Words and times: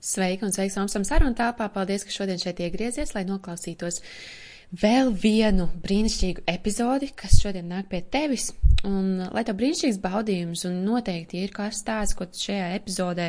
Sveika 0.00 0.46
un 0.48 0.54
sveiks 0.54 0.78
Omsam 0.80 1.04
sarunu 1.04 1.36
tāpā. 1.36 1.66
Paldies, 1.74 2.06
ka 2.08 2.14
šodien 2.14 2.40
šeit 2.40 2.62
iegriezies, 2.64 3.12
lai 3.12 3.26
noklausītos 3.28 4.00
vēl 4.80 5.10
vienu 5.12 5.66
brīnišķīgu 5.82 6.46
epizodi, 6.48 7.10
kas 7.12 7.40
šodien 7.42 7.68
nāk 7.68 7.90
pie 7.92 8.00
tevis. 8.00 8.50
Un, 8.86 9.18
lai 9.28 9.42
tev 9.44 9.58
brīnišķīgs 9.60 9.98
baudījums, 10.00 10.62
un 10.64 10.78
noteikti, 10.86 11.36
ja 11.36 11.44
ir 11.44 11.52
kāds 11.52 11.82
stāsts, 11.82 12.16
ko 12.16 12.24
šajā 12.24 12.70
epizodē 12.78 13.26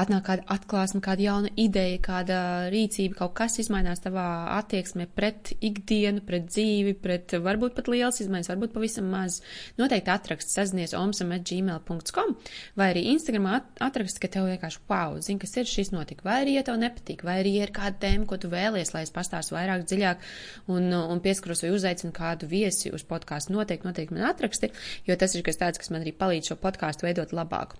atnāk 0.00 0.24
kāda 0.26 0.46
atklāsme, 0.50 0.98
kāda 1.04 1.22
jauna 1.22 1.50
ideja, 1.58 1.98
kāda 2.02 2.38
rīcība, 2.72 3.20
kaut 3.20 3.36
kas 3.38 3.58
izmainās 3.62 4.02
tavā 4.02 4.24
attieksmē 4.56 5.06
pret 5.14 5.52
ikdienu, 5.62 6.24
pret 6.26 6.48
dzīvi, 6.50 6.96
pret 7.02 7.36
varbūt 7.42 7.76
pat 7.76 7.90
liels 7.90 8.18
izmaiņas, 8.24 8.50
varbūt 8.50 8.74
pavisam 8.74 9.06
maz, 9.10 9.40
noteikti 9.78 10.10
atrakst 10.10 10.54
sazinies 10.54 10.94
omsam.gmail.com 10.98 12.34
vai 12.78 12.90
arī 12.90 13.06
Instagramā 13.12 13.60
atrakst, 13.82 14.18
ka 14.22 14.30
tev 14.30 14.48
vienkārši 14.50 14.82
wow, 14.90 15.18
zini, 15.22 15.38
kas 15.42 15.54
ir 15.58 15.70
šis 15.70 15.92
notika, 15.94 16.26
vai 16.26 16.40
arī, 16.44 16.56
ja 16.58 16.66
tev 16.66 16.80
nepatīk, 16.82 17.22
vai 17.26 17.38
arī, 17.44 17.54
ja 17.60 17.68
ir 17.68 17.74
kāda 17.78 18.08
tēma, 18.08 18.26
ko 18.30 18.40
tu 18.42 18.50
vēlies, 18.50 18.90
lai 18.96 19.04
es 19.06 19.14
pastāstu 19.14 19.54
vairāk 19.54 19.86
dziļāk 19.86 20.28
un, 20.74 20.90
un 20.98 21.22
pieskaros 21.22 21.62
vai 21.66 21.74
uzaicinu 21.74 22.14
kādu 22.16 22.50
viesi 22.50 22.94
uz 22.94 23.06
podkāstu, 23.06 23.54
noteikti, 23.54 23.86
noteikti 23.90 24.18
man 24.18 24.30
atraksti 24.30 24.70
jo 25.06 25.16
tas 25.20 25.34
ir 25.34 25.44
kas 25.46 25.58
tāds, 25.60 25.80
kas 25.80 25.92
man 25.92 26.04
arī 26.04 26.12
palīdz 26.16 26.52
šo 26.52 26.56
podkāstu 26.60 27.06
veidot 27.06 27.34
labāku. 27.36 27.78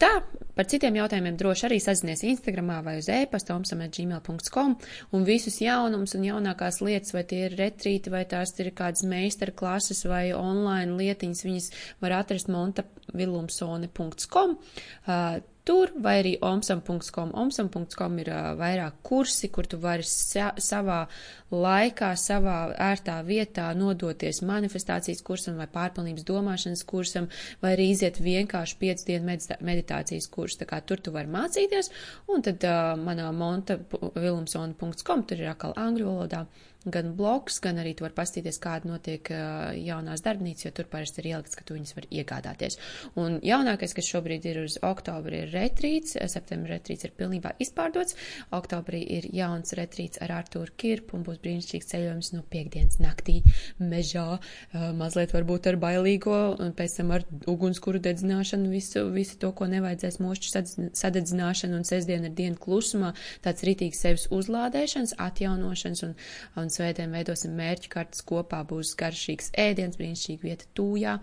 Tā, 0.00 0.10
par 0.56 0.68
citiem 0.70 0.98
jautājumiem 1.00 1.38
droši 1.40 1.68
arī 1.68 1.78
sazinies 1.82 2.24
Instagramā 2.26 2.80
vai 2.86 2.98
uz 3.00 3.08
e-pasta 3.12 3.56
omsam.gmail.com 3.56 4.76
un 5.16 5.28
visus 5.28 5.60
jaunumus 5.62 6.16
un 6.18 6.26
jaunākās 6.28 6.82
lietas, 6.84 7.14
vai 7.16 7.24
tie 7.28 7.46
ir 7.46 7.56
retrīti, 7.60 8.12
vai 8.12 8.24
tās 8.28 8.54
ir 8.60 8.72
kādas 8.76 9.06
meistara 9.08 9.54
klases 9.54 10.04
vai 10.08 10.26
online 10.36 10.98
lietiņas, 10.98 11.46
viņas 11.48 11.70
var 12.04 12.18
atrast 12.20 12.52
montavilumsone.com. 12.52 14.58
Uh, 15.06 15.40
tur, 15.64 15.92
vai 16.02 16.16
arī 16.20 16.32
omsam.com. 16.42 17.32
Omsam.com 17.42 18.18
ir 18.22 18.30
uh, 18.32 18.52
vairāk 18.58 18.98
kursi, 19.06 19.50
kur 19.52 19.68
tu 19.70 19.78
vari 19.82 20.06
sa 20.06 20.50
savā 20.58 21.04
laikā, 21.52 22.12
savā 22.18 22.56
ērtā 22.90 23.18
vietā 23.26 23.68
nodoties 23.76 24.42
manifestācijas 24.48 25.22
kursam 25.26 25.60
vai 25.60 25.68
pārpilnības 25.70 26.26
domāšanas 26.28 26.84
kursam, 26.88 27.28
vai 27.62 27.74
arī 27.76 27.90
iziet 27.92 28.20
vienkārši 28.22 28.78
5 28.82 29.06
dienu 29.10 29.38
meditācijas 29.60 30.28
kursu. 30.32 30.62
Tā 30.62 30.70
kā 30.72 30.82
tur 30.86 31.02
tu 31.02 31.14
vari 31.14 31.30
mācīties, 31.30 31.92
un 32.32 32.44
tad 32.44 32.66
uh, 32.66 32.92
manā 32.98 33.30
montavilumsona.com 33.36 35.26
tur 35.28 35.42
ir 35.44 35.54
atkal 35.54 35.76
angļu 35.78 36.10
valodā 36.10 36.46
gan 36.84 37.12
blogs, 37.16 37.60
gan 37.62 37.78
arī 37.82 37.94
tu 37.96 38.06
vari 38.06 38.16
pastīties, 38.16 38.58
kāda 38.62 38.88
notiek 38.90 39.28
uh, 39.32 39.70
jaunās 39.76 40.24
darbnīcas, 40.24 40.66
jo 40.66 40.72
tur 40.74 40.88
parasti 40.90 41.22
ir 41.22 41.30
ielikts, 41.32 41.56
ka 41.58 41.66
tu 41.66 41.76
viņas 41.76 41.94
var 41.96 42.08
iegādāties. 42.10 42.78
Un 43.20 43.38
jaunākais, 43.44 43.94
kas 43.94 44.08
šobrīd 44.10 44.46
ir 44.50 44.62
uz 44.64 44.78
oktobri, 44.82 45.44
ir 45.44 45.54
retrīts, 45.54 46.16
septembra 46.32 46.76
retrīts 46.76 47.06
ir 47.06 47.14
pilnībā 47.18 47.54
izpārdots, 47.62 48.16
oktobrī 48.54 49.02
ir 49.18 49.28
jauns 49.34 49.76
retrīts 49.78 50.22
ar 50.24 50.34
Artūru 50.40 50.74
Kirpu 50.76 51.18
un 51.18 51.26
būs 51.26 51.40
brīnišķīgs 51.44 51.90
ceļojums 51.92 52.32
no 52.34 52.42
piekdienas 52.50 52.98
naktī 53.02 53.40
mežā, 53.78 54.38
uh, 54.38 54.88
mazliet 54.96 55.34
varbūt 55.36 55.70
ar 55.70 55.78
bailīgo, 55.82 56.40
un 56.62 56.74
pēc 56.76 56.98
tam 56.98 57.14
ar 57.14 57.26
ugunskuru 57.50 58.02
dedzināšanu, 58.02 58.72
visu, 58.72 59.06
visu 59.14 59.38
to, 59.42 59.52
ko 59.56 59.68
nevajadzēs 59.70 60.18
mošķu 60.22 60.52
sadedzināšanu, 60.98 61.78
un 61.78 61.86
sestdien 61.86 62.26
ir 62.26 62.34
diena 62.36 62.58
klusumā, 62.58 63.12
tāds 63.44 63.64
rītīgs 63.66 64.02
sevis 64.02 64.28
uzlādēšanas, 64.34 65.16
atjaunošanas 65.22 66.04
un, 66.06 66.14
un 66.60 66.71
svētdien 66.72 67.14
veidosim 67.14 67.54
mērķu 67.58 67.90
kartas 67.92 68.24
kopā, 68.26 68.62
būs 68.68 68.94
garšīgs 68.98 69.52
ēdiens, 69.58 69.98
brīnišķīga 70.00 70.48
vieta 70.48 70.68
tūjā. 70.78 71.16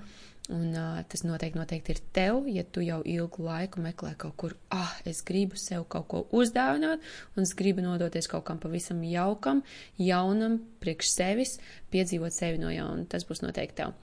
Un 0.50 0.72
uh, 0.73 0.95
tas 1.05 1.22
noteikti, 1.22 1.59
noteikti 1.59 1.94
ir 1.94 2.00
tev, 2.14 2.47
ja 2.50 2.64
tu 2.66 2.81
jau 2.81 3.03
ilgu 3.05 3.44
laiku 3.45 3.83
meklē 3.86 4.16
kaut 4.17 4.33
kur, 4.42 4.55
ah, 4.73 4.95
es 5.05 5.20
gribu 5.25 5.59
sev 5.61 5.83
kaut 5.94 6.08
ko 6.09 6.23
uzdāvināt, 6.33 7.03
un 7.36 7.45
es 7.45 7.53
gribu 7.58 7.83
nodoties 7.86 8.25
kaut 8.31 8.47
kam 8.47 8.58
pavisam 8.61 9.03
jaukam, 9.05 9.61
jaunam, 10.02 10.58
priekš 10.81 11.11
sevis, 11.14 11.59
piedzīvot 11.94 12.33
sevi 12.33 12.58
no 12.64 12.73
jauna. 12.73 13.05
Tas 13.11 13.27
būs 13.30 13.44
noteikti 13.45 13.83
tev. 13.83 13.94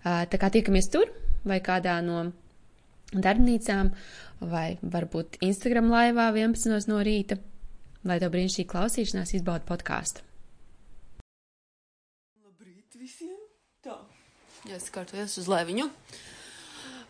Uh, 0.00 0.24
tā 0.32 0.40
kā 0.40 0.48
tiekamies 0.56 0.88
tur 0.88 1.12
vai 1.44 1.60
kādā 1.64 1.98
no 2.04 2.30
darbnīcām, 3.12 3.92
vai 4.40 4.78
varbūt 4.80 5.40
Instagram 5.44 5.92
laivā 5.92 6.30
11 6.32 6.88
no 6.88 7.04
rīta, 7.04 7.36
lai 8.08 8.16
tev 8.22 8.32
brīnišķīgi 8.32 8.72
klausīšanās 8.72 9.36
izbauda 9.36 9.68
podkāstu. 9.68 10.24
Jā, 14.68 14.76
es 14.76 14.90
kārtojas 14.92 15.38
uz 15.40 15.46
laiviņu. 15.48 15.86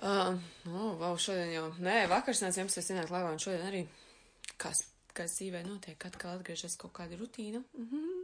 Uh, 0.00 0.36
nu, 0.64 0.92
wow, 1.00 1.16
šodien 1.20 1.50
jau, 1.50 1.64
nē, 1.82 2.04
vakars 2.08 2.44
nāc 2.44 2.56
11. 2.56 2.92
ienāk 2.94 3.10
laivā, 3.10 3.32
un 3.34 3.42
šodien 3.42 3.66
arī, 3.66 3.80
kas, 4.60 4.84
kas 5.16 5.34
dzīvē 5.34 5.64
notiek, 5.66 5.98
atkal 6.06 6.36
atgriežas 6.36 6.78
kaut 6.80 6.94
kāda 6.96 7.18
rutīna. 7.18 7.64
Mm 7.74 7.88
-hmm. 7.90 8.20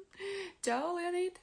Čau, 0.64 0.94
Lienīt! 0.96 1.42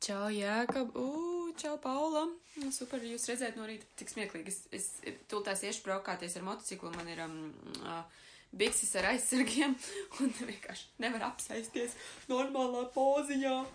Čau, 0.00 0.30
Jēkab! 0.30 0.96
Uu, 0.96 1.52
čau, 1.58 1.76
Paula! 1.78 2.24
Nu, 2.56 2.72
super, 2.72 3.02
jūs 3.02 3.28
redzēt 3.28 3.56
no 3.56 3.66
rīta, 3.66 3.84
tik 3.96 4.08
smieklīgi. 4.08 4.48
Es, 4.48 4.58
es 4.72 5.14
tultās 5.28 5.62
iešu 5.62 5.82
braukāties 5.84 6.36
ar 6.36 6.42
motociklu, 6.42 6.90
man 6.96 7.08
ir 7.08 7.20
um, 7.26 7.54
uh, 7.82 8.04
bikses 8.52 8.94
ar 8.96 9.10
aizsargiem, 9.12 9.76
un 10.20 10.32
vienkārši 10.38 10.86
nevar 10.98 11.28
apsēsties 11.28 11.92
normālā 12.28 12.86
poziņā. 12.94 13.66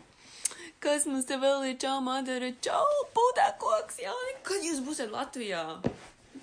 Kas 0.83 1.07
mums 1.09 1.27
te 1.29 1.37
vēl 1.39 1.69
ir? 1.69 1.77
Čau, 1.81 1.99
Madara! 2.05 2.51
Čau, 2.63 2.83
būtā 3.15 3.49
koks! 3.61 4.01
Jā, 4.03 4.13
kad 4.47 4.65
jūs 4.65 4.81
būsiet 4.85 5.13
Latvijā? 5.13 5.63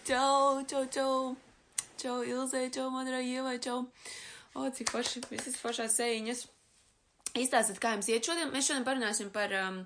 Čau, 0.08 0.62
čau, 0.70 0.84
čau! 0.94 1.14
Čau, 2.00 2.20
Ilzē, 2.24 2.66
čau, 2.72 2.88
Madara, 2.94 3.20
Ievai, 3.20 3.58
čau! 3.60 3.84
O, 4.56 4.66
cik 4.74 4.92
forši, 4.94 5.22
visas 5.30 5.58
foršās 5.60 5.98
sēņas! 6.00 6.46
Izstāstiet, 7.38 7.78
kā 7.78 7.94
jums 7.94 8.08
iet 8.10 8.26
šodien. 8.26 8.50
Mēs 8.50 8.66
šodien 8.66 8.86
parunāsim 8.86 9.28
par 9.34 9.52
um, 9.60 9.82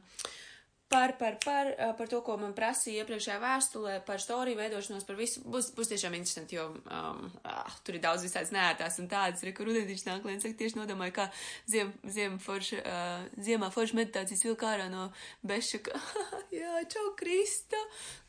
par, 0.94 1.16
par, 1.19 1.38
par, 1.44 1.66
par 1.99 2.09
to, 2.10 2.21
ko 2.22 2.37
man 2.38 2.53
prasīja 2.55 3.03
iepriekšējā 3.03 3.38
vēstulē, 3.43 3.94
par 4.06 4.22
storiju 4.22 4.59
veidošanos, 4.60 5.06
par 5.09 5.19
visu. 5.19 5.43
Būs, 5.50 5.72
būs 5.75 5.91
tiešām 5.91 6.15
interesanti, 6.15 6.59
jo 6.59 6.69
um, 6.71 7.25
ah, 7.50 7.75
tur 7.87 7.99
ir 7.99 8.05
daudz 8.05 8.22
visādas 8.27 8.53
nētās 8.55 9.00
un 9.03 9.10
tādas, 9.10 9.43
re, 9.43 9.50
kur 9.56 9.66
rudenīši 9.66 10.06
nāk, 10.06 10.28
lai 10.28 10.37
es 10.38 10.47
tieši 10.47 10.78
nodomāju, 10.78 11.16
kā 11.19 11.27
ziem, 11.71 11.91
ziem 12.16 12.38
forša, 12.43 12.81
uh, 12.84 13.27
ziemā 13.43 13.72
forša 13.75 13.99
meditācijas 13.99 14.47
vilk 14.47 14.62
ārā 14.71 14.87
no 14.93 15.09
bešaka. 15.43 15.99
Jā, 16.60 16.84
čau, 16.94 17.10
Krista! 17.19 17.81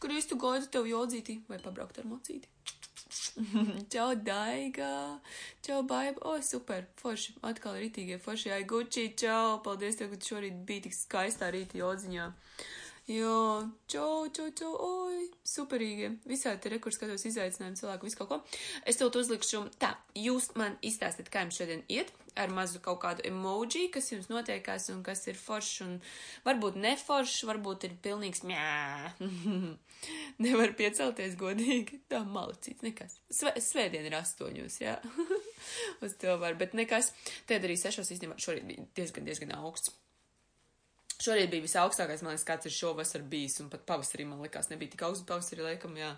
Kristu 0.01 0.39
gaidu 0.41 0.71
tev 0.73 0.89
jodzīti 0.89 1.43
vai 1.51 1.61
pabraukt 1.61 2.01
ar 2.01 2.09
mocīti. 2.09 2.49
Čau, 3.91 4.15
Daiga! 4.15 5.19
Čau, 5.65 5.83
Baiba! 5.83 6.21
O, 6.21 6.35
oh, 6.35 6.41
super! 6.43 6.85
Forši! 6.99 7.35
Atkal 7.47 7.79
rītīgie 7.79 8.19
forši! 8.21 8.51
Ai, 8.55 8.63
Gucci! 8.67 9.07
Čau! 9.19 9.59
Paldies 9.65 9.99
tev, 9.99 10.11
ka 10.13 10.19
šorīt 10.29 10.63
biji 10.67 10.87
tik 10.87 10.97
skaistā 10.97 11.51
rīta 11.55 11.79
jodziņā! 11.79 12.27
Jo, 13.05 13.69
čau, 13.85 14.25
čau, 14.33 14.47
čau, 14.57 14.71
oi, 14.81 15.27
superīgi. 15.45 16.07
Visādi 16.25 16.63
te 16.63 16.71
rekurs 16.73 16.97
skatos 16.97 17.27
izaicinājumu 17.29 17.77
cilvēku, 17.77 18.07
visu 18.09 18.17
kaut 18.17 18.31
ko. 18.31 18.39
Es 18.89 18.97
tev 18.97 19.13
uzlikšu, 19.13 19.61
tā, 19.77 19.91
jūs 20.17 20.55
man 20.57 20.79
izstāstiet, 20.81 21.29
kā 21.29 21.43
jums 21.45 21.59
šodien 21.59 21.83
iet 21.85 22.09
ar 22.35 22.51
mazu 22.51 22.81
kaut 22.83 22.99
kādu 23.03 23.23
emoji, 23.29 23.87
kas 23.93 24.09
jums 24.11 24.27
notiekās 24.31 24.89
un 24.93 25.03
kas 25.05 25.21
ir 25.29 25.37
foršs 25.39 25.83
un 25.85 25.93
varbūt 26.47 26.79
neforšs, 26.81 27.45
varbūt 27.47 27.85
ir 27.87 27.93
pilnīgs 28.03 28.43
mjā. 28.47 29.13
Nevar 30.43 30.73
piecelties 30.77 31.37
godīgi. 31.39 32.01
Tā 32.11 32.23
malacīts, 32.27 32.83
nekas. 32.85 33.19
Sve, 33.31 33.55
svētdien 33.63 34.07
ir 34.09 34.17
astoņos, 34.19 34.79
jā. 34.83 34.97
Uz 36.05 36.17
to 36.21 36.35
var, 36.41 36.57
bet 36.59 36.75
nekas. 36.77 37.13
Tad 37.45 37.69
arī 37.69 37.77
sešos 37.79 38.11
īstenībā 38.17 38.41
šorīt 38.41 38.67
bija 38.67 38.89
diezgan, 38.99 39.29
diezgan 39.29 39.55
augsts. 39.61 39.93
Šorīt 41.25 41.49
bija 41.49 41.65
visaugstākais, 41.65 42.21
man 42.21 42.35
liekas, 42.35 42.45
kāds 42.45 42.69
ir 42.69 42.75
šovasar 42.75 43.25
bijis, 43.29 43.57
un 43.63 43.71
pat 43.73 43.85
pavasarī 43.89 44.27
man 44.29 44.43
likās 44.45 44.69
nebija 44.69 44.93
tik 44.93 45.03
augsts, 45.07 45.25
pavasarī 45.29 45.65
laikam, 45.65 45.95
jā. 45.97 46.11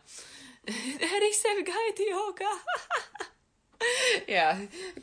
arī 1.16 1.32
sevi 1.38 1.66
gaidīju 1.68 2.14
jogā. 2.16 2.54
Jā, 4.28 4.48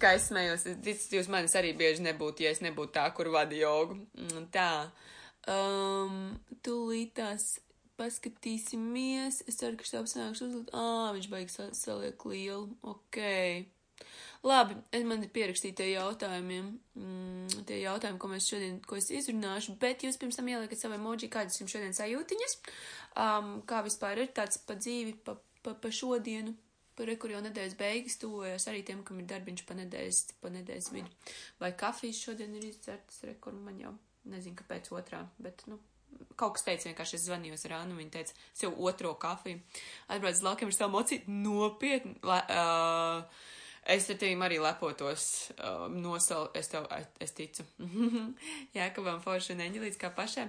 kā 0.02 0.16
es 0.16 0.24
smējos, 0.28 0.64
ticat, 0.82 1.12
jūs 1.14 1.28
manis 1.30 1.54
arī 1.54 1.70
bieži 1.78 2.02
nebūtu, 2.02 2.42
ja 2.42 2.50
es 2.50 2.58
nebūtu 2.64 2.96
tā, 2.96 3.04
kur 3.14 3.30
vada 3.30 3.54
jogu. 3.54 4.00
Mm, 4.18 4.48
tā, 4.52 4.90
um, 5.46 6.34
tūlītās 6.66 7.46
paskatīsimies. 8.00 9.44
Es 9.48 9.60
ceru, 9.60 9.78
ka 9.78 9.86
štāps 9.86 10.16
nāks 10.18 10.42
uzlikt. 10.44 10.74
Ā, 10.74 11.12
viņš 11.14 11.30
baigs 11.32 11.60
saliek 11.78 12.26
lielu. 12.28 12.66
Ok. 12.82 13.20
Labi, 14.44 14.76
man 15.08 15.22
ir 15.24 15.30
pierakstīti 15.32 15.78
tie 15.78 15.86
jautājumiem, 15.94 16.66
mm, 17.00 17.62
tie 17.68 17.78
jautājumi, 17.80 18.20
ko 18.20 18.28
mēs 18.28 18.48
šodien, 18.50 18.76
ko 18.84 18.98
es 19.00 19.08
izrunāšu, 19.14 19.78
bet 19.80 20.04
jūs 20.04 20.20
pirms 20.20 20.36
tam 20.36 20.50
ieliekat 20.52 20.82
savu 20.82 20.98
emoji, 20.98 21.30
kādas 21.32 21.56
jums 21.60 21.72
šodien 21.72 21.96
sajūtiņas, 21.96 22.58
um, 23.24 23.54
kā 23.68 23.80
vispār 23.86 24.20
ir 24.20 24.34
tāds 24.36 24.60
pa 24.68 24.76
dzīvi, 24.76 25.16
pa, 25.24 25.38
pa, 25.64 25.72
pa 25.72 25.92
šodienu, 25.92 26.52
Par 26.94 27.10
kur 27.18 27.32
jau 27.32 27.40
nedēļas 27.42 27.74
beigas 27.74 28.20
tuvojas 28.22 28.68
arī 28.70 28.84
tiem, 28.86 29.00
kam 29.06 29.18
ir 29.18 29.26
darbiņš 29.26 29.64
pa 29.66 29.74
nedēļas, 29.74 30.20
pa 30.38 30.50
nedēļas 30.54 30.92
vidu. 30.94 31.10
Vai 31.58 31.72
kafijas 31.74 32.20
šodien 32.22 32.54
ir 32.54 32.68
izdzertas, 32.68 33.18
re, 33.26 33.34
kur 33.42 33.56
man 33.56 33.80
jau 33.82 33.90
nezinu, 34.30 34.54
kāpēc 34.60 34.92
otrā, 34.94 35.24
bet, 35.42 35.64
nu, 35.66 35.80
kaut 36.38 36.54
kas 36.54 36.66
teica, 36.68 36.86
vienkārši 36.86 37.18
es 37.18 37.26
zvanīju 37.26 37.58
ar 37.66 37.76
Annu, 37.80 37.98
viņa 37.98 38.14
teica, 38.14 38.38
sev 38.54 38.78
otro 38.78 39.10
kafiju. 39.18 39.58
Atbrauc 40.06 40.38
uz 40.38 40.44
laukiem 40.46 40.70
ar 40.70 40.76
savu 40.76 40.94
mocīti, 40.94 41.34
nopietni. 41.34 42.14
La, 42.22 42.38
uh, 42.46 43.50
es 43.86 44.08
ar 44.10 44.18
tevi 44.20 44.36
arī 44.46 44.58
lepotos, 44.62 45.26
uh, 45.58 45.86
nosal, 45.92 46.50
es 46.56 46.70
tev, 46.72 46.88
es 47.20 47.34
ticu. 47.36 47.66
Jākabam 48.78 49.22
forši 49.24 49.54
un 49.56 49.64
eņģelīts 49.66 50.00
kā 50.00 50.12
pašai. 50.14 50.48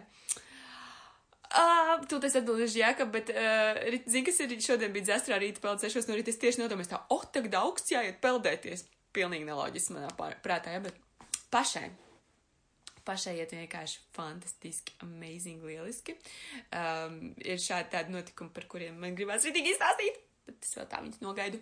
Uh, 1.56 2.02
tu 2.10 2.20
tas 2.20 2.36
atbildēsi, 2.40 2.82
Jākab, 2.82 3.12
bet, 3.16 3.32
uh, 3.32 4.00
zini, 4.08 4.26
kas 4.28 4.42
ir 4.44 4.56
šodien 4.64 4.96
bija 4.96 5.12
dzestrā 5.12 5.40
rīta 5.42 5.64
peld 5.64 5.84
sešos 5.84 6.10
no 6.10 6.18
rīta, 6.18 6.34
es 6.34 6.42
tieši 6.42 6.64
nodomāju, 6.64 6.94
tā, 6.96 7.04
oh, 7.16 7.24
tagad 7.32 7.60
augsts 7.62 7.94
jāiet 7.94 8.20
peldēties. 8.24 8.88
Pilnīgi 9.16 9.48
neloģiski 9.48 9.96
manā 9.96 10.10
prātā, 10.44 10.76
jā, 10.76 10.82
bet 10.84 10.98
pašai 11.54 11.88
pašai 13.06 13.36
iet 13.40 13.54
vienkārši 13.54 14.02
fantastiski, 14.16 14.96
amazing, 15.06 15.64
lieliski. 15.66 16.16
Um, 16.74 17.20
ir 17.38 17.62
šādi 17.62 17.92
tādi 17.94 18.16
notikumi, 18.16 18.54
par 18.56 18.68
kuriem 18.72 18.98
man 19.02 19.18
gribās 19.18 19.46
rītīgi 19.46 19.76
izstāstīt. 19.76 20.25
Bet 20.46 20.62
es 20.62 20.76
vēl 20.78 20.86
tā 20.90 21.00
viņus 21.02 21.22
nogaidu. 21.24 21.60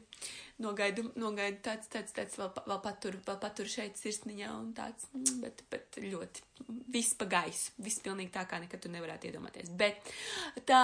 Nogaidu, 0.64 1.06
nogaidu 1.20 1.62
tāds, 1.64 1.88
tāds, 1.92 2.12
tāds 2.16 2.36
vēl, 2.40 2.50
vēl 2.68 2.82
patur, 2.84 3.16
vēl 3.24 3.38
patur 3.40 3.70
šeit 3.72 4.00
sirsniņā 4.00 4.50
un 4.52 4.74
tāds, 4.76 5.08
mm, 5.16 5.38
bet, 5.44 5.64
bet 5.72 6.00
ļoti 6.04 6.44
viss 6.92 7.16
pa 7.20 7.28
gaisu. 7.32 7.72
Viss 7.84 8.04
pilnīgi 8.04 8.34
tā, 8.36 8.44
kā 8.50 8.60
nekad 8.64 8.84
tu 8.84 8.92
nevarētu 8.92 9.30
iedomāties. 9.30 9.72
Bet 9.80 10.12
tā, 10.68 10.84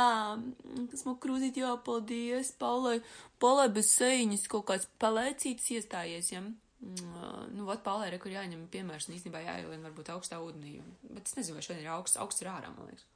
esmu 0.96 1.18
krūzīt, 1.19 1.60
jā, 1.60 1.74
paldies, 1.86 2.54
Paulai, 2.62 2.98
Paulai 3.44 3.68
bez 3.75 3.92
sēņas 3.98 4.48
kaut 4.51 4.69
kāds 4.72 4.88
palēcīts 5.04 5.72
iestājies, 5.75 6.34
jā. 6.34 6.42
Ja? 6.42 6.48
Mm, 6.80 7.50
nu, 7.57 7.66
vat 7.68 7.84
palēra, 7.84 8.16
kur 8.24 8.31
jāņem 8.31 8.69
piemērs, 8.72 9.10
un 9.10 9.18
īstenībā 9.18 9.42
jāielien 9.44 9.84
varbūt 9.84 10.13
augstā 10.13 10.40
ūdenī. 10.40 10.78
Bet 11.12 11.28
es 11.28 11.36
nezinu, 11.36 11.60
vai 11.60 11.66
šodien 11.66 11.84
ir 11.84 11.92
augsts, 11.92 12.19
augsts 12.24 12.46
ir 12.46 12.51
ārā, 12.54 12.72
man 12.72 12.88
liekas. 12.88 13.10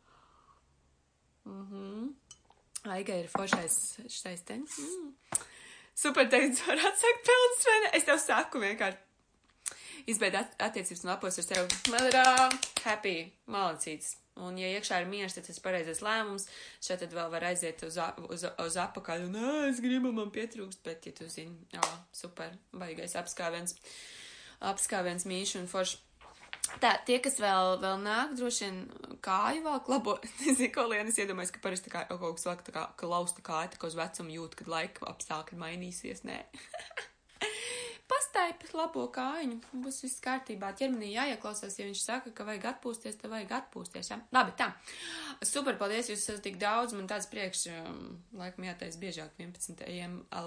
Mhm. 1.48 1.88
Mm 1.88 2.12
Aiga 2.92 3.16
ir 3.16 3.30
foršais 3.32 3.78
šais 4.12 4.44
te. 4.44 4.58
Mm. 4.60 5.14
Super 5.96 6.28
teikt, 6.28 6.60
var 6.66 6.82
atsākt 6.90 7.22
pelnas, 7.28 7.68
vai 7.70 7.78
ne? 7.84 7.92
Es 8.00 8.08
tev 8.08 8.20
saku 8.20 8.60
vienkārši. 8.64 9.00
Izbeid 10.12 10.36
at 10.36 10.58
attiecības 10.66 11.06
un 11.06 11.14
lapos 11.14 11.40
ar 11.40 11.46
sevi. 11.46 11.78
Man 11.94 12.10
ir 12.10 12.18
uh, 12.20 12.58
happy, 12.84 13.16
malacīts. 13.48 14.18
Un, 14.42 14.58
ja 14.58 14.72
iekšā 14.74 14.98
ir 15.04 15.08
miers, 15.08 15.36
tad 15.36 15.46
tas 15.46 15.60
ir 15.60 15.64
pareizais 15.64 16.02
lēmums. 16.04 16.48
Šeit 16.84 17.04
tad 17.04 17.14
vēl 17.14 17.30
var 17.32 17.46
aiziet 17.52 17.86
uz, 17.86 18.00
uz, 18.34 18.44
uz 18.66 18.78
apakaļ 18.82 19.28
nē, 19.30 19.52
es 19.70 19.80
gribu, 19.84 20.12
man 20.16 20.34
pietrūkst, 20.34 20.82
bet, 20.84 21.06
ja 21.06 21.14
tu 21.16 21.30
zini, 21.30 21.54
jā, 21.72 21.84
super, 22.16 22.56
baigais 22.74 23.14
apskāviens, 23.20 23.78
apskāviens 24.74 25.28
mīšu 25.30 25.62
un 25.62 25.70
forši. 25.72 26.02
Tā, 26.82 26.94
tie, 27.08 27.18
kas 27.24 27.36
vēl, 27.44 27.78
vēl 27.84 27.98
nāk, 28.02 28.34
droši 28.40 28.66
vien 28.66 28.78
kāju 29.24 29.64
vēl 29.66 29.82
klabo, 29.86 30.18
nezinu, 30.42 30.72
ko 30.74 30.88
lienas 30.90 31.20
iedomājas, 31.20 31.54
ka 31.54 31.64
parasti 31.64 31.92
kā 31.94 32.06
kaut 32.10 32.38
kas 32.40 32.48
vēl 32.48 32.62
tā 32.66 32.76
kā, 32.76 32.86
ka 33.00 33.10
lausta 33.10 33.44
kāja, 33.46 33.74
tā 33.74 33.82
kā 33.82 33.92
uz 33.92 33.98
vecumu 34.00 34.38
jūt, 34.40 34.60
kad 34.60 34.72
laika 34.72 35.10
apstākļi 35.12 35.60
mainīsies, 35.60 36.24
nē. 36.28 36.40
pastaipi 38.14 38.70
labo 38.78 39.06
kājiņu, 39.14 39.60
būs 39.84 40.02
viss 40.06 40.22
kārtībā. 40.24 40.72
Ķermenī 40.78 41.14
jāieklausās, 41.14 41.76
ja 41.80 41.88
viņš 41.88 42.02
saka, 42.04 42.34
ka 42.36 42.46
vajag 42.48 42.66
atpūsties, 42.74 43.18
tad 43.20 43.34
vajag 43.34 43.54
atpūsties. 43.60 44.10
Ja? 44.12 44.20
Labi, 44.36 44.56
tā. 44.60 44.70
Super, 45.46 45.78
paldies, 45.80 46.10
jūs 46.12 46.26
esat 46.26 46.44
tik 46.46 46.58
daudz, 46.62 46.96
man 46.98 47.10
tāds 47.10 47.30
priekš, 47.32 47.68
um, 47.74 48.02
laikam 48.40 48.68
jātais 48.68 48.98
biežāk 49.02 49.38
11. 49.40 49.86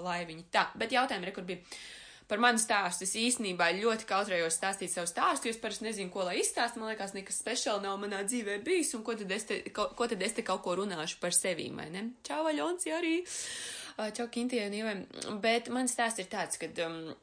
laiviņi. 0.07 0.49
Tā, 0.55 0.69
bet 0.79 0.95
jautājumi, 0.97 1.29
re, 1.29 1.37
kur 1.37 1.47
bija. 1.49 1.63
Par 2.27 2.41
manu 2.43 2.59
stāstu 2.59 3.07
es 3.07 3.13
īstenībā 3.19 3.69
ļoti 3.77 4.07
kautrējos 4.09 4.57
stāstīt 4.59 4.91
savu 4.91 5.07
stāstu, 5.07 5.47
jo 5.47 5.55
es 5.55 5.61
parasti 5.63 5.87
nezinu, 5.87 6.11
ko 6.11 6.25
lai 6.27 6.41
izstāstu. 6.41 6.81
Man 6.83 6.91
liekas, 6.91 7.15
nekas 7.15 7.39
speciāli 7.39 7.87
nav 7.87 8.01
manā 8.03 8.25
dzīvē 8.27 8.59
bijis, 8.67 8.91
un 8.99 9.05
ko 9.07 9.15
tad 9.19 9.31
es 9.37 9.47
te, 9.47 9.61
ko, 9.75 9.87
ko 9.95 10.09
tad 10.11 10.25
es 10.27 10.35
te 10.35 10.43
kaut 10.47 10.65
ko 10.65 10.75
runāšu 10.81 11.21
par 11.23 11.37
sevi, 11.37 11.69
vai 11.77 11.87
ne? 11.95 12.09
Čau, 12.27 12.43
Vaļonci 12.49 12.97
arī! 12.97 13.15
Čau, 14.17 14.27
Kintie 14.33 14.65
un 14.67 14.75
Ievai! 14.75 14.97
Bet 15.45 15.71
mans 15.71 15.95
stāsts 15.95 16.25
ir 16.25 16.29
tāds, 16.33 16.59
ka. 16.59 16.73
Um, 16.83 17.15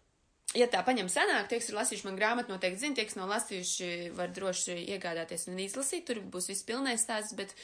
ja 0.57 0.69
tā 0.71 0.81
paņem 0.85 1.09
senāk, 1.11 1.47
tie, 1.50 1.59
kas 1.59 1.69
ir 1.71 1.77
lasījuši 1.77 2.07
man 2.07 2.17
grāmatu, 2.17 2.53
noteikti 2.53 2.85
zina, 2.85 2.97
tie, 2.97 3.07
kas 3.09 3.17
nav 3.19 3.31
lasījuši, 3.31 3.91
var 4.17 4.31
droši 4.33 4.77
iegādāties 4.95 5.47
un 5.51 5.59
izlasīt, 5.63 6.05
tur 6.07 6.21
būs 6.33 6.50
viss 6.51 6.67
pilnais 6.67 7.03
stāsts, 7.03 7.35
bet, 7.38 7.55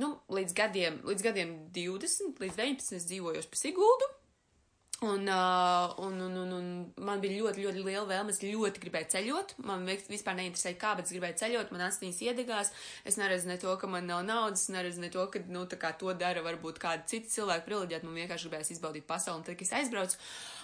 nu, 0.00 0.14
līdz 0.32 0.56
gadiem, 0.56 1.02
līdz 1.08 1.26
gadiem 1.28 1.58
20, 1.76 2.40
līdz 2.42 2.58
19 2.58 2.96
es 2.98 3.08
dzīvoju 3.10 3.44
pa 3.52 3.60
Siguldu, 3.60 4.08
Un, 5.00 5.28
uh, 5.28 5.94
un, 5.96 6.20
un, 6.20 6.36
un, 6.36 6.52
un 6.52 7.04
man 7.06 7.20
bija 7.22 7.36
ļoti, 7.38 7.62
ļoti 7.62 7.82
liela 7.86 8.02
vēlme. 8.08 8.32
Es 8.34 8.40
ļoti 8.42 8.80
gribēju 8.82 9.06
ceļot. 9.12 9.52
Man 9.62 9.84
vispār 9.86 10.34
neinteresēja, 10.40 10.74
kā, 10.80 10.96
bet 10.98 11.06
es 11.06 11.14
gribēju 11.14 11.36
ceļot. 11.38 11.70
Man 11.70 11.84
asnīs 11.86 12.18
iedegās. 12.26 12.72
Es 13.06 13.14
neredzu 13.20 13.46
ne 13.46 13.60
to, 13.62 13.70
ka 13.78 13.86
man 13.86 14.10
nav 14.10 14.24
naudas, 14.26 14.66
neredzu 14.74 15.04
ne 15.04 15.10
to, 15.14 15.28
ka, 15.30 15.44
nu, 15.54 15.62
to 15.70 16.14
dara 16.18 16.42
varbūt 16.42 16.80
kādi 16.82 17.06
citi 17.12 17.30
cilvēki 17.30 17.66
privileģēti. 17.68 18.08
Man 18.08 18.18
vienkārši 18.18 18.48
gribējās 18.48 18.72
izbaudīt 18.74 19.06
pasauli. 19.06 19.38
Un 19.38 19.46
tad, 19.46 19.54
kad 19.60 19.68
es 19.68 19.76
aizbraucu, 19.78 20.18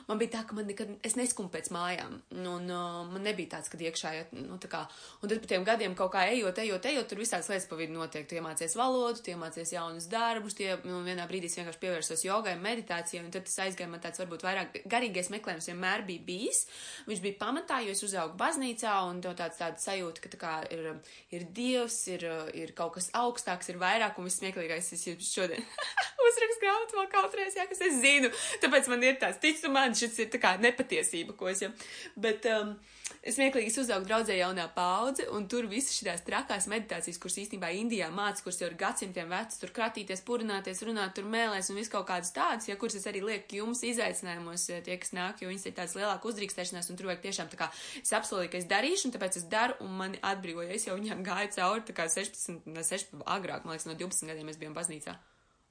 man 0.09 0.19
bija 0.19 0.33
tā, 0.35 0.43
ka 0.51 0.59
man 0.59 0.67
nekad, 0.67 0.91
es 1.07 1.15
neskumu 1.15 1.55
pēc 1.55 1.71
mājām. 1.77 2.19
Un 2.35 2.67
uh, 2.75 3.05
man 3.13 3.23
nebija 3.23 3.55
tāds, 3.55 3.71
ka 3.71 3.79
iekšā, 3.79 4.17
nu, 4.41 4.59
tā 4.59 4.73
kā, 4.73 4.83
un 5.23 5.31
tad 5.31 5.45
pa 5.45 5.53
tiem 5.55 5.69
gadiem 5.71 5.95
kaut 5.95 6.11
kā 6.17 6.27
ejot, 6.33 6.59
ejot, 6.59 6.91
ejot, 6.91 7.07
tur 7.07 7.23
visādas 7.23 7.53
lietas 7.53 7.71
pa 7.71 7.79
vidu 7.79 7.95
notiek. 7.95 8.27
Tu 8.27 8.41
iemācies 8.41 8.75
valodu, 8.75 9.23
tu 9.23 9.31
iemācies 9.31 9.77
jaunus 9.77 10.11
darbus, 10.11 10.59
tie, 10.59 10.75
un 10.91 11.07
vienā 11.07 11.31
brīdī 11.31 11.53
es 11.53 11.59
vienkārši 11.61 11.83
pievērsos 11.87 12.27
jogai, 12.27 12.59
meditācijai, 12.59 13.23
un 13.23 13.31
tad 13.31 13.47
tas 13.47 13.63
aizgāja 13.69 13.93
man 13.95 14.03
tāds 14.03 14.24
varbūt 14.25 14.45
vairāk 14.47 14.81
garīgais 14.91 15.31
meklējums 15.33 15.69
vienmēr 15.71 16.05
bija 16.09 16.25
bijis. 16.27 16.65
Viņš 17.09 17.23
bija 17.25 17.39
pamatā, 17.41 17.81
jo 17.85 17.95
es 17.95 18.03
uzaugu 18.07 18.39
baznīcā 18.41 18.95
un 19.11 19.21
to 19.25 19.35
tāds 19.39 19.61
tāda 19.61 19.81
sajūta, 19.83 20.25
ka 20.25 20.33
tā 20.33 20.41
kā 20.41 20.55
ir, 20.75 20.91
ir 21.35 21.47
dievs, 21.55 22.01
ir, 22.13 22.27
ir 22.57 22.75
kaut 22.77 22.97
kas 22.99 23.13
augstāks, 23.21 23.71
ir 23.71 23.81
vairāk 23.83 24.19
un 24.19 24.29
vismieklīgais 24.29 24.93
es 24.97 25.07
jums 25.07 25.31
šodien 25.37 25.63
uzrakstu 26.29 26.65
grāmatu 26.65 26.99
vēl 26.99 27.09
kaut 27.13 27.39
reiz, 27.39 27.57
jā, 27.59 27.69
kas 27.71 27.85
es 27.87 28.01
zinu. 28.03 28.33
Tāpēc 28.63 28.91
man 28.93 29.07
ir 29.07 29.19
tāds, 29.21 29.41
ticu 29.43 29.71
man, 29.75 29.97
šis 29.99 30.25
ir 30.25 30.33
tā 30.33 30.41
kā 30.43 30.55
nepatiesība, 30.63 31.37
ko 31.39 31.51
es 31.53 31.65
jau. 31.65 31.71
Bet, 32.21 32.49
um, 32.51 32.75
smieklīgi 33.05 33.71
es 33.71 33.79
uzaugu 33.81 34.07
draudzē 34.09 34.37
jaunā 34.39 34.65
paudze, 34.75 35.27
un 35.35 35.47
tur 35.51 35.67
visas 35.69 35.97
šīs 35.97 36.25
trakās 36.27 36.69
meditācijas, 36.73 37.19
kuras 37.21 37.37
īstenībā 37.43 37.71
Indijā 37.77 38.09
mācās, 38.15 38.43
kuras 38.45 38.61
jau 38.61 38.69
ir 38.71 38.77
gadsimtiem 38.81 39.29
vecas, 39.33 39.59
tur 39.61 39.73
kratīties, 39.77 40.23
purināties, 40.25 40.81
runāt, 40.89 41.15
tur 41.17 41.29
mēlēs 41.29 41.69
un 41.73 41.81
viss 41.81 41.93
kaut 41.93 42.07
kādas 42.09 42.33
tādas, 42.37 42.69
ja 42.69 42.79
kuras 42.81 42.97
es 42.99 43.05
arī 43.11 43.21
lieku 43.25 43.61
jums 43.61 43.85
izaicinājumos, 43.87 44.67
tie, 44.87 44.97
kas 45.01 45.13
nāk, 45.17 45.45
jo 45.45 45.51
viņas 45.53 45.69
ir 45.69 45.77
tādas 45.77 45.99
lielākas 45.99 46.33
uzdrīkstēšanās, 46.33 46.91
un 46.91 47.01
tur 47.01 47.11
vajag 47.13 47.23
tiešām 47.27 47.53
tā 47.53 47.61
kā 47.61 47.71
es 48.01 48.17
apsolīju, 48.17 48.53
ka 48.55 48.61
es 48.63 48.69
darīšu, 48.73 49.09
un 49.09 49.17
tāpēc 49.17 49.39
es 49.41 49.47
daru, 49.53 49.79
un 49.85 49.95
mani 50.01 50.21
atbrīvoja. 50.25 50.73
Es 50.75 50.89
jau 50.89 50.97
viņām 50.99 51.25
gāju 51.27 51.53
cauri, 51.59 51.87
tā 51.89 51.97
kā 51.97 52.09
16, 52.13 52.69
ne 52.73 52.85
16, 52.85 53.25
agrāk, 53.37 53.65
man 53.65 53.77
liekas, 53.77 53.89
no 53.91 53.97
12 54.01 54.33
gadiem 54.33 54.49
mēs 54.49 54.61
bijām 54.61 54.77
baznīcā. 54.77 55.17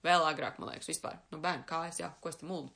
Vēl 0.04 0.26
agrāk, 0.28 0.58
man 0.60 0.74
liekas, 0.74 0.90
vispār. 0.92 1.16
Nu, 1.32 1.40
bērnu 1.44 1.64
kājas, 1.68 2.02
jā, 2.02 2.10
ko 2.20 2.32
es 2.32 2.42
te 2.42 2.48
muldu. 2.48 2.74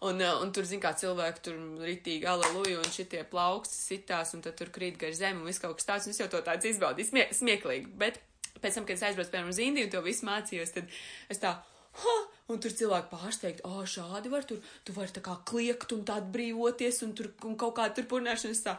Un, 0.00 0.20
uh, 0.20 0.40
un 0.42 0.52
tur, 0.54 0.66
zin 0.68 0.82
kā, 0.82 0.94
cilvēki 0.98 1.44
tur 1.46 1.58
ritīgi 1.84 2.26
aleluja 2.28 2.80
un 2.80 2.90
šitie 2.92 3.22
plauksti 3.30 3.76
sitās 3.78 4.34
un 4.36 4.42
tad 4.44 4.56
tur 4.58 4.72
krīt 4.74 4.98
gar 5.00 5.14
zemi 5.16 5.42
un 5.42 5.48
viss 5.48 5.62
kaut 5.62 5.78
kas 5.78 5.88
tāds, 5.88 6.08
un 6.08 6.14
es 6.14 6.20
jau 6.22 6.30
to 6.32 6.40
tāds 6.44 6.66
izbaudīju, 6.70 7.10
smie 7.10 7.28
smieklīgi. 7.36 7.92
Bet 8.00 8.20
pēc 8.60 8.78
tam, 8.78 8.88
kad 8.88 8.96
es 8.96 9.06
aizbraucu, 9.06 9.32
piemēram, 9.32 9.52
uz 9.54 9.62
Indiju 9.62 9.88
un 9.88 9.94
to 9.94 10.02
visu 10.04 10.26
mācījos, 10.28 10.74
tad 10.74 10.98
es 11.32 11.40
tā, 11.42 11.54
ha, 12.02 12.16
un 12.52 12.60
tur 12.62 12.74
cilvēki 12.74 13.10
pārsteigti, 13.12 13.64
o, 13.68 13.86
šādi 13.88 14.32
var 14.32 14.46
tur, 14.48 14.60
tu 14.84 14.96
vari 14.96 15.14
tā 15.14 15.22
kā 15.24 15.38
kliegt 15.48 15.94
un 15.96 16.04
tā 16.08 16.18
atbrīvoties 16.22 17.02
un 17.06 17.16
tur 17.18 17.32
un 17.48 17.56
kaut 17.60 17.76
kā 17.78 17.88
tur 17.94 18.08
purnēšanas 18.10 18.62
tā. 18.66 18.78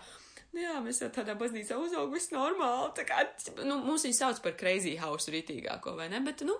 Nu 0.55 0.63
jā, 0.63 0.77
mēs 0.79 1.01
jau 1.03 1.09
tādā 1.11 1.33
baznīcā 1.35 1.75
uzaugu, 1.75 2.13
viss 2.15 2.31
normāli, 2.31 2.93
tā 2.95 3.03
kā, 3.07 3.25
nu, 3.67 3.81
mums 3.83 4.05
viņi 4.07 4.15
sauc 4.15 4.39
par 4.43 4.55
crazy 4.55 4.95
house 5.01 5.27
ritīgāko, 5.33 5.97
vai 5.97 6.07
ne, 6.13 6.21
bet, 6.23 6.45
nu, 6.47 6.55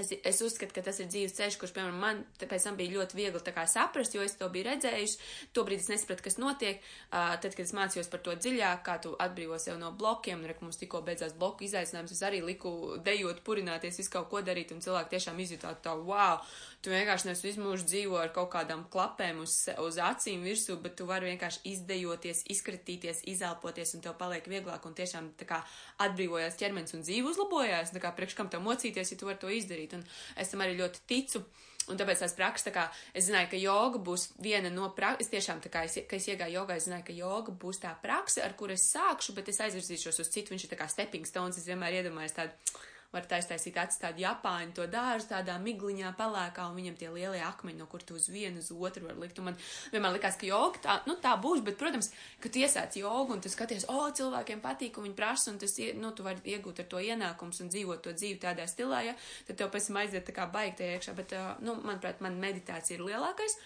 Es, 0.00 0.08
es 0.24 0.38
uzskatu, 0.40 0.72
ka 0.72 0.80
tas 0.86 0.96
ir 1.02 1.08
dzīves 1.10 1.34
ceļš, 1.36 1.56
kurš, 1.60 1.72
piemēram, 1.76 1.98
man 2.00 2.20
pēc 2.40 2.64
tam 2.64 2.78
bija 2.78 2.94
ļoti 2.94 3.16
viegli 3.18 3.52
kā, 3.52 3.66
saprast, 3.68 4.14
jo 4.16 4.22
es 4.24 4.38
to 4.40 4.48
biju 4.52 4.64
redzējuši. 4.70 5.18
Tobrīd 5.52 5.82
es 5.82 5.90
nesapratu, 5.92 6.24
kas 6.24 6.38
notiek. 6.40 6.80
Uh, 7.10 7.34
tad, 7.42 7.52
kad 7.52 7.66
es 7.66 7.74
mācījos 7.76 8.08
par 8.08 8.22
to 8.24 8.32
dziļāk, 8.38 8.80
kā 8.86 8.96
tu 9.04 9.12
atbrīvo 9.20 9.58
sev 9.60 9.76
no 9.82 9.90
blokiem, 9.92 10.40
un, 10.40 10.48
re, 10.48 10.56
mums 10.64 10.80
tikko 10.80 11.02
beidzās 11.04 11.36
bloku 11.36 11.66
izaicinājums, 11.68 12.14
es 12.16 12.24
arī 12.24 12.40
liku 12.40 12.72
dejot, 13.04 13.42
purināties, 13.44 14.00
visu 14.00 14.14
kaut 14.14 14.30
ko 14.32 14.40
darīt, 14.40 14.72
un 14.72 14.80
cilvēki 14.80 15.12
tiešām 15.12 15.44
izjutāt 15.44 15.84
tā, 15.84 15.92
wow, 15.92 16.40
tu 16.82 16.90
vienkārši 16.90 17.28
nevis 17.28 17.42
visu 17.44 17.62
mūžu 17.62 17.86
dzīvo 17.86 18.18
ar 18.18 18.32
kaut 18.34 18.50
kādām 18.52 18.84
klapēm 18.92 19.42
uz, 19.44 19.54
uz 19.78 19.98
acīm 20.02 20.42
virsū, 20.46 20.76
bet 20.82 20.96
tu 20.98 21.06
vari 21.06 21.30
vienkārši 21.30 21.62
izdejoties, 21.72 22.44
izkritīties, 22.52 23.22
izelpoties, 23.30 23.94
un 23.96 24.04
tev 24.04 24.16
paliek 24.18 24.48
vieglāk, 24.50 24.86
un 24.88 24.96
tiešām 24.98 25.32
tā 25.38 25.46
kā 25.48 25.62
atbrīvojās 26.02 26.58
ķermenis 26.58 26.96
un 26.98 27.04
dzīve 27.06 27.30
uzlabojās, 27.30 27.94
tā 27.94 28.02
kā 28.02 28.10
priekš 28.16 28.38
kam 28.38 28.50
tev 28.50 28.64
mocīties, 28.66 29.14
ja 29.14 29.20
tu 29.20 29.30
vari 29.30 29.42
to 29.42 29.52
izdarīt. 29.52 29.94
Un 29.98 30.02
es 30.36 30.50
tam 30.50 30.64
arī 30.66 30.78
ļoti 30.82 31.06
ticu. 31.06 31.46
Un 31.90 31.98
tāpēc 31.98 32.20
tās 32.22 32.34
prakses, 32.38 32.62
tā 32.68 32.70
kā 32.70 32.84
es 33.10 33.26
zināju, 33.26 33.48
ka 33.50 33.58
joga 33.58 33.98
būs 34.06 34.28
viena 34.42 34.70
no 34.70 34.92
prakses, 34.94 35.26
es 35.26 35.32
tiešām 35.32 35.58
tā 35.64 35.70
kā, 35.72 35.82
es, 35.88 35.96
es 35.98 36.28
iegāju 36.30 36.60
jogā, 36.60 36.76
es 36.78 36.86
zināju, 36.86 37.08
ka 37.08 37.16
joga 37.16 37.54
būs 37.64 37.82
tā 37.82 37.90
prakse, 38.04 38.38
ar 38.38 38.54
kur 38.58 38.70
es 38.70 38.84
sākšu, 38.92 39.34
bet 39.34 39.50
es 39.50 39.58
aizvirzīšos 39.66 40.22
uz 40.22 40.30
citu, 40.30 40.54
viņš 40.54 40.68
ir 40.68 40.72
tā 40.76 40.78
kā 40.78 40.86
stepping 40.86 41.26
stones, 41.26 41.58
es 41.58 41.66
vienmēr 41.66 41.98
iedomājos 41.98 42.38
tādu 42.38 42.78
var 43.12 43.26
taistaisīt 43.28 43.76
atstāt 43.80 44.20
Japāņu 44.20 44.76
to 44.76 44.86
dārzu 44.90 45.28
tādā 45.32 45.58
migliņā 45.62 46.12
pelēkā, 46.18 46.64
un 46.70 46.78
viņam 46.78 46.96
tie 47.00 47.10
lielie 47.12 47.42
akmeņi, 47.44 47.78
no 47.80 47.88
kur 47.90 48.04
tu 48.06 48.16
uz 48.16 48.28
vienu, 48.32 48.62
uz 48.62 48.70
otru 48.72 49.04
var 49.08 49.18
likt. 49.20 49.40
Un 49.40 49.50
man 49.50 49.58
vienmēr 49.92 50.16
likās, 50.16 50.38
ka 50.40 50.48
joga 50.48 50.82
tā, 50.86 50.96
nu, 51.08 51.18
tā 51.22 51.34
būs, 51.42 51.60
bet, 51.66 51.76
protams, 51.80 52.12
kad 52.42 52.54
tu 52.54 52.62
iesāc 52.62 52.96
jogu 53.00 53.36
un 53.36 53.44
tu 53.44 53.52
skaties, 53.52 53.86
o, 53.92 53.98
oh, 54.06 54.08
cilvēkiem 54.16 54.64
patīk, 54.64 54.96
un 54.96 55.08
viņi 55.08 55.18
prasa, 55.18 55.52
un 55.52 55.60
tas, 55.62 55.76
nu, 55.98 56.14
tu 56.16 56.26
vari 56.26 56.56
iegūt 56.56 56.82
ar 56.84 56.90
to 56.94 57.04
ienākums 57.04 57.62
un 57.64 57.70
dzīvot 57.72 58.02
to 58.06 58.16
dzīvi 58.16 58.40
tādā 58.46 58.66
stilā, 58.70 59.04
ja, 59.10 59.16
tad 59.48 59.60
tev 59.60 59.72
pēc 59.74 59.90
tam 59.90 60.00
aiziet 60.02 60.26
tā 60.28 60.36
kā 60.36 60.48
baigta 60.52 60.88
iekšā, 60.94 61.16
bet, 61.18 61.36
nu, 61.60 61.76
manuprāt, 61.84 62.24
man 62.24 62.40
meditācija 62.40 62.98
ir 62.98 63.06
lielākais. 63.12 63.60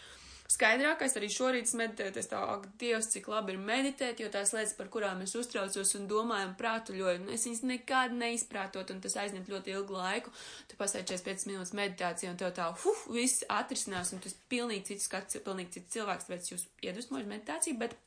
Skaidrākais. 0.51 1.17
Arī 1.19 1.29
šorīt 1.33 1.71
meditēt, 1.79 2.19
es 2.21 2.31
tā, 2.31 2.41
ak, 2.55 2.69
Dievs, 2.81 3.09
cik 3.13 3.29
labi 3.33 3.55
ir 3.55 3.61
meditēt, 3.63 4.21
jo 4.23 4.31
tās 4.33 4.53
lietas, 4.55 4.75
par 4.79 4.91
kurām 4.93 5.23
es 5.25 5.35
uztraucos 5.39 5.95
un 5.99 6.07
domāju 6.11 6.51
un 6.51 6.55
prātuļoju, 6.61 7.23
nu, 7.25 7.33
es 7.35 7.47
viņas 7.49 7.63
nekad 7.67 8.15
neizprātot, 8.17 8.93
un 8.95 9.03
tas 9.05 9.19
aizņemt 9.23 9.51
ļoti 9.53 9.75
ilgu 9.75 9.97
laiku. 9.97 10.35
Tu 10.71 10.79
pasēdi 10.79 11.11
45 11.15 11.51
minūtes 11.51 11.75
meditāciju, 11.79 12.33
un 12.33 12.41
tev 12.43 12.53
tā, 12.57 12.69
huh, 12.85 13.07
viss 13.17 13.47
atrisinās, 13.53 14.15
un 14.15 14.23
tas 14.25 14.37
pilnīgi 14.53 14.93
cits 14.93 15.09
skats, 15.11 15.41
pilnīgi 15.47 15.79
cits 15.79 15.97
cilvēks, 15.97 16.29
tāpēc 16.29 16.53
jūs 16.53 16.69
iedvesmojas 16.87 17.33
meditāciju, 17.33 17.81
bet 17.83 17.99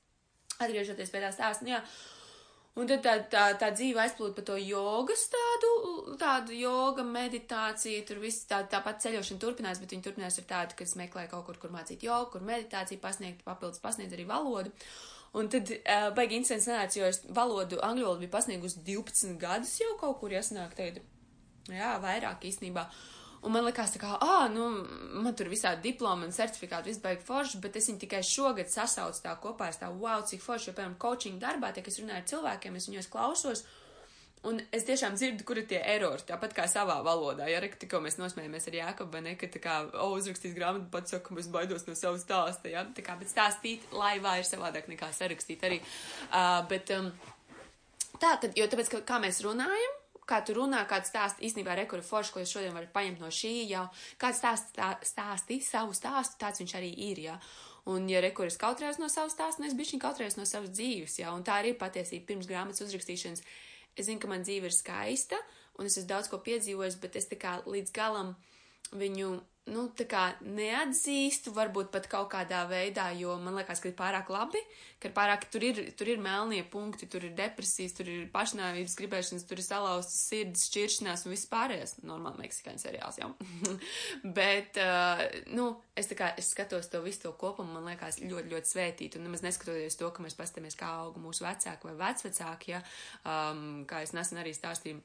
atgriežoties 0.59 1.11
pie 1.11 1.25
tā 1.25 1.33
stāsta, 1.35 1.67
nu 1.67 1.75
jā. 1.75 1.83
Un 2.79 2.87
tad 2.87 3.01
tā, 3.03 3.15
tā, 3.27 3.43
tā 3.59 3.69
dzīve 3.75 3.99
aizplūda 4.05 4.37
pa 4.37 4.43
to 4.47 4.55
jogas 4.61 5.25
tādu, 5.33 5.71
tādu 6.21 6.55
joga 6.55 7.03
meditāciju, 7.03 8.05
tur 8.07 8.21
viss 8.23 8.47
tā, 8.47 8.61
tāpat 8.71 9.01
ceļošana 9.03 9.41
turpinās, 9.41 9.81
bet 9.81 9.95
viņi 9.95 10.05
turpinās 10.05 10.39
ar 10.39 10.47
tādu, 10.47 10.77
ka 10.79 10.87
es 10.87 10.95
meklēju 10.99 11.33
kaut 11.33 11.47
kur, 11.49 11.59
kur 11.59 11.73
mācīt 11.75 12.05
jogu, 12.07 12.31
kur 12.35 12.45
meditāciju 12.47 13.01
pasniegt, 13.03 13.43
papildus 13.47 13.83
pasniedz 13.83 14.15
arī 14.15 14.27
valodu. 14.29 14.71
Un 15.35 15.51
tad 15.51 15.69
uh, 15.75 16.07
baigi 16.15 16.39
incidents 16.39 16.69
nāca, 16.71 17.01
jo 17.01 17.09
es 17.11 17.21
valodu, 17.35 17.81
angļu 17.85 18.07
valodu 18.07 18.23
biju 18.23 18.33
pasniegusi 18.37 18.81
12 18.87 19.35
gadus 19.41 19.75
jau 19.81 19.91
kaut 19.99 20.17
kur 20.21 20.33
jāsanāk 20.33 20.77
tagad. 20.79 21.03
Jā, 21.69 21.97
vairāk 22.01 22.47
īstenībā. 22.49 22.87
Uh, 22.87 23.18
Un 23.39 23.53
man 23.55 23.67
tā 23.71 23.99
kā, 24.01 24.17
ah, 24.19 24.47
nu, 24.51 24.65
man 25.23 25.35
tur 25.37 25.47
visādi 25.47 25.85
diplomi 25.87 26.27
un 26.27 26.33
certifikāti, 26.35 26.91
viss 26.91 27.03
baigi 27.03 27.23
forši, 27.23 27.61
bet 27.63 27.77
es 27.79 27.85
viņu 27.87 28.01
tikai 28.01 28.19
šogad 28.25 28.71
sasaucu 28.71 29.21
tā 29.23 29.35
kopā, 29.39 29.69
es 29.71 29.79
tā, 29.79 29.87
wow, 29.95 30.25
cik 30.27 30.43
forši, 30.43 30.69
jo, 30.69 30.73
piemēram, 30.75 30.97
coaching 30.99 31.39
darbā, 31.39 31.71
tie, 31.71 31.83
kas 31.85 32.01
runāja 32.01 32.19
ar 32.19 32.25
cilvēkiem, 32.33 32.75
es 32.75 32.89
viņos 32.89 33.07
klausos, 33.13 33.63
un 34.49 34.59
es 34.75 34.83
tiešām 34.87 35.15
dzirdu, 35.15 35.45
kur 35.47 35.61
ir 35.61 35.69
tie 35.71 35.79
erori, 35.93 36.25
tāpat 36.27 36.55
kā 36.57 36.65
savā 36.67 36.97
valodā, 37.05 37.47
ja, 37.47 37.61
re, 37.63 37.71
tikko 37.79 38.01
mēs 38.03 38.19
nosmējamies 38.19 38.67
ar 38.71 38.77
Jākabu, 38.81 39.23
ne, 39.23 39.37
ka, 39.39 39.47
tā 39.55 39.63
kā, 39.63 39.77
o, 39.93 40.09
uzrakstīs 40.17 40.57
grāmatu, 40.57 40.89
pats 40.91 41.15
saka, 41.15 41.31
ka 41.31 41.39
es 41.39 41.47
baidos 41.53 41.87
no 41.87 41.95
savas 41.95 42.27
stāsta, 42.27 42.73
ja, 42.75 42.83
tā 42.91 43.07
kā, 43.07 43.15
bet 43.21 43.31
stāstīt 43.31 43.87
laivā 43.95 44.35
ir 44.41 44.49
savādāk 44.51 44.91
nekā 44.91 45.13
sarakstīt 45.15 45.63
arī, 45.69 45.79
uh, 46.27 46.59
bet, 46.67 46.91
um, 46.97 47.13
tā 48.19 48.35
tad, 48.35 48.51
jo 48.59 48.67
tāpēc, 48.67 48.91
ka, 48.97 49.03
kā 49.13 49.23
mēs 49.23 49.39
runājam, 49.47 49.98
kā 50.29 50.39
tu 50.45 50.55
runā, 50.57 50.83
kāds 50.89 51.09
stāsts 51.11 51.41
īstenībā 51.45 51.75
rekuri 51.79 52.05
forši, 52.05 52.33
ko 52.33 52.43
jūs 52.43 52.53
šodien 52.53 52.75
varat 52.75 52.93
paņemt 52.93 53.23
no 53.23 53.31
šī 53.33 53.53
jau, 53.71 53.87
kāds 54.21 54.41
stāsts 54.41 54.75
tā, 54.75 54.91
stāsti 55.05 55.59
savu 55.65 55.95
stāstu, 55.97 56.37
tāds 56.41 56.61
viņš 56.61 56.75
arī 56.79 56.91
ir, 57.09 57.23
jā. 57.29 57.39
Un, 57.89 58.05
ja 58.11 58.21
rekuris 58.21 58.59
kautrēs 58.61 58.99
no 59.01 59.07
savas 59.09 59.33
stāsta, 59.33 59.63
nu 59.63 59.69
es 59.69 59.77
bišķiņ 59.77 60.03
kautrēs 60.03 60.37
no 60.37 60.45
savas 60.45 60.69
dzīves, 60.75 61.17
jā, 61.23 61.31
un 61.33 61.45
tā 61.47 61.57
arī 61.61 61.73
ir 61.73 61.79
patiesība 61.81 62.27
pirms 62.29 62.49
grāmatas 62.49 62.83
uzrakstīšanas. 62.85 63.41
Es 63.97 64.05
zinu, 64.05 64.21
ka 64.21 64.29
man 64.29 64.45
dzīve 64.45 64.69
ir 64.69 64.75
skaista, 64.75 65.39
un 65.79 65.89
es 65.89 65.97
esmu 65.97 66.11
daudz 66.11 66.29
ko 66.29 66.41
piedzīvojis, 66.45 66.99
bet 67.01 67.17
es 67.17 67.29
tā 67.31 67.39
kā 67.39 67.57
līdz 67.65 67.95
galam 67.95 68.35
viņu 68.95 69.37
nu, 69.69 69.85
neatzīstu, 70.55 71.53
varbūt 71.55 71.91
pat 71.93 72.07
kaut 72.09 72.29
kādā 72.31 72.61
veidā, 72.69 73.09
jo 73.17 73.35
man 73.41 73.57
liekas, 73.59 73.81
ka 73.81 73.89
ir 73.89 73.95
pārāk 73.97 74.29
labi, 74.33 74.61
ka 75.01 75.11
pārāk 75.15 75.45
tur 75.51 75.65
ir, 75.65 75.81
tur 75.97 76.09
ir 76.09 76.21
melnie 76.21 76.61
punkti, 76.63 77.07
tur 77.11 77.25
ir 77.27 77.35
depresijas, 77.37 77.95
tur 77.97 78.09
ir 78.09 78.27
pašnāvības 78.33 78.95
gribēšanas, 78.99 79.45
tur 79.49 79.61
ir 79.61 79.65
salauztas 79.65 80.23
sirds, 80.29 80.65
šķiršanās 80.69 81.25
un 81.25 81.35
viss 81.35 81.49
pārējais. 81.51 81.95
Normāli 82.07 82.45
meksikāņu 82.45 82.83
seriāls, 82.83 83.19
jā. 83.21 83.29
Bet, 84.39 84.79
uh, 84.81 85.23
nu, 85.55 85.69
es 85.99 86.09
kā, 86.17 86.33
es 86.39 86.51
skatos 86.53 86.89
to 86.91 87.03
visu 87.05 87.27
to 87.27 87.35
kopumu, 87.39 87.77
man 87.77 87.91
liekas 87.91 88.21
ļoti, 88.23 88.49
ļoti 88.55 88.73
svētīt, 88.73 89.19
un 89.19 89.27
nemaz 89.27 89.45
neskatoties 89.45 89.99
to, 89.99 90.09
ka 90.13 90.25
mēs 90.25 90.37
pastamies, 90.39 90.79
kā 90.79 90.91
auga 91.03 91.21
mūsu 91.21 91.45
vecāki 91.45 91.91
vai 91.91 91.95
vecvecāki, 92.07 92.75
ja, 92.77 92.83
um, 93.23 93.85
kā 93.89 94.03
es 94.05 94.15
nesen 94.17 94.41
arī 94.41 94.55
stāstīju 94.57 95.01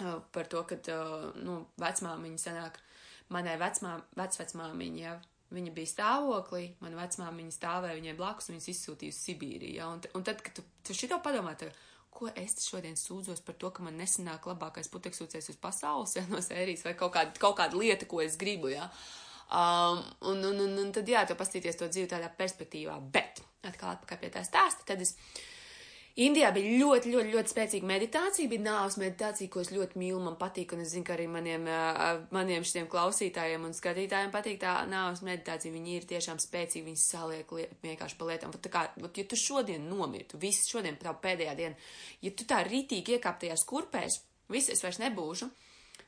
uh, 0.00 0.18
par 0.34 0.50
to, 0.50 0.64
ka, 0.68 0.80
uh, 0.94 1.30
nu, 1.38 1.60
vecmāmiņa 1.82 2.42
sanāk, 2.48 2.80
uh, 2.80 2.90
manai 3.32 3.54
vecmā, 3.60 3.96
vecvecmāmiņa, 4.18 5.16
viņa 5.54 5.72
bija 5.74 5.90
stāvoklī, 5.90 6.64
mana 6.82 6.98
vecmāmiņa 7.02 7.56
stāvēja 7.56 7.98
viņai 7.98 8.14
blakus, 8.18 8.50
viņas 8.50 8.70
izsūtīja 8.74 9.14
uz 9.14 9.20
Sibīriju. 9.22 9.74
Ja? 9.78 9.90
Un, 9.94 10.02
un 10.18 10.26
tad, 10.26 10.42
kad 10.44 10.56
tu, 10.58 10.64
tu 10.84 10.96
šito 10.96 11.20
padomā, 11.24 11.54
tad, 11.60 11.74
ko 12.14 12.28
es 12.38 12.56
šodien 12.62 12.96
sūdzos 12.98 13.42
par 13.44 13.56
to, 13.58 13.72
ka 13.74 13.82
man 13.82 13.96
nesanāk 13.98 14.46
labākais 14.46 14.90
puteksūcējs 14.92 15.50
uz 15.54 15.60
pasaules, 15.60 16.14
ja, 16.18 16.24
no 16.30 16.42
sērijas, 16.44 16.84
vai 16.86 16.94
kaut 16.98 17.14
kāda, 17.16 17.34
kaut 17.42 17.58
kāda 17.58 17.78
lieta, 17.78 18.08
ko 18.10 18.22
es 18.22 18.38
gribu, 18.40 18.70
ja. 18.74 18.90
Um, 19.54 20.00
un, 20.30 20.44
un, 20.50 20.62
un, 20.66 20.78
un 20.86 20.92
tad, 20.94 21.10
jā, 21.10 21.24
tu 21.28 21.36
pastīties 21.38 21.78
to 21.78 21.88
dzīvi 21.90 22.08
tādā 22.14 22.30
perspektīvā, 22.38 22.94
bet, 23.14 23.42
atkal 23.66 23.96
atpakaļ 23.96 24.22
pie 24.22 24.30
tā 24.34 24.44
stāsta, 24.46 24.86
tad 24.88 25.02
es 25.04 25.16
Indijā 26.14 26.52
bija 26.54 26.76
ļoti, 26.78 27.10
ļoti, 27.10 27.30
ļoti 27.34 27.50
spēcīga 27.50 27.88
meditācija, 27.90 28.46
bija 28.46 28.62
nāves 28.62 28.94
meditācija, 29.02 29.50
ko 29.50 29.64
es 29.64 29.72
ļoti 29.74 29.98
mīlu, 29.98 30.20
man 30.22 30.36
patīk, 30.38 30.70
un 30.76 30.84
es 30.84 30.92
zinu, 30.92 31.02
ka 31.08 31.16
arī 31.16 31.24
maniem, 31.26 31.66
maniem 32.30 32.62
šiem 32.62 32.86
klausītājiem 32.92 33.64
un 33.66 33.74
skatītājiem 33.74 34.30
patīk 34.30 34.60
tā 34.62 34.76
nāves 34.86 35.24
meditācija. 35.26 35.74
Viņi 35.74 35.96
ir 35.98 36.06
tiešām 36.12 36.38
spēcīgi, 36.38 36.84
viņi 36.86 37.02
saliek 37.02 37.50
vienkārši 37.82 38.18
pa 38.20 38.30
lietām. 38.30 38.54
Tā 38.54 38.70
kā, 38.70 38.84
ja 39.02 39.26
tu 39.26 39.40
šodien 39.40 39.90
nomirtu, 39.90 40.38
viss 40.38 40.70
šodien, 40.70 41.00
tā 41.02 41.16
pēdējā 41.18 41.56
diena, 41.58 41.90
ja 42.22 42.30
tu 42.30 42.46
tā 42.46 42.62
ritīgi 42.62 43.18
iekāptajās 43.18 43.66
kurpēs, 43.66 44.20
viss 44.54 44.70
es 44.70 44.86
vairs 44.86 45.02
nebūšu 45.02 45.50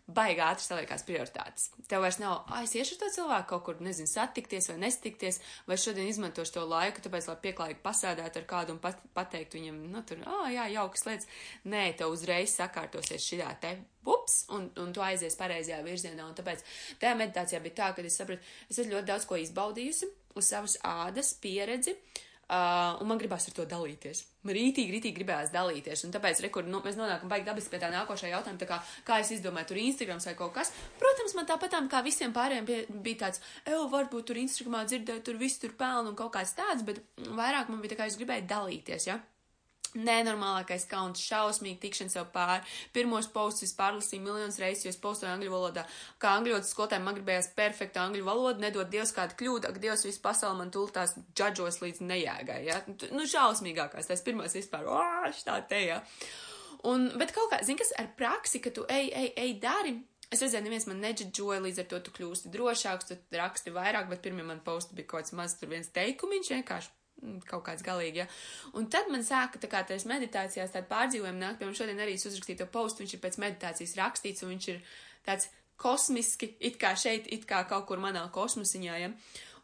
baigi 0.07 0.43
ātri 0.45 0.65
saliekās 0.65 1.03
prioritātes. 1.07 1.71
Tev 1.91 2.05
vairs 2.05 2.19
nav, 2.23 2.45
ah, 2.47 2.63
es 2.63 2.75
iešu 2.79 2.95
ar 2.95 3.01
to 3.01 3.09
cilvēku 3.17 3.49
kaut 3.51 3.65
kur, 3.67 3.81
nezinu, 3.83 4.09
satikties 4.11 4.69
vai 4.71 4.77
nestikties, 4.85 5.41
vai 5.67 5.79
šodien 5.83 6.07
izmantošu 6.11 6.55
to 6.57 6.65
laiku, 6.71 7.03
tāpēc, 7.03 7.27
lai 7.31 7.37
pieklājīgi 7.43 7.83
pasēdētu 7.83 8.43
ar 8.43 8.47
kādu 8.53 8.77
un 8.77 8.81
pat, 8.83 9.01
pateikt 9.17 9.57
viņam, 9.59 9.81
nu, 9.93 10.03
tur, 10.07 10.23
ah, 10.31 10.47
jā, 10.53 10.69
jaukas 10.77 11.07
lietas. 11.09 11.31
Nē, 11.67 11.89
tev 11.99 12.15
uzreiz 12.15 12.55
sakārtosies 12.55 13.27
šitā 13.27 13.51
te, 13.63 13.75
ups, 14.07 14.45
un, 14.55 14.71
un 14.83 14.95
tu 14.95 15.03
aizies 15.03 15.39
pareizajā 15.39 15.83
virzienā, 15.87 16.29
un 16.29 16.39
tāpēc 16.39 16.63
tajā 17.03 17.17
meditācijā 17.19 17.63
bija 17.65 17.81
tā, 17.83 17.91
ka 17.97 18.07
es 18.07 18.21
sapratu, 18.21 18.55
es 18.71 18.79
esmu 18.79 18.95
ļoti 18.95 19.11
daudz 19.11 19.27
ko 19.27 19.41
izbaudījusi 19.43 20.13
uz 20.37 20.53
savas 20.53 20.79
ādas 20.87 21.35
pieredzi. 21.43 21.97
Uh, 21.97 22.23
Uh, 22.47 22.95
un 23.03 23.09
man 23.11 23.19
gribās 23.19 23.49
ar 23.51 23.55
to 23.57 23.65
dalīties. 23.67 24.21
Man 24.47 24.55
rītīgi, 24.55 24.93
rītīgi 24.95 25.17
gribējās 25.17 25.51
dalīties. 25.51 26.05
Un 26.07 26.13
tāpēc, 26.15 26.45
rekur, 26.45 26.69
nu, 26.71 26.79
mēs 26.85 26.95
nonākam 26.95 27.33
baigi 27.33 27.49
dabiski 27.49 27.73
pie 27.73 27.81
tā 27.83 27.91
nākošā 27.91 28.31
jautājuma, 28.31 28.61
tā 28.61 28.69
kā, 28.71 28.79
kā 29.09 29.19
es 29.19 29.33
izdomāju, 29.35 29.73
tur 29.73 29.81
Instagrams 29.83 30.29
vai 30.31 30.37
kaut 30.39 30.55
kas. 30.55 30.71
Protams, 31.01 31.35
man 31.35 31.51
tāpatām 31.51 31.91
kā 31.91 32.05
visiem 32.07 32.31
pārējiem 32.37 32.69
bija, 32.69 32.85
bija 33.03 33.25
tāds, 33.25 33.43
evo, 33.67 33.89
varbūt 33.91 34.31
tur 34.31 34.39
Instagramā 34.39 34.85
dzirdēt, 34.87 35.25
tur 35.27 35.43
viss 35.43 35.59
tur 35.59 35.75
pelnu 35.75 36.15
un 36.15 36.21
kaut 36.23 36.37
kāds 36.39 36.55
tāds, 36.55 36.87
bet 36.87 37.03
vairāk 37.27 37.73
man 37.73 37.83
bija 37.83 37.97
tā 37.97 38.05
kā 38.05 38.13
es 38.13 38.21
gribēju 38.21 38.47
dalīties, 38.55 39.11
ja 39.11 39.19
nenormālākais 39.99 40.87
kauns, 40.91 41.23
šausmīgi 41.27 41.81
tikšana 41.83 42.13
sev 42.13 42.29
pāri. 42.35 42.65
Pirmos 42.97 43.29
postus 43.33 43.75
pārlasīju 43.79 44.25
miljonus 44.25 44.61
reizes, 44.63 44.87
jo 44.87 44.95
es 44.95 45.01
postoju 45.03 45.33
angļu 45.33 45.53
valodā. 45.53 45.87
Kā 46.23 46.35
angļu 46.39 46.57
valodas 46.57 46.73
skolotājiem 46.75 47.07
man 47.09 47.19
gribējās 47.19 47.53
perfektu 47.59 48.03
angļu 48.03 48.27
valodu, 48.27 48.65
nedod 48.65 48.91
Dievs 48.93 49.15
kādu 49.17 49.39
kļūdu, 49.41 49.71
ak 49.71 49.81
Dievs 49.83 50.07
visu 50.09 50.23
pasauli 50.25 50.61
man 50.63 50.75
tultās 50.75 51.17
džadžos 51.37 51.81
līdz 51.85 52.03
nejēgai, 52.09 52.61
ja? 52.69 52.83
Nu, 53.13 53.29
šausmīgākās, 53.29 54.11
tas 54.11 54.27
pirmais 54.27 54.57
vispār, 54.57 54.89
o, 54.91 55.01
šitā 55.37 55.61
te, 55.71 55.81
ja? 55.91 56.03
Un, 56.87 57.09
bet 57.19 57.33
kaut 57.35 57.51
kā, 57.53 57.63
zini, 57.67 57.81
kas 57.81 57.95
ar 57.99 58.13
praksi, 58.19 58.61
ka 58.63 58.75
tu 58.75 58.85
ej, 58.93 59.11
ej, 59.11 59.33
ej, 59.37 59.57
dari, 59.63 59.97
Es 60.27 60.41
redzēju, 60.43 60.65
neviens 60.67 60.89
man 60.91 60.99
neģidžoja, 61.05 61.61
līdz 61.63 61.85
ar 61.85 61.87
to 61.87 61.99
tu 62.03 62.13
kļūsti 62.17 62.51
drošāks, 62.51 63.07
tu 63.13 63.39
raksti 63.39 63.71
vairāk, 63.71 64.09
bet 64.11 64.25
pirmie 64.25 64.43
man 64.43 64.59
posti 64.67 64.97
bija 64.99 65.07
kaut 65.13 65.23
kāds 65.23 65.37
maz 65.39 65.55
tur 65.55 65.71
viens 65.71 65.93
teikumiņš, 65.95 66.51
vienkārši 66.51 66.91
kaut 67.49 67.65
kāds 67.69 67.85
galīgi, 67.87 68.23
ja. 68.23 68.27
Un 68.77 68.89
tad 68.93 69.11
man 69.13 69.25
sāka 69.27 69.61
tā 69.63 69.71
kā 69.73 69.83
tās 69.89 70.07
meditācijās 70.09 70.75
tāda 70.75 70.89
pārdzīvojuma 70.91 71.41
nāk, 71.41 71.59
piemēram, 71.59 71.79
šodien 71.79 72.03
arī 72.05 72.17
es 72.19 72.27
uzrakstīju 72.29 72.63
to 72.63 72.69
postu, 72.73 73.05
viņš 73.05 73.17
ir 73.17 73.23
pēc 73.25 73.41
meditācijas 73.43 73.97
rakstīts, 74.01 74.45
un 74.45 74.55
viņš 74.55 74.71
ir 74.75 74.81
tāds 75.27 75.51
kosmiski, 75.81 76.55
it 76.61 76.79
kā 76.81 76.95
šeit, 76.97 77.29
it 77.33 77.45
kā 77.49 77.65
kaut 77.69 77.89
kur 77.89 78.01
manā 78.03 78.25
kosmosiņā, 78.33 78.97
ja. 79.03 79.13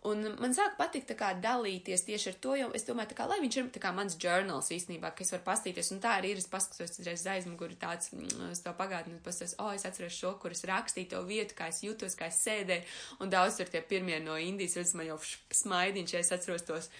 Un 0.02 0.25
man 0.42 0.50
sāk 0.50 0.73
patikt 0.80 1.12
tā 1.12 1.14
kā 1.14 1.28
dalīties 1.38 2.02
tieši 2.09 2.32
ar 2.32 2.38
to, 2.42 2.54
jo 2.59 2.71
es 2.75 2.82
domāju, 2.88 3.12
tā 3.12 3.16
kā, 3.21 3.26
lai 3.30 3.37
viņš 3.38 3.59
ir 3.61 3.68
tā 3.71 3.82
kā 3.85 3.92
mans 3.94 4.16
journals 4.18 4.73
īstenībā, 4.75 5.12
ka 5.14 5.23
es 5.23 5.30
varu 5.30 5.44
pastīties, 5.47 5.92
un 5.94 6.00
tā 6.02 6.16
arī 6.18 6.32
ir, 6.35 6.40
es 6.42 6.50
paskatos 6.50 6.99
uzreiz 6.99 7.23
aizmuguri 7.30 7.78
tāds, 7.78 8.11
mm, 8.11 8.49
es 8.50 8.64
to 8.64 8.73
pagātni, 8.75 9.21
pastos, 9.23 9.54
o, 9.61 9.68
oh, 9.68 9.76
es 9.78 9.87
atceros 9.87 10.18
šo, 10.18 10.35
kur 10.42 10.56
es 10.56 10.64
rakstīju 10.66 11.12
to 11.14 11.23
vietu, 11.28 11.54
kā 11.54 11.71
es 11.71 11.85
jūtos, 11.87 12.18
kā 12.18 12.32
es 12.32 12.42
sēdēju, 12.42 12.88
un 13.23 13.30
daudz 13.30 13.61
tur 13.61 13.71
tie 13.71 13.85
pirmie 13.94 14.18
no 14.26 14.35
Indijas, 14.42 14.75
redz, 14.80 14.97
man 14.99 15.06
jau 15.12 15.21
smaidiņš, 15.62 16.16
ja 16.16 16.26
es 16.26 16.35
atceros 16.35 16.66
tos 16.66 16.90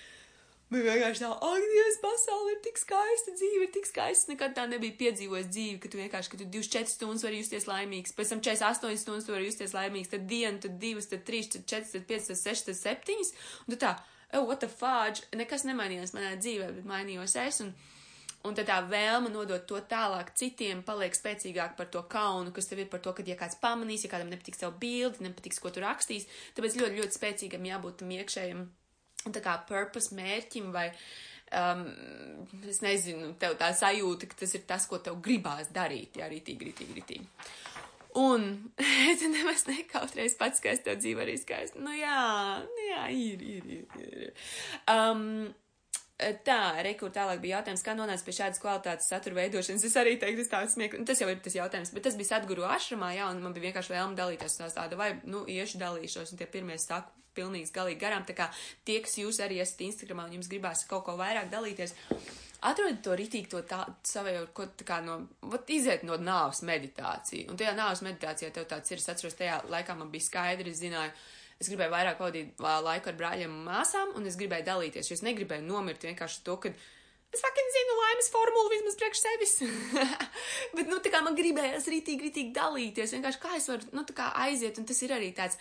Man 0.73 0.87
vienkārši 0.87 1.21
tā, 1.21 1.29
ak, 1.29 1.65
Dievs, 1.69 1.97
pasaule 2.01 2.55
ir 2.55 2.61
tik 2.65 2.79
skaista, 2.81 3.35
dzīve 3.37 3.67
ir 3.67 3.73
tik 3.75 3.89
skaista. 3.91 4.31
Nekad 4.33 4.55
tā 4.57 4.63
nebija 4.71 4.95
piedzīvojis 5.03 5.51
dzīvi, 5.53 5.81
ka 5.83 5.91
tu 5.93 5.99
vienkārši, 6.01 6.31
ka 6.33 6.39
tu 6.41 6.47
24 6.55 6.89
stundas 6.89 7.25
vari 7.27 7.43
justies 7.43 7.67
laimīgs, 7.69 8.15
pēc 8.17 8.33
tam 8.33 8.41
48 8.47 9.03
stundas 9.03 9.29
tu 9.29 9.35
vari 9.35 9.51
justies 9.51 9.75
laimīgs, 9.77 10.09
tad 10.15 10.25
dienu, 10.31 10.63
tad 10.65 10.79
divas, 10.81 11.11
tad 11.11 11.27
trīs, 11.29 11.51
tad 11.53 11.67
četras, 11.69 11.93
tad 11.93 12.07
piecas, 12.09 12.31
tad 12.31 12.41
sešas, 12.41 12.65
tad 12.71 12.79
septiņas. 12.81 13.33
Un 13.67 13.75
tu 13.75 13.81
tā, 13.85 13.93
oh, 14.33 14.47
what 14.49 14.65
the 14.65 14.71
fudge, 14.73 15.27
nekas 15.37 15.67
nemainījās 15.69 16.17
manā 16.17 16.39
dzīvē, 16.41 16.71
bet 16.79 16.89
mainījos 16.89 17.37
es. 17.45 17.61
Un, 17.67 17.75
Un 18.43 18.57
tad 18.59 18.67
tā 18.67 18.81
vēlme 18.91 19.29
nodot 19.31 19.63
to 19.71 19.79
tālāk 19.87 20.33
citiem 20.35 20.81
paliek 20.83 21.15
spēcīgāk 21.15 21.77
par 21.79 21.87
to 21.95 22.01
kaunu, 22.11 22.51
kas 22.51 22.67
tev 22.67 22.81
ir 22.83 22.89
par 22.91 22.99
to, 22.99 23.13
ka 23.15 23.23
ja 23.23 23.37
kāds 23.39 23.55
pamanīs, 23.63 24.03
ja 24.03 24.11
kādam 24.11 24.33
nepatiks 24.35 24.65
tev 24.65 24.73
bildi, 24.83 25.23
nepatiks, 25.29 25.61
ko 25.63 25.71
tu 25.71 25.85
rakstīs, 25.85 26.27
tāpēc 26.57 26.75
ļoti, 26.81 26.99
ļoti 26.99 27.19
spēcīgam 27.21 27.69
jābūt 27.71 28.01
tam 28.01 28.11
iekšējam, 28.17 28.65
tā 29.31 29.43
kā 29.45 29.57
purpose 29.69 30.17
mērķim 30.19 30.73
vai, 30.75 30.89
um, 31.55 31.85
es 32.69 32.83
nezinu, 32.85 33.35
tev 33.41 33.55
tā 33.61 33.71
sajūta, 33.77 34.31
ka 34.31 34.43
tas 34.43 34.57
ir 34.59 34.67
tas, 34.69 34.89
ko 34.91 34.99
tev 35.05 35.21
gribās 35.25 35.71
darīt, 35.75 36.19
jā, 36.19 36.31
rītīgi, 36.33 36.71
rītīgi, 36.71 36.99
rītīgi. 36.99 37.49
Un 38.19 38.73
tu 39.21 39.33
nemaz 39.33 39.65
nekautreiz 39.71 40.37
pats, 40.41 40.61
ka 40.61 40.75
es 40.75 40.85
tev 40.85 40.99
dzīvo 41.01 41.25
arī 41.25 41.39
skaisti. 41.41 41.81
Nu 41.81 41.95
jā, 41.97 42.61
nu 42.67 42.87
jā, 42.91 43.09
ir, 43.17 43.51
ir, 43.57 43.75
ir. 43.79 43.91
ir. 44.03 44.47
Um, 44.91 45.53
Tā, 46.47 46.79
rekur 46.87 47.11
tālāk 47.11 47.41
bija 47.43 47.59
jautājums, 47.59 47.83
kā 47.83 47.95
nonāca 47.99 48.23
pie 48.23 48.35
šādas 48.37 48.61
kvalitātes 48.63 49.09
satura 49.11 49.41
veidošanas. 49.41 49.83
Es 49.89 49.97
arī 49.99 50.13
teiktu, 50.21 50.45
tas 50.45 50.53
tāds 50.53 50.77
smieklīgi, 50.77 51.07
tas 51.09 51.23
jau 51.23 51.29
ir 51.33 51.41
tas 51.43 51.57
jautājums, 51.57 51.91
bet 51.95 52.07
tas 52.07 52.19
bija 52.19 52.31
Sadguru 52.31 52.67
ašramā, 52.69 53.11
jā, 53.17 53.27
un 53.33 53.41
man 53.43 53.57
bija 53.57 53.71
vienkārši 53.71 53.95
vēlme 53.95 54.19
dalīties 54.19 54.55
tās 54.61 54.77
tāda, 54.77 54.99
vai, 55.01 55.11
nu, 55.27 55.43
iešu 55.51 55.81
dalīšos, 55.83 56.31
un 56.31 56.39
tie 56.39 56.47
pirmie 56.47 56.79
saku 56.79 57.22
pilnīgi 57.37 57.73
galīgi 57.75 58.01
garām, 58.01 58.25
tā 58.29 58.37
kā 58.39 58.49
tie, 58.87 59.01
kas 59.05 59.19
jūs 59.21 59.43
arī 59.45 59.61
esat 59.65 59.85
Instagramā 59.89 60.29
un 60.29 60.39
jums 60.39 60.51
gribās 60.53 60.87
kaut 60.91 61.07
ko 61.09 61.17
vairāk 61.21 61.51
dalīties, 61.53 61.97
atrodiet 62.69 63.03
to 63.05 63.17
ritīgi, 63.19 63.51
to 63.53 63.63
tā, 63.67 63.83
savēju, 64.07 64.47
ko 64.57 64.69
tā 64.79 64.87
kā 64.89 65.01
no, 65.05 65.19
vat 65.53 65.71
iziet 65.75 66.07
no 66.07 66.19
nāvas 66.21 66.63
meditācija. 66.67 67.51
Un 67.51 67.59
tajā 67.61 67.75
nāvas 67.79 68.05
meditācijā 68.07 68.53
tev 68.55 68.69
tāds 68.71 68.95
ir, 68.95 69.03
es 69.03 69.11
atceros, 69.11 69.37
tajā 69.39 69.63
laikā 69.73 69.97
man 69.99 70.13
bija 70.13 70.29
skaidri, 70.29 70.73
es 70.75 70.83
zināju, 70.83 71.13
es 71.63 71.71
gribēju 71.71 71.95
vairāk 71.95 72.19
pavadīt 72.21 72.63
laiku 72.63 73.13
ar 73.13 73.19
brāļiem 73.19 73.55
un 73.55 73.67
māsām, 73.67 74.17
un 74.19 74.27
es 74.31 74.39
gribēju 74.41 74.69
dalīties, 74.69 75.11
jo 75.11 75.19
es 75.19 75.25
negribēju 75.27 75.67
nomirt 75.67 76.07
vienkārši 76.07 76.43
to, 76.47 76.59
ka 76.63 76.73
es 77.33 77.43
fucking 77.43 77.77
zinu 77.77 77.99
laimes 77.99 78.33
formulu 78.33 78.73
vismaz 78.73 78.99
priekš 79.01 79.23
sevis. 79.25 79.55
Bet, 80.77 80.87
nu, 80.89 80.99
tā 81.03 81.13
kā 81.13 81.23
man 81.25 81.39
gribējās 81.39 81.89
rītīgi, 81.91 82.29
rītīgi 82.29 82.57
dalīties, 82.57 83.15
vienkārši 83.17 83.43
kā 83.43 83.57
es 83.59 83.71
varu, 83.73 83.89
nu, 83.97 84.05
tā 84.09 84.17
kā 84.19 84.33
aiziet, 84.45 84.79
un 84.79 84.89
tas 84.89 85.01
ir 85.03 85.15
arī 85.17 85.33
tāds. 85.37 85.59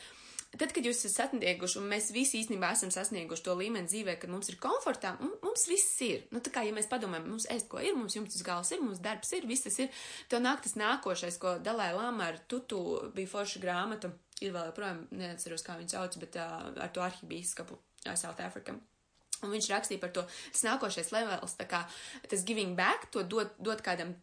Tad, 0.52 0.74
kad 0.76 0.84
jūs 0.84 1.06
esat 1.08 1.30
sasnieguši, 1.32 1.78
un 1.80 1.86
mēs 1.88 2.10
visi 2.12 2.42
īstenībā 2.42 2.74
esam 2.76 2.90
sasnieguši 2.92 3.46
to 3.46 3.54
līmeni 3.56 3.88
dzīvē, 3.88 4.18
kad 4.20 4.32
mums 4.34 4.50
ir 4.52 4.58
komfortā, 4.60 5.14
mums 5.22 5.64
viss 5.70 6.02
ir. 6.04 6.26
Nu, 6.36 6.42
tā 6.44 6.52
kā, 6.52 6.66
ja 6.68 6.76
mēs 6.76 6.90
padomājam, 6.92 7.30
mums 7.32 7.48
ēst, 7.54 7.70
ko 7.72 7.80
ir, 7.80 7.96
mums 7.96 8.18
jumts 8.18 8.36
uz 8.36 8.44
galvas 8.44 8.74
ir, 8.76 8.82
mums 8.84 9.00
darbs 9.04 9.32
ir, 9.38 9.48
viss 9.48 9.64
tas 9.64 9.80
ir, 9.80 10.04
tev 10.28 10.44
nāk 10.44 10.60
tas 10.66 10.76
nākošais, 10.76 11.40
ko 11.40 11.56
Dalai 11.64 11.94
Lama 11.96 12.28
ar 12.34 12.42
Tutu 12.52 12.82
bija 13.16 13.32
forša 13.32 13.64
grāmata 13.64 14.12
ir 14.44 14.52
vēl 14.52 14.72
joprojām, 14.74 15.06
neatceros, 15.16 15.64
kā 15.64 15.78
viņu 15.80 15.96
sauc, 15.96 16.18
bet 16.20 16.36
uh, 16.42 16.72
ar 16.84 16.92
to 16.92 17.04
arhibīskapu 17.06 17.78
uh, 17.78 18.16
South 18.20 18.44
Africa. 18.44 18.76
Un 19.42 19.56
viņš 19.56 19.70
rakstīja 19.72 20.02
par 20.02 20.12
to, 20.14 20.22
tas 20.54 20.66
nākošais 20.68 21.14
levels, 21.16 21.56
tā 21.58 21.66
kā 21.70 21.86
tas 22.30 22.44
giving 22.46 22.76
back, 22.78 23.08
to 23.14 23.24
dot, 23.24 23.56
dot 23.58 23.80
kādam, 23.86 24.18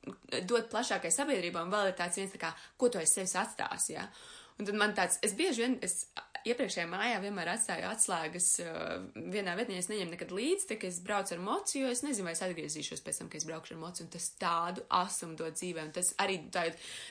dot 0.47 0.68
plašākai 0.70 1.11
sabiedrībai, 1.14 1.64
un 1.64 1.73
vēl 1.73 1.90
ir 1.90 1.97
tāds 1.99 2.20
viens, 2.20 2.35
tā 2.35 2.42
kā, 2.42 2.52
ko 2.78 2.92
tu 2.92 3.00
aiz 3.00 3.16
sevis 3.16 3.35
atstās, 3.40 3.88
jā. 3.90 4.04
Ja? 4.04 4.37
Un 4.59 4.67
tad 4.67 4.75
man 4.79 4.95
tāds, 4.97 5.21
es 5.23 5.37
bieži 5.38 5.62
vien, 5.62 5.77
es 5.87 6.09
iepriekšējā 6.49 6.87
mājā 6.91 7.19
vienmēr 7.23 7.53
atstāju 7.53 7.87
atslēgas 7.88 8.49
uh, 8.65 9.07
vienā 9.15 9.55
vietnē, 9.59 9.79
es 9.79 9.88
neņemu 9.91 10.15
nekad 10.15 10.35
līdzi, 10.35 10.67
tā 10.71 10.79
ka 10.81 10.88
es 10.88 11.00
braucu 11.05 11.35
ar 11.37 11.43
mociju, 11.45 11.85
jo 11.85 11.95
es 11.95 12.03
nezinu, 12.07 12.27
vai 12.27 12.35
es 12.35 12.43
atgriezīšos 12.47 13.03
pēc 13.07 13.21
tam, 13.21 13.31
ka 13.31 13.38
es 13.38 13.47
braukšu 13.49 13.77
ar 13.77 13.81
mociju, 13.85 14.07
un 14.07 14.12
tas 14.15 14.29
tādu 14.41 14.85
asumu 14.99 15.38
dod 15.38 15.57
dzīvē, 15.59 15.87
un 15.88 15.95
tas 15.95 16.12
arī 16.25 16.41
tā, 16.55 16.67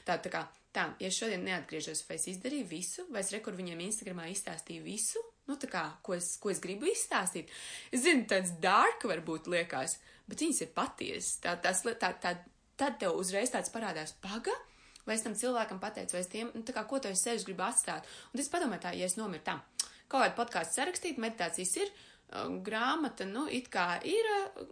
tā, 0.08 0.18
tā 0.24 0.34
kā, 0.34 0.44
tā, 0.76 0.90
ja 1.04 1.12
šodien 1.14 1.46
neatgriežos, 1.48 2.04
vai 2.10 2.20
es 2.20 2.28
izdarīju 2.34 2.70
visu, 2.72 3.08
vai 3.14 3.24
es 3.24 3.32
rekur 3.36 3.58
viņiem 3.58 3.84
Instagramā 3.88 4.28
izstāstīju 4.34 4.86
visu, 4.86 5.24
nu 5.48 5.56
tā 5.60 5.72
kā, 5.72 5.86
ko 6.04 6.18
es, 6.18 6.34
ko 6.42 6.52
es 6.52 6.62
gribu 6.64 6.90
izstāstīt. 6.92 7.52
Es 7.96 8.04
zinu, 8.04 8.28
tāds 8.30 8.58
dark 8.64 9.08
varbūt 9.08 9.48
liekas, 9.52 9.98
bet 10.28 10.44
viņas 10.44 10.66
ir 10.66 10.74
patiesas, 10.76 11.38
tā, 11.44 11.56
tas, 11.64 11.84
tā, 11.88 12.12
tā, 12.24 12.36
tad 12.78 13.00
tev 13.02 13.16
uzreiz 13.20 13.54
tāds 13.54 13.72
parādās 13.74 14.14
paga, 14.24 14.56
vai 15.08 15.18
es 15.18 15.24
tam 15.26 15.38
cilvēkam 15.38 15.80
pateicu, 15.84 16.18
vai 16.18 16.26
es 16.26 16.32
tiem, 16.32 16.52
nu, 16.54 16.66
tā 16.68 16.76
kā, 16.76 16.84
ko 16.90 17.00
tu 17.02 17.12
es 17.12 17.24
sevis 17.24 17.48
gribu 17.48 17.66
atstāt. 17.66 18.08
Un 18.34 18.44
es 18.44 18.52
padomāju 18.52 18.86
tā, 18.86 18.94
ja 19.00 19.08
es 19.10 19.18
nomiru 19.20 19.46
tā, 19.48 19.58
kaut 20.08 20.22
kādu 20.22 20.38
podkāstu 20.38 20.82
sarakstīt, 20.82 21.22
meditācijas 21.22 21.76
ir, 21.82 21.96
grāmata, 22.64 23.24
nu, 23.24 23.46
it 23.48 23.70
kā 23.72 24.02
ir, 24.04 24.26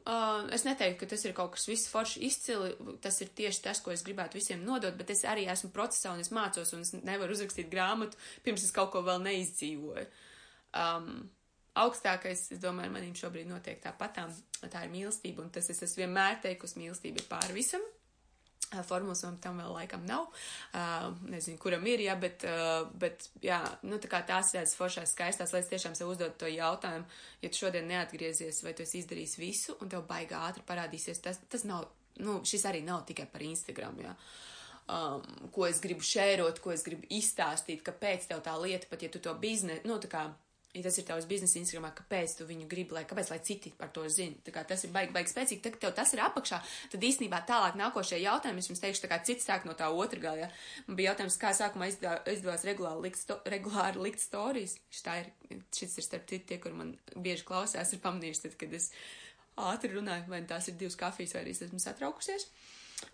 uh, 0.04 0.44
es 0.52 0.66
neteiktu, 0.68 1.00
ka 1.00 1.08
tas 1.14 1.24
ir 1.24 1.34
kaut 1.34 1.54
kas 1.54 1.70
viss 1.70 1.88
forši 1.88 2.20
izcili, 2.28 2.74
tas 3.02 3.22
ir 3.24 3.32
tieši 3.32 3.62
tas, 3.64 3.80
ko 3.80 3.94
es 3.96 4.04
gribētu 4.04 4.36
visiem 4.36 4.66
nodot, 4.66 4.96
bet 4.98 5.14
es 5.16 5.24
arī 5.24 5.48
esmu 5.48 5.72
procesā 5.72 6.12
un 6.12 6.20
es 6.20 6.34
mācos 6.36 6.74
un 6.76 6.84
es 6.84 6.92
nevaru 6.98 7.32
uzrakstīt 7.32 7.72
grāmatu, 7.72 8.20
pirms 8.44 8.66
es 8.68 8.76
kaut 8.76 8.92
ko 8.92 9.06
vēl 9.08 9.24
neizdzīvoju. 9.24 10.06
Um, 10.76 11.30
augstākais, 11.80 12.50
es 12.52 12.60
domāju, 12.60 12.92
manīm 12.92 13.16
šobrīd 13.16 13.48
notiek 13.48 13.80
tāpatām, 13.84 14.36
tā 14.68 14.84
ir 14.84 14.92
mīlestība, 14.92 15.46
un 15.46 15.56
tas 15.56 15.72
es 15.72 15.80
esmu 15.88 16.04
vienmēr 16.04 16.42
teikusi, 16.44 16.82
mīlestība 16.82 17.24
ir 17.24 17.30
pāri 17.32 17.56
visam. 17.56 17.84
Formulas 18.84 19.24
man 19.26 19.38
tam 19.44 19.60
vēl 19.62 19.74
laikam 19.76 20.06
nav. 20.08 20.28
Uh, 20.74 21.12
nezinu, 21.32 21.60
kuram 21.62 21.86
ir, 21.88 22.04
jā, 22.08 22.16
bet, 22.20 22.46
uh, 22.50 22.88
bet 23.00 23.30
jā, 23.46 23.62
nu, 23.88 24.00
tā 24.02 24.22
tās 24.28 24.54
ir 24.56 24.68
foršās 24.78 25.14
skaistās, 25.16 25.54
lai 25.54 25.64
es 25.64 25.72
tiešām 25.72 25.96
sev 25.98 26.12
uzdod 26.12 26.36
to 26.42 26.50
jautājumu, 26.52 27.06
ja 27.42 27.52
tu 27.52 27.62
šodien 27.62 27.88
neatgriezies, 27.92 28.64
vai 28.66 28.74
tu 28.76 28.86
esi 28.86 29.04
izdarījis 29.04 29.38
visu, 29.42 29.78
un 29.82 29.92
tev 29.92 30.08
baigā 30.10 30.44
ātri 30.50 30.66
parādīsies, 30.68 31.22
tas, 31.24 31.40
tas 31.52 31.68
nav, 31.68 31.88
nu, 32.24 32.42
šis 32.48 32.68
arī 32.70 32.84
nav 32.86 33.06
tikai 33.08 33.30
par 33.32 33.46
Instagram, 33.46 34.02
jā. 34.04 34.16
Um, 34.86 35.24
ko 35.50 35.66
es 35.66 35.80
gribu 35.82 36.06
šērot, 36.06 36.60
ko 36.62 36.70
es 36.76 36.84
gribu 36.86 37.08
izstāstīt, 37.10 37.82
kāpēc 37.86 38.28
tā 38.30 38.58
lieta, 38.62 38.86
pat 38.90 39.02
ja 39.02 39.10
tu 39.10 39.18
to 39.24 39.34
biznesu, 39.42 39.88
nu, 39.90 39.98
tā 39.98 40.12
kā 40.12 40.28
ja 40.76 40.84
tas 40.84 40.98
ir 41.00 41.06
tavs 41.08 41.28
biznesa 41.30 41.58
Instagramā, 41.60 41.92
kāpēc 41.96 42.36
tu 42.40 42.48
viņu 42.50 42.68
gribi, 42.70 42.96
lai, 42.98 43.04
kāpēc, 43.08 43.32
lai 43.32 43.40
citi 43.48 43.72
par 43.80 43.92
to 43.96 44.04
zina. 44.12 44.38
Tā 44.46 44.54
kā 44.56 44.66
tas 44.68 44.84
ir 44.84 44.92
baigi, 44.96 45.14
baigi 45.16 45.32
spēcīgi, 45.32 45.62
tad, 45.64 45.78
tev 45.82 45.94
tas 45.98 46.12
ir 46.16 46.22
apakšā, 46.26 46.60
tad 46.94 47.06
īstenībā 47.10 47.42
tālāk 47.50 47.78
nākošie 47.80 48.20
jautājumi, 48.22 48.64
es 48.64 48.70
jums 48.72 48.84
teikšu, 48.84 49.06
tā 49.06 49.12
kā 49.12 49.20
cits 49.28 49.48
sāk 49.48 49.68
no 49.68 49.76
tā 49.78 49.88
otra 49.90 50.20
gala, 50.22 50.46
ja. 50.46 50.50
Man 50.90 51.00
bija 51.00 51.14
jautājums, 51.14 51.40
kā 51.42 51.54
sākumā 51.56 51.90
izdevās 51.92 52.66
regulāri 52.68 53.08
likt, 53.08 53.22
sto, 53.24 53.40
regulāri 53.50 54.04
likt 54.10 54.26
ir, 54.36 55.32
šis 55.76 55.98
ir 56.00 56.08
starp 56.08 56.28
citu 56.30 56.52
tie, 56.52 56.60
kur 56.62 56.76
man 56.76 56.96
bieži 57.16 57.48
klausās, 57.48 57.94
ir 57.94 58.04
pamanījuši, 58.04 58.44
tad, 58.48 58.60
kad 58.60 58.76
es 58.76 58.92
ātri 59.56 59.94
runāju, 59.96 60.28
vai 60.32 60.44
tās 60.48 60.68
ir 60.68 60.76
divas 60.80 61.00
kafijas, 61.00 61.36
vai 61.36 61.46
arī 61.46 61.56
es 61.56 61.64
esmu 61.64 61.80
satraukusies. 61.80 62.50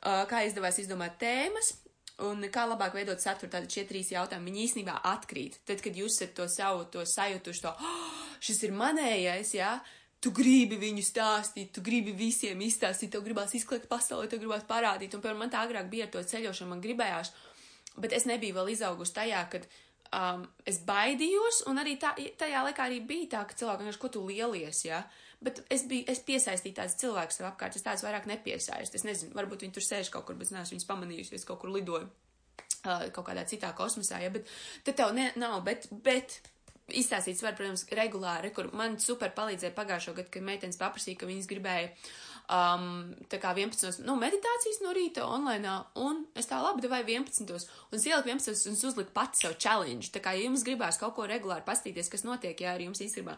Uh, 0.02 0.24
kā 0.30 0.44
izdevās 0.48 0.78
izdomāt 0.82 1.18
tēmas, 1.22 1.76
Un 2.22 2.44
kā 2.54 2.68
labāk 2.70 2.94
veidot 2.94 3.22
saturu, 3.22 3.50
tad 3.50 3.66
šie 3.72 3.86
trīs 3.90 4.12
jautājumi, 4.12 4.52
viņi 4.52 4.66
īstenībā 4.68 4.98
atkrīt. 5.10 5.62
Tad, 5.66 5.82
kad 5.82 5.96
jūs 5.98 6.20
esat 6.20 6.36
to 6.38 6.46
savu, 6.52 6.84
to 6.94 7.06
sajūtuši, 7.08 7.64
to, 7.64 7.72
oh, 7.72 8.20
šis 8.44 8.62
ir 8.68 8.76
manējais, 8.78 9.56
jā, 9.58 9.72
tu 10.22 10.34
gribi 10.36 10.78
viņu 10.82 11.06
stāstīt, 11.06 11.72
tu 11.74 11.82
gribi 11.86 12.14
visiem 12.18 12.62
izstāstīt, 12.62 13.10
tev 13.16 13.26
gribās 13.26 13.56
izklāt 13.58 13.88
pasaulē, 13.90 14.28
tev 14.30 14.44
gribās 14.44 14.68
parādīt. 14.70 15.16
Un, 15.16 15.24
piemēram, 15.24 15.42
man 15.46 15.54
tā 15.54 15.64
agrāk 15.66 15.90
bija 15.90 16.06
ar 16.06 16.14
to 16.14 16.22
ceļošanu, 16.34 16.76
man 16.76 16.84
gribējās, 16.84 17.34
bet 17.98 18.14
es 18.14 18.28
nebiju 18.30 18.60
vēl 18.60 18.76
izaugusi 18.76 19.18
tajā, 19.18 19.42
kad 19.56 19.66
um, 20.14 20.46
es 20.70 20.84
baidījos, 20.86 21.64
un 21.72 21.82
arī 21.82 21.98
tā, 22.02 22.14
tajā 22.38 22.62
laikā 22.68 22.86
arī 22.86 23.02
bija 23.08 23.32
tā, 23.38 23.44
ka 23.50 23.58
cilvēki 23.58 23.88
vienkārši, 23.88 24.04
ko 24.04 24.14
tu 24.14 24.26
lielies, 24.30 24.86
jā. 24.86 25.02
Ja? 25.02 25.21
Bet 25.42 25.64
es 25.74 25.88
biju, 25.90 26.06
es 26.12 26.22
piesaistīju 26.26 26.78
tādus 26.78 27.00
cilvēkus 27.02 27.40
sev 27.40 27.48
apkārt, 27.50 27.78
es 27.78 27.86
tādus 27.86 28.04
vairāk 28.06 28.28
nepiesaistu. 28.30 29.00
Es 29.00 29.06
nezinu, 29.08 29.34
varbūt 29.38 29.66
viņi 29.66 29.74
tur 29.74 29.86
sēž 29.86 30.12
kaut 30.14 30.28
kur, 30.28 30.38
bet 30.38 30.52
es 30.52 30.54
neesmu 30.54 30.76
viņus 30.76 30.90
pamanījusi, 30.90 31.40
es 31.40 31.48
kaut 31.50 31.64
kur 31.64 31.74
lidoju 31.74 32.06
uh, 32.06 33.08
kaut 33.16 33.26
kādā 33.26 33.46
citā 33.50 33.72
kosmosā, 33.78 34.22
ja, 34.22 34.30
bet 34.34 34.50
tad 34.86 35.00
tev 35.00 35.16
ne, 35.18 35.32
nav, 35.42 35.64
bet, 35.66 35.88
bet 36.06 36.38
izstāstīts 36.98 37.44
var, 37.46 37.56
protams, 37.58 37.86
regulāri, 37.98 38.52
kur 38.56 38.70
man 38.78 39.00
super 39.02 39.32
palīdzēja 39.36 39.74
pagājušo 39.78 40.16
gadu, 40.18 40.32
kad 40.34 40.46
meitenes 40.46 40.80
paprasīja, 40.80 41.20
ka 41.22 41.30
viņas 41.30 41.50
gribēja 41.50 41.90
um, 42.52 42.88
tā 43.32 43.40
kā 43.42 43.54
11. 43.58 44.02
nu, 44.08 44.18
meditācijas 44.20 44.82
no 44.84 44.94
rīta 44.96 45.26
online, 45.28 45.76
un 46.02 46.24
es 46.38 46.50
tā 46.50 46.62
labi 46.62 46.84
devēju 46.86 47.08
11. 47.18 47.68
un 47.92 48.00
ieliku 48.00 48.34
11. 48.34 48.66
un 48.72 48.80
uzliku 48.92 49.16
pats 49.16 49.44
sev 49.44 49.58
challenge. 49.58 50.12
Tā 50.14 50.24
kā 50.24 50.36
ja 50.38 50.48
jums 50.48 50.66
gribās 50.68 51.00
kaut 51.02 51.16
ko 51.18 51.28
regulāri 51.30 51.66
pastīties, 51.68 52.12
kas 52.12 52.28
notiek, 52.28 52.60
ja 52.62 52.76
arī 52.76 52.90
jums 52.90 53.04
īstenībā 53.04 53.38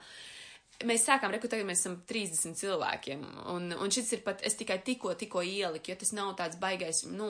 mēs 0.88 1.08
sākām 1.08 1.34
reku, 1.34 1.50
tagad 1.52 1.68
mēs 1.68 1.84
esam 1.84 2.00
30 2.10 2.58
cilvēkiem, 2.60 3.26
un, 3.54 3.74
un 3.78 3.94
šis 3.94 4.16
ir 4.18 4.24
pat, 4.26 4.44
es 4.46 4.58
tikai 4.60 4.80
tikko, 4.86 5.14
tikko 5.20 5.44
ieliku, 5.46 5.92
jo 5.92 6.00
tas 6.00 6.14
nav 6.16 6.34
tāds 6.40 6.60
baigais, 6.62 7.04
nu, 7.12 7.30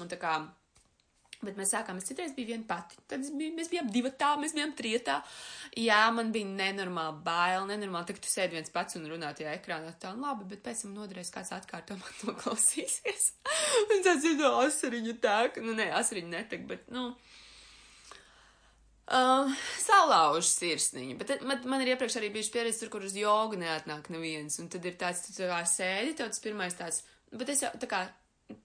un 0.00 0.10
tā 0.10 0.18
kā, 0.20 0.34
bet 1.40 1.56
mēs 1.56 1.72
sākām, 1.72 2.00
es 2.00 2.08
citreiz 2.08 2.34
biju 2.36 2.52
viena 2.52 2.66
pati, 2.68 2.98
tad 3.08 3.24
biju, 3.24 3.54
mēs 3.56 3.70
bijām 3.72 3.88
divi 3.92 4.12
tā, 4.20 4.34
mēs 4.40 4.54
bijām 4.56 4.74
trietā, 4.76 5.20
jā, 5.78 6.02
man 6.14 6.32
bija 6.34 6.48
nenormāli 6.50 7.24
bail, 7.24 7.66
nenormāli, 7.70 8.10
tagad 8.10 8.26
tu 8.26 8.32
sēdi 8.32 8.58
viens 8.58 8.72
pats 8.74 8.98
un 9.00 9.08
runā 9.08 9.32
tajā 9.36 9.54
ekrānā, 9.56 9.94
tā, 10.02 10.12
un 10.14 10.26
labi, 10.26 10.48
bet 10.52 10.64
pēc 10.66 10.84
tam 10.84 10.96
noderēs 10.98 11.32
kāds 11.34 11.54
atkārto 11.56 11.96
man 12.00 12.16
to 12.20 12.36
klausīsies, 12.42 13.30
un 13.86 14.06
tāds 14.06 14.28
ir 14.28 14.40
no 14.40 14.56
asariņu 14.66 15.16
tāk, 15.24 15.62
nu, 15.64 15.76
nē, 15.78 15.92
asariņu 16.02 16.34
netek, 16.36 16.66
bet, 16.68 16.90
nu, 16.92 17.12
Uh, 19.10 19.50
salauž 19.82 20.46
sirsniņu, 20.46 21.16
bet 21.18 21.40
man, 21.42 21.58
man 21.66 21.82
ir 21.82 21.96
iepriekš 21.96 22.20
arī 22.20 22.28
bijuši 22.30 22.52
pieredze 22.54 22.84
tur, 22.84 22.92
kur 22.92 23.06
uz 23.08 23.16
jogu 23.18 23.58
neatnāk 23.58 24.06
neviens, 24.14 24.60
un 24.62 24.68
tad 24.70 24.86
ir 24.86 24.94
tāds, 25.00 25.24
tu 25.26 25.48
kā 25.50 25.58
sēdi, 25.66 26.12
tev 26.14 26.30
tas 26.30 26.42
pirmais 26.44 26.76
tāds, 26.78 27.00
bet 27.34 27.50
es 27.50 27.64
jau, 27.64 27.72
tā 27.82 27.88
kā, 27.90 28.04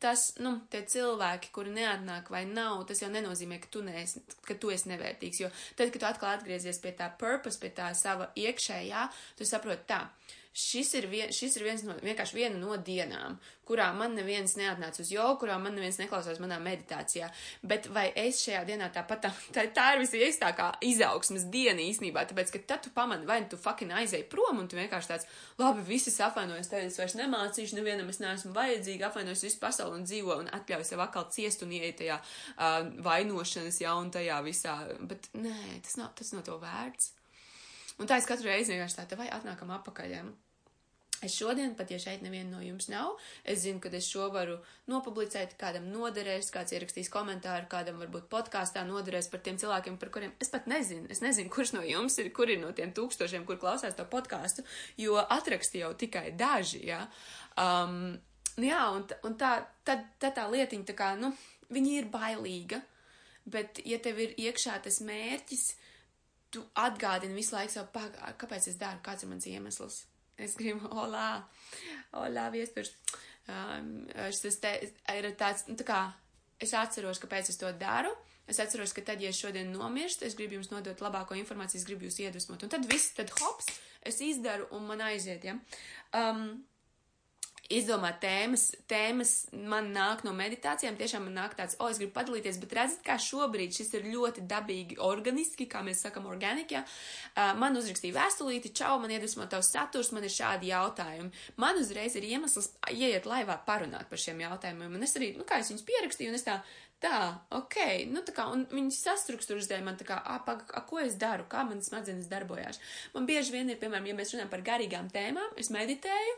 tas, 0.01 0.27
nu, 0.45 0.51
tie 0.69 0.83
cilvēki, 0.85 1.49
kuri 1.55 1.73
neatnāk 1.73 2.29
vai 2.29 2.43
nav, 2.45 2.83
tas 2.85 3.01
jau 3.01 3.09
nenozīmē, 3.09 3.57
ka 3.63 3.71
tu, 3.73 3.81
neesi, 3.85 4.21
ka 4.45 4.57
tu 4.61 4.69
esi 4.73 4.91
nevērtīgs, 4.93 5.41
jo 5.41 5.49
tad, 5.79 5.89
kad 5.89 6.01
tu 6.03 6.09
atkal 6.11 6.35
atgriezies 6.35 6.81
pie 6.83 6.93
tā 6.97 7.09
purpose, 7.19 7.57
pie 7.61 7.73
tā 7.73 7.89
sava 7.97 8.29
iekšējā, 8.37 9.07
tu 9.39 9.49
saproti 9.49 9.89
tā, 9.89 10.03
šis 10.55 10.93
ir, 10.95 11.05
vien, 11.11 11.31
šis 11.35 11.57
ir 11.59 11.65
viens 11.67 11.83
no, 11.83 11.97
vienkārši 11.99 12.37
viena 12.37 12.55
no 12.55 12.77
dienām, 12.79 13.35
kurā 13.67 13.89
man 13.97 14.13
neviens 14.15 14.53
neatnāca 14.55 15.01
uz 15.03 15.09
jogu, 15.11 15.41
kurā 15.41 15.57
man 15.59 15.73
neviens 15.75 15.97
neklausās 15.99 16.39
manā 16.39 16.61
meditācijā. 16.63 17.27
Bet 17.65 17.89
vai 17.91 18.05
es 18.21 18.39
šajā 18.45 18.61
dienā 18.69 18.87
tāpat, 18.95 19.25
tā, 19.25 19.31
tā, 19.57 19.65
tā 19.75 19.87
ir 19.95 20.03
visīstākā 20.05 20.69
izaugsmas 20.87 21.47
diena 21.51 21.83
īstenībā, 21.83 22.23
tāpēc, 22.29 22.53
ka 22.53 22.61
tad 22.69 22.85
tu 22.85 22.93
pamani, 22.95 23.27
vai 23.27 23.41
tu 23.51 23.59
fucking 23.59 23.91
aizēji 23.99 24.29
prom 24.31 24.61
un 24.61 24.69
tu 24.71 24.79
vienkārši 24.79 25.11
tāds, 25.11 25.27
labi, 25.59 25.83
visi 25.89 26.15
apvainojas, 26.23 26.71
tev 26.71 26.87
es 26.87 27.01
vairs 27.01 27.17
nemācīšu, 27.19 27.75
nevienam 27.75 28.13
es 28.13 28.21
neesmu 28.23 28.53
vajadzīga, 28.55 29.09
apvainojas 29.09 29.43
visu 29.49 29.59
pasauli 29.59 29.99
un 29.99 30.07
dzīvo 30.07 30.39
un 30.45 30.49
atļauj 30.55 30.87
sev 30.87 31.03
atkal 31.03 31.27
ciest 31.35 31.67
un 31.67 31.75
ieiet 31.75 31.99
tajā 31.99 32.21
uh, 32.21 32.79
vainošanas, 33.03 33.83
jā, 33.83 33.91
un 33.99 34.13
tajā 34.15 34.39
visā. 34.47 34.79
Bet 35.03 35.27
nē, 35.35 35.81
tas 35.83 35.99
nav, 35.99 36.15
tas 36.15 36.31
nav 36.31 36.47
to 36.47 36.55
vērts. 36.63 37.11
Un 37.99 38.09
tā 38.09 38.17
es 38.19 38.27
katru 38.27 38.51
reizi 38.51 38.73
vienkārši 38.73 39.03
tā, 39.07 39.19
vai 39.19 39.29
atnākam 39.31 39.71
apakaļ. 39.77 40.11
Ja? 40.11 40.23
Es 41.23 41.35
šodien, 41.39 41.75
pat 41.79 41.91
ja 41.93 41.97
šeit 42.01 42.23
neviena 42.25 42.57
no 42.57 42.61
jums 42.63 42.89
nav, 42.91 43.13
es 43.47 43.61
zinu, 43.63 43.79
ka 43.79 43.89
es 43.95 44.07
šo 44.11 44.27
varu 44.33 44.57
nopublicēt, 44.91 45.55
kādam 45.59 45.87
noderēs, 45.93 46.51
kāds 46.53 46.75
ierakstīs 46.75 47.09
komentāru, 47.13 47.69
kādam 47.71 48.01
varbūt 48.01 48.27
podkāstā 48.31 48.83
noderēs 48.87 49.29
par 49.31 49.43
tiem 49.45 49.59
cilvēkiem, 49.61 49.95
par 50.01 50.11
kuriem 50.13 50.33
es 50.43 50.51
pat 50.51 50.67
nezinu. 50.67 51.07
Es 51.13 51.23
nezinu, 51.23 51.51
kurš 51.53 51.75
no 51.77 51.83
jums 51.87 52.19
ir, 52.19 52.31
kur 52.35 52.51
ir 52.51 52.59
no 52.61 52.73
tiem 52.75 52.91
tūkstošiem, 52.95 53.45
kur 53.47 53.59
klausās 53.61 53.95
to 53.95 54.05
podkāstu, 54.11 54.65
jo 54.99 55.15
atraksti 55.23 55.85
jau 55.85 55.93
tikai 55.97 56.27
daži, 56.37 56.83
jā. 56.89 57.05
Um, 57.61 58.17
jā, 58.59 58.81
un, 58.97 59.07
un 59.27 59.37
tā, 59.39 59.55
tad, 59.87 60.03
tad 60.19 60.35
tā 60.35 60.49
lietiņa, 60.51 60.89
tā 60.91 60.97
kā, 60.99 61.13
nu, 61.21 61.31
viņa 61.71 61.95
ir 62.01 62.09
bailīga, 62.11 62.81
bet, 63.45 63.79
ja 63.87 64.01
tev 64.03 64.19
ir 64.19 64.35
iekšā 64.49 64.81
tas 64.83 64.99
mērķis, 65.05 65.69
tu 66.51 66.65
atgādini 66.79 67.39
visu 67.39 67.55
laiku 67.55 67.73
sev, 67.73 68.03
kāpēc 68.41 68.69
es 68.71 68.77
daru, 68.81 69.01
kāds 69.05 69.23
ir 69.25 69.31
mans 69.31 69.47
iemesls. 69.49 70.03
Es 70.41 70.57
gribu, 70.59 70.89
olā, 71.03 71.29
olā, 72.21 72.49
viesturs. 72.53 72.93
Um, 73.45 74.07
šis 74.33 74.59
te 74.61 74.71
ir 75.13 75.31
tāds, 75.37 75.67
nu, 75.69 75.77
tā 75.79 75.85
kā, 75.87 75.99
es 76.61 76.73
atceros, 76.77 77.21
kāpēc 77.21 77.51
es 77.53 77.61
to 77.61 77.71
daru. 77.79 78.13
Es 78.45 78.59
atceros, 78.61 78.93
ka 78.93 79.01
tad, 79.01 79.21
ja 79.23 79.31
es 79.33 79.39
šodien 79.41 79.71
nomirstu, 79.73 80.25
es 80.27 80.35
gribu 80.37 80.59
jums 80.59 80.69
nodot 80.69 80.99
labāko 81.01 81.37
informāciju, 81.37 81.81
es 81.81 81.87
gribu 81.87 82.05
jūs 82.05 82.19
iedvesmot. 82.21 82.61
Un 82.61 82.73
tad 82.73 82.85
viss, 82.89 83.15
tad 83.17 83.33
hops, 83.39 83.71
es 84.05 84.21
izdaru 84.21 84.67
un 84.77 84.85
man 84.85 85.01
aiziet, 85.01 85.47
ja. 85.49 85.57
Um, 86.13 86.59
izdomāt 87.73 88.19
tēmas, 88.21 88.67
tēmas 88.89 89.31
man 89.55 89.89
nāk 89.95 90.21
no 90.25 90.33
meditācijām, 90.37 90.97
tiešām 90.99 91.25
man 91.27 91.37
nāk 91.39 91.55
tāds, 91.57 91.77
o, 91.81 91.87
es 91.89 91.99
gribu 92.01 92.13
padalīties, 92.17 92.59
bet 92.61 92.75
redzat, 92.77 93.01
kā 93.05 93.17
šobrīd 93.21 93.73
šis 93.73 93.93
ir 93.97 94.07
ļoti 94.11 94.45
dabīgi, 94.49 94.99
organiski, 95.01 95.67
kā 95.69 95.81
mēs 95.85 96.03
sakam, 96.05 96.27
organiki, 96.29 96.77
ja? 96.77 96.83
uh, 96.85 97.53
man 97.59 97.77
uzrakstīja 97.79 98.17
vēstulīti, 98.19 98.73
čau, 98.77 98.95
man 99.01 99.13
iedvesmo 99.15 99.47
tavs 99.49 99.71
saturs, 99.73 100.11
man 100.15 100.27
ir 100.27 100.33
šādi 100.33 100.69
jautājumi. 100.69 101.31
Man 101.61 101.81
uzreiz 101.81 102.17
ir 102.19 102.27
iemesls 102.29 102.73
ieiet 102.91 103.25
laivā 103.29 103.57
parunāt 103.65 104.11
par 104.11 104.21
šiem 104.21 104.43
jautājumiem, 104.45 104.99
un 104.99 105.07
es 105.07 105.17
arī, 105.17 105.33
nu, 105.39 105.47
kā 105.47 105.61
es 105.61 105.71
viņus 105.73 105.87
pierakstīju, 105.89 106.33
un 106.33 106.37
es 106.37 106.45
tā, 106.45 106.59
tā, 107.01 107.21
ok, 107.55 107.79
nu, 108.11 108.21
tā 108.25 108.35
kā, 108.35 108.45
un 108.53 108.67
viņi 108.71 108.93
sastrukturizēja 108.99 109.83
man 109.85 109.97
tā 109.99 110.07
kā, 110.07 110.19
a, 110.21 110.37
pag, 110.45 110.63
a, 110.73 110.83
ko 110.87 111.01
es 111.01 111.17
daru, 111.21 111.47
kā 111.49 111.65
man 111.67 111.81
smadzenes 111.85 112.29
darbojās. 112.31 112.79
Man 113.15 113.25
bieži 113.29 113.55
vien 113.55 113.73
ir, 113.73 113.81
piemēram, 113.81 114.11
ja 114.11 114.17
mēs 114.17 114.35
runājam 114.35 114.53
par 114.53 114.63
garīgām 114.69 115.09
tēmām, 115.13 115.57
es 115.61 115.71
meditēju, 115.73 116.37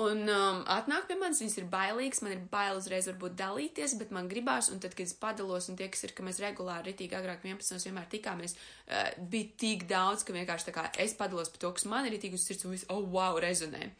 Un 0.00 0.22
um, 0.24 0.62
atnāk 0.72 1.04
pie 1.04 1.18
manis, 1.20 1.42
viņas 1.42 1.58
ir 1.60 1.66
bailīgas, 1.68 2.22
man 2.24 2.32
ir 2.32 2.44
bail 2.48 2.78
uzreiz 2.78 3.10
varbūt 3.10 3.34
dalīties, 3.36 3.92
bet 4.00 4.14
man 4.16 4.30
gribās, 4.30 4.70
un 4.72 4.80
tad, 4.80 4.94
kad 4.96 5.04
es 5.04 5.12
padalos, 5.12 5.66
un 5.68 5.76
tie, 5.76 5.90
kas 5.92 6.06
ir, 6.06 6.14
ka 6.16 6.24
mēs 6.24 6.40
regulāri 6.40 6.94
ritīgi 6.94 7.18
agrāk 7.18 7.44
11. 7.44 7.76
vienmēr 7.84 8.06
tikāmies, 8.14 8.56
uh, 8.56 9.10
bija 9.34 9.50
tik 9.60 9.84
daudz, 9.90 10.24
ka 10.24 10.32
vienkārši 10.32 10.70
tā 10.70 10.74
kā 10.78 10.86
es 11.04 11.12
padalos 11.18 11.52
par 11.52 11.60
to, 11.60 11.72
kas 11.76 11.84
man 11.92 12.08
ir 12.08 12.16
ritīgi 12.16 12.40
uz 12.40 12.46
sirds, 12.48 12.64
un 12.64 12.72
viss, 12.72 12.88
oh, 12.88 13.04
wow, 13.12 13.36
rezonē. 13.44 13.90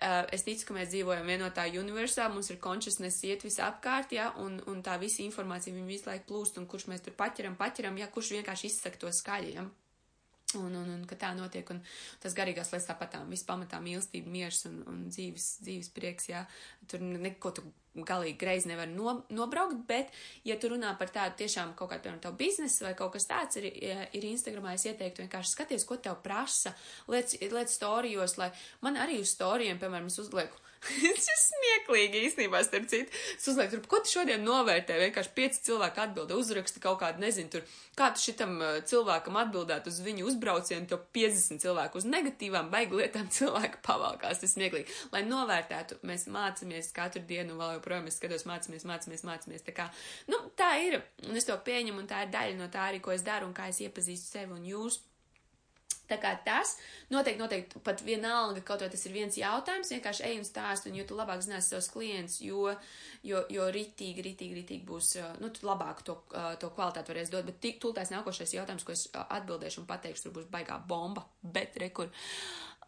Uh, 0.00 0.24
es 0.32 0.46
ticu, 0.46 0.70
ka 0.70 0.78
mēs 0.78 0.88
dzīvojam 0.94 1.28
vienotā 1.28 1.66
universā, 1.76 2.30
mums 2.32 2.48
ir 2.48 2.62
consciousness 2.64 3.20
iet 3.28 3.44
visapkārt, 3.44 4.16
ja, 4.16 4.30
un, 4.40 4.56
un 4.72 4.80
tā 4.80 4.96
visa 5.02 5.20
informācija 5.26 5.76
viņu 5.76 5.90
visu 5.90 6.08
laiku 6.08 6.30
plūst, 6.32 6.56
un 6.56 6.64
kurš 6.70 6.88
mēs 6.88 7.04
tur 7.04 7.18
paķeram, 7.20 7.60
paķeram, 7.60 8.00
ja, 8.00 8.08
kurš 8.08 8.32
vienkārši 8.38 8.72
izsaka 8.72 9.04
to 9.04 9.12
skaļi, 9.12 9.52
ja. 9.58 9.68
Un, 10.58 10.74
un, 10.74 10.88
un 10.96 11.02
ka 11.06 11.14
tā 11.18 11.30
notiek, 11.36 11.68
un 11.70 11.78
tas 12.22 12.34
garīgās 12.34 12.72
lietas 12.72 12.88
tāpatām, 12.88 13.28
viss 13.30 13.46
pamatā 13.46 13.78
mīlestība, 13.82 14.32
miers 14.32 14.64
un, 14.66 14.80
un 14.90 15.04
dzīves, 15.06 15.50
dzīves 15.62 15.90
prieks, 15.94 16.30
jā, 16.32 16.40
tur 16.90 17.04
neko 17.04 17.52
tu 17.54 17.64
galīgi 18.06 18.38
greizi 18.38 18.70
nevar 18.70 18.88
no, 18.90 19.16
nobraukt, 19.34 19.82
bet, 19.86 20.10
ja 20.46 20.56
tu 20.58 20.70
runā 20.72 20.92
par 20.98 21.10
tādu 21.14 21.38
tiešām 21.42 21.74
kaut 21.78 21.92
kādu, 21.92 22.04
piemēram, 22.06 22.22
tavu 22.24 22.38
biznesu 22.40 22.86
vai 22.86 22.94
kaut 22.98 23.14
kas 23.14 23.28
tāds 23.30 23.60
ir, 23.60 23.68
ir 23.70 24.26
Instagramā, 24.30 24.74
es 24.78 24.86
ieteiktu 24.90 25.24
vienkārši 25.24 25.54
skaties, 25.54 25.86
ko 25.86 25.98
tev 26.02 26.18
prasa, 26.24 26.74
liec, 27.10 27.36
liec 27.42 27.70
storijos, 27.70 28.38
lai 28.40 28.50
man 28.84 28.98
arī 29.00 29.20
uz 29.22 29.34
storijiem, 29.34 29.78
piemēram, 29.82 30.10
es 30.10 30.18
uzlieku 30.22 30.69
Tas 30.88 31.26
ir 31.28 31.36
smieklīgi 31.36 32.22
īstenībā, 32.24 32.62
starp 32.64 32.86
citu. 32.88 33.12
Es 33.36 33.48
uzlieku, 33.50 33.74
tur, 33.74 33.82
ko 33.90 33.98
tu 34.00 34.12
šodien 34.14 34.40
novērtē? 34.46 34.96
Vienkārši 35.02 35.32
pieci 35.36 35.60
cilvēki 35.66 36.00
atbilda, 36.06 36.38
uzraksta 36.40 36.80
kaut 36.80 37.02
kādu, 37.02 37.20
nezinu, 37.20 37.52
tur, 37.52 37.66
kā 37.98 38.08
tu 38.14 38.22
šitam 38.22 38.54
uh, 38.64 38.78
cilvēkam 38.88 39.36
atbildētu 39.42 39.92
uz 39.92 39.98
viņu 40.06 40.24
uzbraucienu, 40.30 40.88
to 40.88 40.96
50 41.16 41.60
cilvēku 41.60 42.00
uz 42.00 42.08
negatīvām, 42.08 42.72
baigi 42.72 42.96
lietām 43.02 43.28
cilvēku 43.36 43.82
pavalkās. 43.84 44.40
Tas 44.40 44.48
ir 44.48 44.54
smieklīgi. 44.54 44.96
Lai 45.12 45.22
novērtētu, 45.28 46.00
mēs 46.08 46.24
mācāmies 46.32 46.90
katru 46.96 47.26
dienu, 47.28 47.58
vēl 47.60 47.76
joprojām 47.76 48.08
es 48.08 48.16
skatos, 48.16 48.48
mācāmies, 48.48 48.88
mācāmies, 48.88 49.26
mācāmies. 49.28 49.66
Tā 49.68 49.76
kā, 49.76 49.90
nu, 50.32 50.40
tā 50.56 50.72
ir, 50.86 51.02
un 51.28 51.36
es 51.36 51.48
to 51.48 51.60
pieņemu, 51.68 52.00
un 52.00 52.08
tā 52.08 52.24
ir 52.24 52.32
daļa 52.32 52.56
no 52.56 52.72
tā 52.72 52.88
arī, 52.88 53.04
ko 53.04 53.12
es 53.12 53.26
daru, 53.26 53.50
un 53.50 53.56
kā 53.56 53.68
es 53.68 53.84
iepazīstu 53.84 54.38
sevi 54.38 54.56
un 54.56 54.64
jūs. 54.72 55.02
Tā 56.10 56.18
kā 56.22 56.32
tas 56.46 56.74
noteikti, 57.12 57.40
noteikti 57.40 57.82
pat 57.86 58.02
vienalga, 58.06 58.62
kaut 58.66 58.82
vai 58.84 58.90
tas 58.92 59.04
ir 59.06 59.14
viens 59.14 59.36
jautājums, 59.38 59.92
vienkārši 59.94 60.26
ej 60.26 60.40
un 60.40 60.46
stāst, 60.48 60.88
un 60.90 60.96
jo 60.98 61.06
tu 61.06 61.18
labāk 61.18 61.42
zināsi 61.44 61.74
savus 61.74 61.90
klientus, 61.92 62.40
jo, 62.44 62.72
jo, 63.26 63.44
jo 63.52 63.68
ritīgi, 63.74 64.24
ritīgi, 64.26 64.58
ritīgi 64.62 64.86
būs, 64.88 65.12
nu, 65.42 65.52
tu 65.54 65.68
labāk 65.68 66.02
to, 66.06 66.18
to 66.62 66.72
kvalitāti 66.74 67.14
varēs 67.14 67.30
dot, 67.32 67.46
bet 67.46 67.60
tik 67.62 67.78
tūltās 67.82 68.10
nākošais 68.14 68.56
jautājums, 68.58 68.86
ko 68.86 68.96
es 68.96 69.06
atbildēšu 69.22 69.84
un 69.84 69.90
pateikšu, 69.90 70.26
tur 70.26 70.40
būs 70.40 70.50
baigā 70.50 70.80
bomba, 70.90 71.26
bet 71.42 71.78
rekur. 71.80 72.10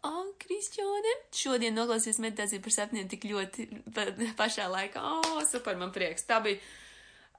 Oh, 0.03 0.33
Kristiāne, 0.35 1.13
šodien 1.31 1.77
noklausies 1.77 2.17
meditāciju 2.19 2.59
par 2.65 2.73
sapniem 2.75 3.07
tik 3.07 3.23
ļoti 3.29 3.69
pa, 3.95 4.09
pašā 4.35 4.65
laikā. 4.67 4.99
Oh, 4.99 5.37
super, 5.47 5.77
man 5.79 5.93
prieks. 5.95 6.27
Tā 6.27 6.41
bija 6.43 6.59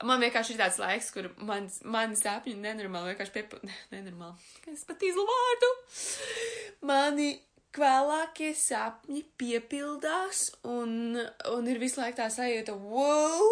Man 0.05 0.21
vienkārši 0.21 0.55
ir 0.55 0.61
tāds 0.61 0.79
laiks, 0.83 1.09
kur 1.15 1.31
man, 1.49 1.71
mani 1.89 2.19
sapņi 2.19 2.55
nenormāli 2.61 3.13
vienkārši 3.13 3.35
piepa... 3.35 3.61
Nenormāli. 3.95 4.37
Es 4.73 4.85
pat 4.89 5.03
izlu 5.07 5.25
vārdu. 5.29 5.71
Mani 6.91 7.31
kvēlākie 7.75 8.53
sapņi 8.59 9.25
piepildās 9.41 10.47
un, 10.71 11.17
un 11.51 11.71
ir 11.71 11.81
visu 11.83 12.03
laiku 12.03 12.21
tā 12.21 12.29
sajūta, 12.31 12.77
wow! 12.79 13.49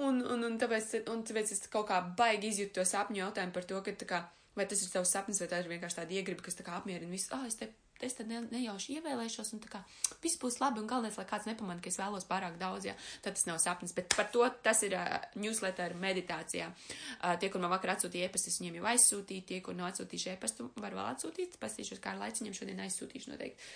Un, 0.00 0.22
un, 0.24 0.46
un, 0.48 0.56
tāpēc, 0.58 0.94
un 1.12 1.22
tāpēc 1.28 1.52
es 1.52 1.66
kaut 1.70 1.90
kā 1.90 2.00
baigi 2.16 2.48
izjūtu 2.54 2.78
to 2.78 2.86
sapņu 2.88 3.20
jautājumu 3.20 3.54
par 3.54 3.68
to, 3.68 3.82
ka 3.84 3.94
tā 4.00 4.08
kā, 4.08 4.22
vai 4.56 4.66
tas 4.70 4.80
ir 4.80 4.90
tavs 4.94 5.12
sapnis, 5.12 5.42
vai 5.42 5.50
tā 5.52 5.60
ir 5.60 5.68
vienkārši 5.70 6.00
tāda 6.00 6.16
iegriba, 6.16 6.46
kas 6.46 6.56
tā 6.56 6.64
kā 6.66 6.78
apmierina 6.78 7.12
visu, 7.12 7.28
ah, 7.36 7.44
es 7.46 7.60
te 7.60 7.68
es 8.06 8.16
tad 8.18 8.30
ne, 8.30 8.42
nejauši 8.52 8.98
ievēlēšos, 8.98 9.52
un 9.56 9.62
tā 9.64 9.70
kā 9.72 9.80
viss 10.22 10.38
būs 10.40 10.58
labi, 10.62 10.82
un 10.82 10.88
galvenais, 10.90 11.16
lai 11.20 11.26
kāds 11.28 11.48
nepamanā, 11.48 11.82
ka 11.82 11.90
es 11.92 11.98
vēlos 12.00 12.26
pārāk 12.28 12.58
daudz, 12.60 12.88
jā, 12.90 12.94
tad 13.24 13.38
tas 13.38 13.46
nav 13.48 13.60
sapnis. 13.62 13.94
Bet 13.96 14.12
par 14.14 14.30
to 14.34 14.46
tas 14.64 14.82
ir 14.86 14.96
uh, 14.98 15.18
newsletter 15.40 15.96
meditācijā. 16.00 16.70
Uh, 16.70 17.34
tie, 17.40 17.50
kur 17.52 17.62
man 17.62 17.72
vakar 17.74 17.96
atsūtīja 17.96 18.30
ēpastus, 18.30 18.60
viņiem 18.62 18.80
jau 18.80 18.86
aizsūtīja, 18.92 19.48
tie, 19.50 19.60
kur 19.64 19.76
nav 19.78 19.90
atsūtījuši 19.92 20.32
ēpastu, 20.36 20.70
var 20.80 20.96
vēl 20.96 21.12
atsūtīt, 21.14 21.58
pastīšos, 21.62 22.02
kā 22.02 22.14
ar 22.14 22.22
laiciņiem 22.24 22.56
šodien 22.56 22.86
aizsūtīšu 22.86 23.34
noteikti. 23.34 23.68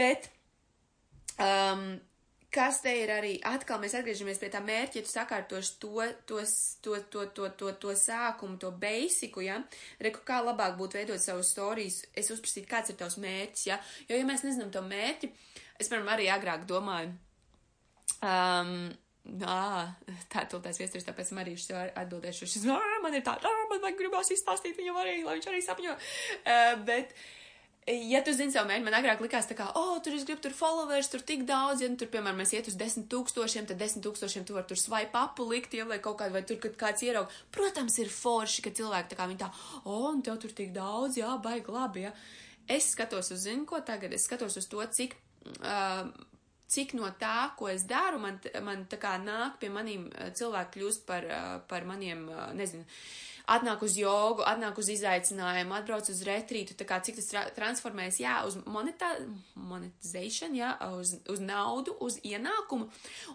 Bet, 0.00 0.30
um, 1.38 1.94
kas 2.54 2.80
te 2.84 2.92
ir 3.02 3.10
arī, 3.10 3.34
atkal 3.48 3.80
mēs 3.82 3.96
atgriežamies 3.98 4.38
pie 4.38 4.50
tā 4.52 4.60
mērķa, 4.64 5.00
ja 5.00 5.06
tu 5.06 5.10
sakārtoši 5.10 5.74
to, 5.82 6.06
to, 6.28 6.40
to, 6.84 6.96
to, 7.10 7.26
to, 7.36 7.50
to, 7.60 7.72
to 7.82 7.94
sākumu, 7.98 8.58
to 8.62 8.70
beisiku, 8.80 9.42
ja, 9.44 9.58
reku, 10.04 10.22
kā 10.26 10.40
labāk 10.44 10.78
būtu 10.78 11.00
veidot 11.00 11.22
savus 11.22 11.52
storijas, 11.54 12.02
es 12.14 12.30
uzprasītu, 12.34 12.70
kāds 12.70 12.94
ir 12.94 12.98
tavs 13.00 13.18
mērķis, 13.22 13.68
ja, 13.70 13.78
jo, 14.08 14.18
ja 14.18 14.26
mēs 14.28 14.46
nezinām 14.46 14.72
to 14.74 14.84
mērķi, 14.86 15.32
es, 15.78 15.88
piemēram, 15.88 16.12
arī 16.14 16.28
agrāk 16.34 16.68
domāju, 16.70 17.16
um, 18.20 18.76
Ā, 19.24 19.86
tā 20.28 20.42
tultais 20.52 20.76
viesturs, 20.76 21.06
tāpēc 21.06 21.30
man 21.32 21.46
arī 21.46 21.54
atbildēšu, 21.96 22.44
šis, 22.44 22.66
man 23.00 23.14
ir 23.16 23.22
tā, 23.24 23.38
man 23.70 23.80
vajag 23.80 23.96
gribās 23.96 24.28
izstāstīt 24.34 24.76
viņam 24.76 24.98
arī, 25.00 25.14
lai 25.24 25.38
viņš 25.38 25.48
arī 25.48 25.62
sapņo, 25.64 25.94
uh, 25.96 26.74
bet, 26.84 27.14
uh, 27.16 27.43
ja 27.86 28.20
tu 28.24 28.32
zini 28.32 28.52
savu 28.52 28.68
mērķi, 28.70 28.84
man 28.86 28.96
agrāk 28.96 29.20
likās 29.20 29.48
kā, 29.52 29.66
oh, 29.76 29.96
tur 30.04 30.14
es 30.16 30.24
gribu 30.24 30.40
tur 30.44 30.54
followers, 30.56 31.10
tur 31.12 31.24
tik 31.26 31.44
daudz, 31.48 31.82
ja 31.84 31.88
nu, 31.90 31.98
tur, 32.00 32.08
piemēram, 32.12 32.38
mēs 32.40 32.54
iet 32.56 32.68
uz 32.70 32.78
desmit 32.80 33.10
tūkstošiem, 33.12 33.66
tad 33.68 33.80
desmit 33.80 34.04
tūkstošiem 34.06 34.46
tu 34.48 34.56
var 34.56 34.64
tur 34.68 34.80
swipe 34.80 35.18
apu 35.20 35.44
likt, 35.50 35.76
ja, 35.76 35.84
vai 35.88 35.98
kaut 36.04 36.16
kādu, 36.20 36.36
vai 36.36 36.44
tur, 36.48 36.60
kad 36.62 36.78
kāds 36.80 37.04
ieraug. 37.04 37.32
Protams, 37.54 37.98
ir 38.00 38.12
forši, 38.12 38.64
ka 38.64 38.72
cilvēki 38.78 39.12
tā 39.12 39.18
kā 39.18 39.28
viņi 39.28 39.42
tā, 39.44 39.50
oh, 39.84 40.08
un 40.12 40.22
tev 40.24 40.40
tur 40.40 40.54
tik 40.56 40.72
daudz, 40.76 41.20
jā, 41.20 41.34
baigi 41.44 41.74
labi, 41.74 42.06
ja. 42.08 42.14
Es 42.70 42.94
skatos 42.94 43.28
uz, 43.34 43.44
zinu, 43.44 43.66
ko 43.68 43.82
tagad, 43.84 44.16
es 44.16 44.24
skatos 44.24 44.56
uz 44.56 44.68
to, 44.70 44.80
cik, 44.96 45.18
uh, 45.60 46.08
cik 46.72 46.96
no 46.96 47.10
tā, 47.20 47.50
ko 47.58 47.68
es 47.68 47.84
daru, 47.88 48.22
man, 48.22 48.40
man 48.64 48.88
tā 48.88 48.96
kā 49.02 49.18
nāk 49.20 49.60
pie 49.60 49.68
maniem 49.72 50.08
cilvēki 50.32 50.78
kļūst 50.78 51.04
par, 51.04 51.28
uh, 51.28 51.54
par 51.68 51.84
maniem, 51.84 52.24
uh, 52.32 52.48
nezinu, 52.56 52.88
atnāk 53.50 53.82
uz 53.84 53.96
jogu, 53.98 54.44
atnāk 54.48 54.78
uz 54.80 54.88
izaicinājumu, 54.94 55.74
atbrauc 55.76 56.08
uz 56.08 56.22
retrītu, 56.26 56.76
tā 56.78 56.86
kā 56.88 57.00
cik 57.04 57.18
tas 57.18 57.28
tra 57.28 57.42
transformējas, 57.56 58.20
jā, 58.22 58.36
uz 58.48 58.56
monetā, 58.64 59.10
monetization, 59.54 60.56
jā, 60.56 60.72
uz, 60.96 61.16
uz 61.30 61.42
naudu, 61.44 61.96
uz 62.04 62.18
ienākumu, 62.24 62.88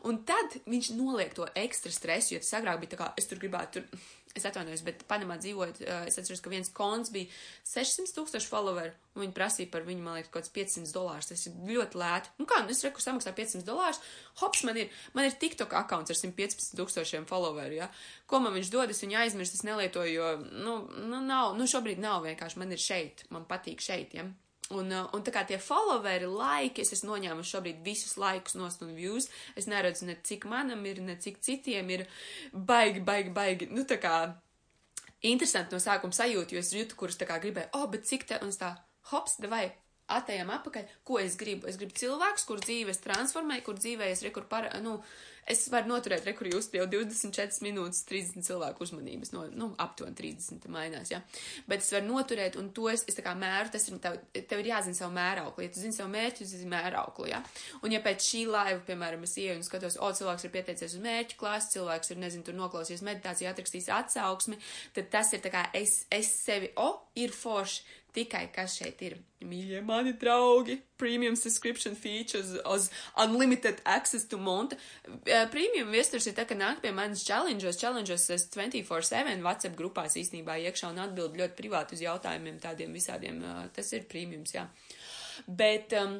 un 0.09 0.21
tad 0.25 0.57
viņš 0.69 0.93
noliek 0.97 1.35
to 1.37 1.45
ekstra 1.53 1.93
stresu, 1.93 2.35
jo 2.35 2.43
tas 2.43 2.55
agrāk 2.57 2.81
bija 2.81 2.95
tā 2.95 3.01
kā, 3.03 3.11
es 3.21 3.29
tur 3.29 3.41
gribētu 3.41 3.79
tur 3.79 4.01
es 4.37 4.45
atvainojos, 4.45 4.83
bet 4.85 5.01
Panamā 5.09 5.39
dzīvojot, 5.41 5.81
es 6.07 6.19
atceros, 6.21 6.41
ka 6.43 6.51
viens 6.51 6.69
konts 6.75 7.11
bija 7.13 7.29
600 7.67 8.13
tūkstoši 8.15 8.49
followeru, 8.51 8.93
un 9.15 9.23
viņi 9.23 9.35
prasīja 9.35 9.71
par 9.73 9.87
viņu, 9.87 10.03
man 10.05 10.19
liekas, 10.19 10.29
kaut 10.29 10.45
kāds 10.45 10.53
500 10.55 10.93
dolārus. 10.95 11.29
Tas 11.31 11.45
ir 11.49 11.55
ļoti 11.69 11.99
lēti. 11.99 12.33
Nu 12.37 12.45
kā, 12.49 12.61
nu 12.63 12.73
es 12.73 12.83
reku 12.85 13.01
samaksāju 13.03 13.37
500 13.39 13.67
dolārus, 13.67 14.01
hops, 14.41 14.61
man 14.69 14.77
ir, 14.83 14.93
man 15.17 15.27
ir 15.27 15.37
TikTok 15.41 15.73
akkaunts 15.81 16.13
ar 16.13 16.19
115 16.19 16.77
tūkstošiem 16.77 17.25
followeru, 17.29 17.79
ja. 17.81 17.89
Ko 18.29 18.41
man 18.43 18.53
viņš 18.57 18.69
dod, 18.75 18.93
es 18.93 19.01
viņu 19.03 19.17
aizmirstu, 19.23 19.59
es 19.59 19.65
nelietoju, 19.67 20.13
jo, 20.13 20.29
nu, 20.61 20.77
nu 21.09 21.23
nav, 21.25 21.57
nu 21.57 21.67
šobrīd 21.69 22.01
nav 22.03 22.21
vienkārši, 22.29 22.61
man 22.61 22.75
ir 22.75 22.85
šeit, 22.85 23.25
man 23.33 23.49
patīk 23.49 23.81
šeit, 23.83 24.13
ja. 24.19 24.29
Un, 24.69 24.91
uh, 24.93 25.07
un 25.17 25.23
tā 25.25 25.33
kā 25.33 25.41
tie 25.49 25.57
followeri, 25.57 26.27
laiki, 26.29 26.83
es 26.83 26.93
esmu 26.93 27.15
noņēmusi 27.15 27.55
šobrīd 27.55 27.79
visus 27.81 28.13
laikus 28.21 28.53
nost 28.59 28.83
un 28.85 28.91
views, 28.93 29.25
es 29.57 29.65
neredzu 29.65 30.05
ne 30.05 30.13
cik 30.21 30.45
manam 30.49 30.83
ir, 30.85 31.01
ne 31.01 31.15
cik 31.17 31.39
citiem 31.41 31.89
ir. 31.95 32.05
Baigi, 32.53 33.01
baigi, 33.01 33.33
baigi, 33.33 33.69
nu 33.73 33.87
tā 33.89 33.97
kā 34.03 34.13
interesanti 35.25 35.73
no 35.73 35.81
sākuma 35.81 36.13
sajūta, 36.13 36.53
jo 36.53 36.61
es 36.61 36.73
jūtu, 36.75 36.97
kurus 36.99 37.17
tā 37.17 37.25
kā 37.29 37.39
gribēju, 37.41 37.73
oh, 37.79 37.87
bet 37.89 38.05
cik 38.05 38.27
te, 38.29 38.37
un 38.45 38.53
tā, 38.53 38.75
hops, 39.09 39.39
vai 39.49 39.65
atējām 40.17 40.53
apakaļ, 40.57 40.93
ko 41.07 41.19
es 41.21 41.37
gribu. 41.39 41.69
Es 41.69 41.79
gribu 41.79 41.97
cilvēkus, 41.99 42.47
kur 42.49 42.63
dzīves 42.63 43.03
transformē, 43.03 43.61
kur 43.65 43.79
dzīvē 43.79 44.09
es 44.13 44.23
rekur 44.25 44.47
par, 44.49 44.69
nu, 44.83 44.99
es 45.49 45.65
varu 45.73 45.89
noturēt, 45.89 46.25
re, 46.27 46.33
kur 46.37 46.47
jūs 46.49 46.69
jau 46.73 46.85
24 46.89 47.63
minūtes 47.65 48.03
30 48.09 48.45
cilvēku 48.45 48.85
uzmanības, 48.85 49.31
no, 49.33 49.45
nu, 49.57 49.69
aptuveni 49.81 50.17
30 50.17 50.67
mainās, 50.71 51.09
jā. 51.13 51.19
Ja? 51.19 51.63
Bet 51.69 51.83
es 51.83 51.89
varu 51.95 52.09
noturēt, 52.11 52.57
un 52.61 52.69
to 52.75 52.89
es, 52.91 53.03
es 53.09 53.17
tā 53.17 53.25
kā 53.25 53.33
mēru, 53.37 53.71
tas 53.73 53.87
ir, 53.89 53.97
tev, 54.03 54.19
tev 54.35 54.61
ir 54.61 54.71
jāzina 54.71 54.97
savu 54.97 55.15
mēraukli. 55.15 55.65
Ja 55.65 55.73
tu 55.73 55.81
zini 55.81 55.95
savu 55.95 56.11
mērķi, 56.13 56.43
tu 56.43 56.49
zini 56.51 56.69
mēraukli, 56.73 57.31
jā. 57.33 57.41
Ja? 57.41 57.79
Un 57.81 57.95
ja 57.95 58.01
pēc 58.05 58.25
šī 58.29 58.43
laiva, 58.49 58.81
piemēram, 58.85 59.25
es 59.25 59.37
ieju 59.41 59.57
un 59.57 59.65
skatos, 59.65 59.97
o, 59.97 60.11
cilvēks 60.19 60.45
ir 60.45 60.53
pieteicies 60.53 60.97
uz 60.97 61.05
mērķu 61.05 61.39
klasi, 61.41 61.73
cilvēks 61.77 62.13
ir, 62.13 62.21
nezinu, 62.25 62.45
tur 62.45 62.59
noklausījies 62.59 63.05
meditāciju, 63.09 63.49
atrakstījis 63.49 63.89
atsauksmi, 63.97 64.59
tad 64.97 65.09
tas 65.17 65.33
ir 65.33 65.43
tā 65.45 65.53
kā 65.53 65.65
es, 65.77 66.03
es 66.13 66.29
sevi, 66.43 66.73
o, 66.77 66.91
ir 67.19 67.33
forši, 67.33 67.98
Tikai 68.15 68.47
kas 68.53 68.73
šeit 68.79 69.01
ir 69.05 69.19
mīļie 69.45 69.79
mani 69.85 70.15
draugi, 70.19 70.79
premium 70.99 71.35
subscription 71.39 71.95
features, 71.95 72.55
uz 72.67 72.89
unlimited 73.21 73.83
access 73.85 74.25
to 74.31 74.39
monta. 74.41 74.79
Uh, 75.07 75.45
premium 75.53 75.93
viesturs 75.93 76.27
ir 76.27 76.35
tā, 76.37 76.47
ka 76.49 76.57
nāk 76.57 76.81
pie 76.83 76.91
manis 76.95 77.23
challenges, 77.27 77.79
challenges 77.79 78.25
es 78.33 78.47
24-7 78.55 79.45
WhatsApp 79.45 79.77
grupās 79.79 80.17
īstenībā 80.19 80.57
iekšā 80.65 80.89
un 80.91 81.03
atbild 81.05 81.37
ļoti 81.39 81.57
privāti 81.59 81.99
uz 81.99 82.03
jautājumiem 82.07 82.59
tādiem 82.63 82.97
visādiem. 82.97 83.39
Uh, 83.45 83.63
tas 83.75 83.93
ir 83.95 84.09
premiums, 84.11 84.55
jā. 84.57 84.65
Bet, 85.47 85.95
um, 86.01 86.19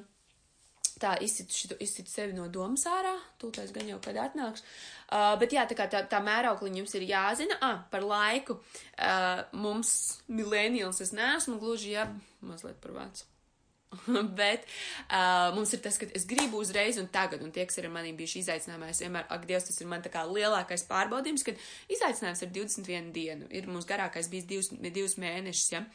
tā 1.02 1.16
izsitu, 1.24 1.56
šito, 1.56 1.78
izsitu 1.84 2.12
sevi 2.12 2.36
no 2.38 2.48
domas 2.52 2.86
ārā, 2.90 3.16
tūlēs 3.42 3.74
gan 3.76 3.90
jau, 3.90 4.00
kad 4.04 4.20
atnāks. 4.28 4.66
Uh, 5.10 5.34
bet 5.42 5.56
jā, 5.56 5.66
tā 5.70 5.78
kā 5.78 5.88
tā, 5.92 6.04
tā 6.10 6.22
mēraukliņa 6.26 6.84
jums 6.84 6.96
ir 7.00 7.08
jāzina, 7.10 7.58
ah, 7.66 7.82
par 7.92 8.06
laiku 8.06 8.60
uh, 8.60 9.42
mums 9.58 9.92
millennials 10.28 11.02
es 11.06 11.16
neesmu 11.16 11.58
gluži, 11.62 11.96
jā, 11.98 12.08
mazliet 12.46 12.80
par 12.84 12.96
vecu. 13.00 13.26
Bet 14.40 14.68
uh, 15.10 15.50
mums 15.56 15.72
ir 15.74 15.82
tas, 15.82 15.98
ka 15.98 16.06
es 16.16 16.28
gribu 16.30 16.62
uzreiz 16.62 17.00
un 17.02 17.10
tagad, 17.10 17.42
un 17.42 17.54
tie, 17.54 17.66
kas 17.66 17.80
ir 17.82 17.88
ar 17.90 17.96
maniem 17.96 18.18
bijuši 18.20 18.44
izaicinājumā, 18.44 18.92
es 18.94 19.02
vienmēr, 19.02 19.26
ak, 19.34 19.48
Dievs, 19.50 19.66
tas 19.70 19.82
ir 19.82 19.90
man 19.90 20.06
tā 20.06 20.12
kā 20.14 20.26
lielākais 20.30 20.86
pārbaudījums, 20.90 21.46
kad 21.48 21.58
izaicinājums 21.90 22.46
ir 22.46 22.54
21 22.60 23.14
dienu, 23.16 23.50
ir 23.50 23.70
mums 23.72 23.90
garākais 23.90 24.30
bijis 24.30 24.50
divus, 24.50 24.70
divus 24.78 25.18
mēnešus, 25.22 25.72
ja. 25.74 25.86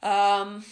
Um, 0.00 0.62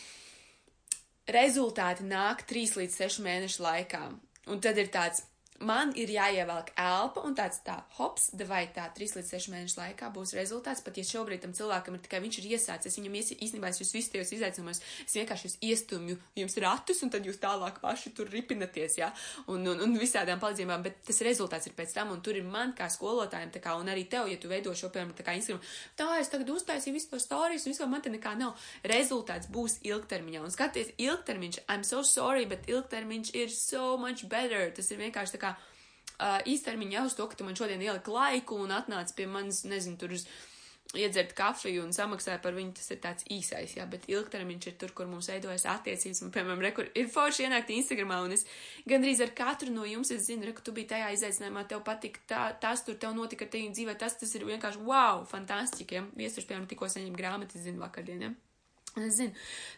rezultāti 1.28 2.06
nāk 2.08 2.44
3 2.48 2.78
līdz 2.80 3.00
6 3.04 3.22
mēnešu 3.24 3.64
laikā. 3.64 4.04
Un 4.48 4.62
tad 4.64 4.78
ir 4.80 4.88
tāds, 4.92 5.24
man 5.60 5.92
ir 5.98 6.10
jāievelk 6.12 6.72
elpa 6.78 7.22
un 7.26 7.34
tāds 7.38 7.60
tā, 7.66 7.78
hops, 7.98 8.30
vai 8.48 8.64
tā 8.74 8.86
3 8.94 9.18
līdz 9.18 9.32
6 9.34 9.50
mēnešu 9.54 9.80
laikā 9.80 10.10
būs 10.14 10.34
rezultāts, 10.38 10.82
pat 10.84 10.98
ja 11.00 11.04
šobrīd 11.06 11.42
tam 11.44 11.54
cilvēkam 11.56 11.98
ir 11.98 12.04
tikai 12.04 12.20
viņš 12.24 12.38
ir 12.42 12.48
iesācis, 12.54 12.92
es 12.92 12.98
viņam 13.00 13.16
ies, 13.18 13.32
īstenībā 13.36 13.72
es 13.72 13.80
jūs 13.82 13.94
visus 13.96 14.12
tajos 14.14 14.32
izaicinājumus, 14.36 14.82
es 15.06 15.16
vienkārši 15.18 15.48
jūs 15.48 15.56
iestumju 15.70 16.18
jums 16.38 16.58
ratus 16.62 17.02
un 17.02 17.12
tad 17.14 17.26
jūs 17.26 17.40
tālāk 17.42 17.80
paši 17.82 18.14
tur 18.16 18.30
ripinaties, 18.32 18.98
jā, 19.00 19.10
un, 19.46 19.66
un, 19.66 19.82
un 19.86 19.98
visādām 19.98 20.42
palīdzībām, 20.42 20.84
bet 20.86 21.02
tas 21.08 21.22
rezultāts 21.26 21.70
ir 21.70 21.76
pēc 21.78 21.96
tam, 21.96 22.14
un 22.14 22.22
tur 22.22 22.38
ir 22.38 22.46
man 22.46 22.74
kā 22.78 22.90
skolotājiem, 22.92 23.52
tā 23.54 23.62
kā, 23.64 23.74
un 23.80 23.90
arī 23.90 24.06
tev, 24.10 24.30
ja 24.30 24.38
tu 24.38 24.50
veido 24.50 24.74
šo, 24.78 24.92
piemēram, 24.94 25.16
tā 25.18 25.26
kā 25.26 25.34
Instagram, 25.38 25.62
tā 25.98 26.08
es 26.20 26.30
tagad 26.32 26.54
uztaisīju 26.54 26.94
visu 26.94 27.12
to 27.12 27.22
stāstus, 27.22 27.66
un 27.66 27.74
vispār 27.74 27.90
man 27.90 28.02
te 28.04 28.12
nekā 28.12 28.34
nav. 28.38 28.68
Rezultāts 28.88 29.50
būs 29.52 29.78
ilgtermiņā, 29.86 30.42
un 30.44 30.54
skaties, 30.54 30.94
ilgtermiņš, 31.00 31.60
I'm 31.68 31.84
so 31.86 32.02
sorry, 32.06 32.46
bet 32.50 32.68
ilgtermiņš 32.70 33.32
ir 33.38 33.52
so 33.54 33.96
much 34.00 34.26
better. 34.30 34.70
Tas 34.74 34.90
ir 34.92 35.00
vienkārši 35.02 35.36
tā 35.36 35.42
kā 35.42 35.47
uh, 36.18 36.38
īstermiņā 36.46 37.06
uz 37.06 37.16
to, 37.18 37.26
ka 37.30 37.38
tu 37.38 37.46
man 37.46 37.56
šodien 37.58 37.82
ieliki 37.82 38.12
laiku 38.12 38.58
un 38.62 38.74
atnāc 38.74 39.14
pie 39.16 39.28
manis, 39.30 39.64
nezinu, 39.68 39.98
tur 40.00 40.14
uz 40.18 40.26
iedzert 40.96 41.34
kafiju 41.36 41.82
un 41.84 41.90
samaksāja 41.92 42.38
par 42.40 42.54
viņu, 42.56 42.72
tas 42.78 42.86
ir 42.94 43.00
tāds 43.02 43.26
īsais, 43.32 43.74
jā, 43.76 43.84
bet 43.90 44.06
ilgtermiņš 44.08 44.68
ir 44.70 44.76
tur, 44.80 44.94
kur 44.96 45.08
mums 45.10 45.28
veidojas 45.28 45.66
attiecības, 45.68 46.22
un, 46.24 46.30
piemēram, 46.32 46.62
rekur, 46.64 46.88
ir 46.96 47.10
forši 47.12 47.44
ienākt 47.44 47.72
Instagramā, 47.74 48.22
un 48.24 48.32
es 48.38 48.46
gandrīz 48.88 49.20
ar 49.24 49.34
katru 49.36 49.74
no 49.74 49.84
jums, 49.84 50.10
es 50.14 50.24
zinu, 50.30 50.46
reku, 50.48 50.64
tu 50.64 50.72
biji 50.76 50.88
tajā 50.94 51.10
izaicinājumā, 51.18 51.66
tev 51.68 51.82
patika 51.84 52.24
tā, 52.30 52.46
tas, 52.62 52.84
tur 52.86 52.96
tev 52.96 53.12
notika 53.18 53.44
ar 53.44 53.52
tevi 53.52 53.68
dzīvē, 53.74 53.98
tas, 54.00 54.16
tas 54.16 54.32
ir 54.38 54.48
vienkārši 54.48 54.80
wow, 54.88 55.26
fantastiski, 55.28 55.98
ja, 56.00 56.06
viesturs, 56.16 56.48
piemēram, 56.48 56.70
tikko 56.72 56.88
saņem 56.94 57.20
grāmatu, 57.20 57.60
es 57.60 57.68
zinu, 57.68 57.82
vakardien, 57.84 58.24
ja. 58.24 58.32
Es 58.96 59.20
zinu, 59.20 59.36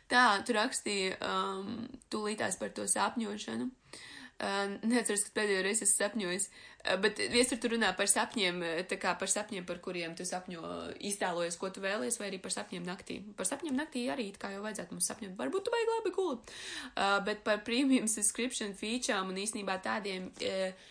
tā, 0.09 0.39
tu 0.47 0.55
rakstīji 0.55 1.17
um, 1.19 1.75
tūlītās 2.15 2.55
par 2.63 2.71
to 2.77 2.87
sapņošanu. 2.89 3.67
Uh, 3.67 4.07
Uh, 4.41 4.71
neatceros, 4.89 5.27
ka 5.27 5.35
pēdējo 5.37 5.65
reizi 5.67 5.85
esmu 5.85 5.99
sapņojis, 5.99 6.47
uh, 6.49 6.95
bet 7.03 7.19
viestur 7.29 7.59
tur 7.61 7.75
runā 7.75 7.91
par 7.99 8.09
sapņiem, 8.09 8.63
kā 9.03 9.13
par 9.21 9.29
sapņiem, 9.29 9.67
par 9.69 9.83
kuriem 9.85 10.15
tu 10.17 10.25
sapņo, 10.25 10.63
iztēlojies, 11.11 11.59
ko 11.61 11.69
tu 11.69 11.83
vēlies, 11.85 12.17
vai 12.17 12.31
arī 12.31 12.39
par 12.41 12.55
sapņiem 12.55 12.87
naktī. 12.87 13.19
Par 13.37 13.49
sapņiem 13.51 13.77
naktī 13.77 14.07
arī, 14.09 14.31
kā 14.41 14.55
jau 14.55 14.63
vajadzētu 14.65 14.97
mums 14.97 15.11
sapņot, 15.13 15.35
varbūt 15.37 15.67
tu 15.67 15.75
vajag 15.75 15.93
labi 15.93 16.15
gult, 16.17 16.55
uh, 16.95 17.19
bet 17.27 17.45
par 17.45 17.61
premium 17.67 18.09
subscription 18.09 18.73
feature 18.73 19.21
un 19.21 19.37
īstenībā 19.45 19.77
tādiem, 19.85 20.33
uh, 20.33 20.89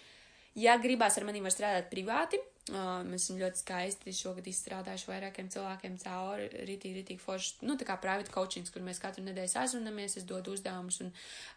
ja 0.62 0.78
gribās 0.78 1.18
ar 1.18 1.26
maniem 1.26 1.50
var 1.50 1.56
strādāt 1.56 1.90
privāti, 1.90 2.38
Uh, 2.70 3.00
mēs 3.08 3.24
esam 3.24 3.40
ļoti 3.40 3.64
skaisti 3.64 4.12
šogad 4.14 4.46
izstrādājuši 4.52 5.08
vairākiem 5.10 5.48
cilvēkiem 5.50 5.96
cauri, 6.04 6.50
ritīgi, 6.68 7.00
ritīgi 7.00 7.24
forši, 7.24 7.56
nu, 7.66 7.74
tā 7.80 7.88
kā 7.88 7.96
private 8.02 8.30
coachings, 8.34 8.70
kur 8.74 8.84
mēs 8.86 9.02
katru 9.02 9.24
nedēļu 9.26 9.50
sazvanamies, 9.56 10.20
es 10.22 10.28
dodu 10.30 10.54
uzdevumus, 10.54 11.00
un 11.02 11.10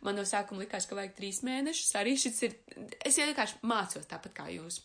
man 0.07 0.16
no 0.16 0.25
sākuma 0.29 0.64
likās, 0.64 0.88
ka 0.88 0.96
vajag 0.96 1.12
trīs 1.18 1.42
mēnešus, 1.44 1.92
arī 2.01 2.16
šis 2.16 2.40
ir, 2.48 2.57
es 3.05 3.20
vienkārši 3.20 3.61
mācos 3.68 4.09
tāpat 4.09 4.33
kā 4.40 4.48
jūs 4.55 4.81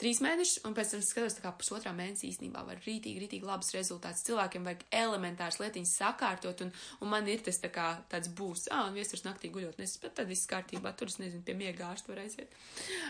trīs 0.00 0.20
mēnešus, 0.24 0.62
un 0.68 0.74
pēc 0.76 0.94
tam 0.94 1.02
skatos, 1.04 1.36
kā 1.42 1.52
pusotrā 1.56 1.92
mēnesī 1.96 2.30
īstenībā 2.30 2.62
var 2.66 2.80
rītīgi, 2.84 3.20
rītīgi 3.22 3.48
labs 3.48 3.72
rezultāts. 3.76 4.24
Cilvēkiem 4.26 4.66
vajag 4.66 4.86
elementārs 5.00 5.60
lietiņas 5.60 5.92
sakārtot, 6.00 6.64
un, 6.64 6.72
un 7.04 7.12
man 7.12 7.28
ir 7.30 7.44
tas 7.46 7.60
tā 7.62 7.70
kā 7.74 7.90
tāds 8.12 8.32
būs, 8.36 8.66
ā, 8.72 8.82
un 8.88 8.96
viesturs 8.96 9.26
naktī 9.26 9.52
guļot, 9.52 9.78
nes, 9.80 9.96
bet 10.02 10.16
tad 10.18 10.30
viss 10.30 10.48
kārtībā, 10.50 10.94
tur 10.96 11.12
es 11.12 11.20
nezinu, 11.22 11.44
pie 11.46 11.56
miega 11.58 11.90
ārstu 11.90 12.14
var 12.14 12.22
aiziet. 12.24 12.56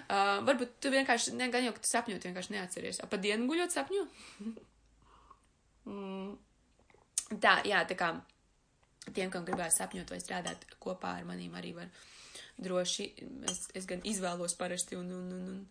Uh, 0.09 0.40
varbūt 0.48 0.76
tu 0.83 0.92
vienkārši, 0.94 1.37
ne, 1.38 1.50
gan 1.55 1.66
jau, 1.68 1.74
ka 1.76 1.85
tu 1.85 1.92
sapņot, 1.92 2.29
vienkārši 2.29 2.57
neatceries. 2.57 3.00
A, 3.05 3.09
pa 3.11 3.20
dienu 3.22 3.48
guļot 3.50 3.76
sapņo? 3.76 4.05
mm. 5.94 6.31
Tā, 7.40 7.61
jā, 7.68 7.85
tā 7.87 7.94
kā 7.94 8.12
tiem, 9.14 9.31
kam 9.31 9.46
gribēs 9.46 9.79
sapņot 9.79 10.11
vai 10.11 10.20
strādāt 10.22 10.66
kopā 10.83 11.14
ar 11.20 11.26
manīm, 11.29 11.55
arī 11.59 11.76
var 11.79 11.90
droši, 12.61 13.07
es, 13.48 13.64
es 13.79 13.87
gan 13.88 14.03
izvēlos 14.07 14.57
parasti 14.59 14.98
un, 14.98 15.09
un, 15.16 15.33
un, 15.37 15.50
un 15.55 15.66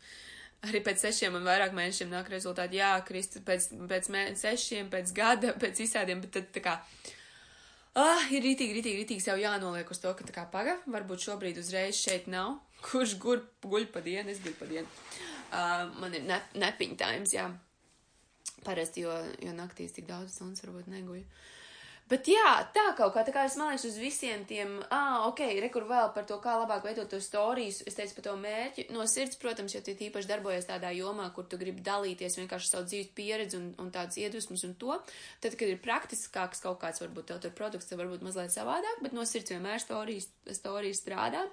arī 0.68 0.82
pēc 0.86 1.06
sešiem 1.06 1.38
un 1.40 1.48
vairāk 1.48 1.76
mēnešiem 1.76 2.12
nāk 2.12 2.32
rezultāti. 2.34 2.80
Jā, 2.80 2.92
Kristi, 3.08 3.42
pēc, 3.46 3.72
pēc 3.90 4.10
sešiem, 4.40 4.90
pēc 4.92 5.14
gada, 5.16 5.54
pēc 5.62 5.84
visādiem, 5.84 6.24
bet 6.26 6.36
tad 6.38 6.50
tā 6.56 6.64
kā. 6.66 6.76
Ah, 8.00 8.26
ir 8.32 8.44
rītīgi, 8.46 8.76
rītīgi, 8.78 9.02
rītīgi 9.02 9.24
sev 9.24 9.40
jānoliek 9.42 9.90
uz 9.92 10.00
to, 10.00 10.12
ka 10.16 10.28
tā 10.28 10.36
kā 10.36 10.46
paga, 10.52 10.78
varbūt 10.88 11.26
šobrīd 11.26 11.58
uzreiz 11.60 12.00
šeit 12.00 12.30
nav. 12.32 12.60
Kurš 12.86 13.18
gur, 13.20 13.44
guļ 13.66 13.90
pa 13.94 14.04
dienu, 14.06 14.30
es 14.32 14.44
guļu 14.44 14.60
pa 14.60 14.70
dienu. 14.70 14.88
Uh, 15.50 15.90
man 16.00 16.14
ir 16.14 16.28
ne, 16.30 16.38
nepiņa 16.62 17.00
times, 17.00 17.34
jā. 17.36 17.50
Parasti, 18.64 19.06
jo, 19.08 19.16
jo 19.42 19.56
naktīs 19.56 19.96
tik 19.96 20.08
daudz 20.08 20.36
stundas 20.36 20.64
varbūt 20.66 20.92
neguļu. 20.92 21.24
Uh, 21.24 21.59
Bet 22.10 22.26
jā, 22.26 22.54
tā 22.74 22.88
kaut 22.98 23.14
kā, 23.14 23.22
tā 23.22 23.30
kā 23.30 23.44
es 23.46 23.54
mālēšu 23.60 23.92
uz 23.92 23.98
visiem 24.02 24.42
tiem, 24.50 24.72
ah, 24.90 25.28
ok, 25.28 25.44
rekur 25.62 25.84
vēl 25.86 26.08
par 26.16 26.26
to, 26.26 26.40
kā 26.42 26.56
labāk 26.58 26.88
veidot 26.88 27.10
to 27.12 27.20
storijas, 27.22 27.84
es 27.86 27.98
teicu 27.98 28.16
par 28.18 28.26
to 28.26 28.34
mērķi, 28.42 28.88
no 28.96 29.06
sirds, 29.06 29.38
protams, 29.38 29.76
jo 29.76 29.84
tu 29.86 29.94
tīpaši 30.00 30.32
darbojies 30.32 30.66
tādā 30.72 30.90
jomā, 30.98 31.28
kur 31.36 31.46
tu 31.46 31.60
gribi 31.62 31.86
dalīties 31.86 32.40
vienkārši 32.42 32.72
savu 32.72 32.90
dzīves 32.90 33.12
pieredzi 33.14 33.60
un, 33.60 33.68
un 33.78 33.92
tāds 33.94 34.18
iedvesmas 34.18 34.66
un 34.66 34.74
to, 34.82 34.98
tad, 35.44 35.54
kad 35.54 35.70
ir 35.70 35.84
praktiskāks 35.86 36.66
kaut 36.66 36.82
kāds, 36.82 37.04
varbūt 37.06 37.30
tev 37.30 37.44
tur 37.46 37.54
produkts, 37.62 37.92
tev 37.92 38.02
varbūt 38.02 38.26
mazliet 38.26 38.58
savādāk, 38.58 39.04
bet 39.06 39.14
no 39.14 39.28
sirds 39.30 39.54
vienmēr 39.54 39.78
storijas 39.78 41.04
strādā. 41.04 41.46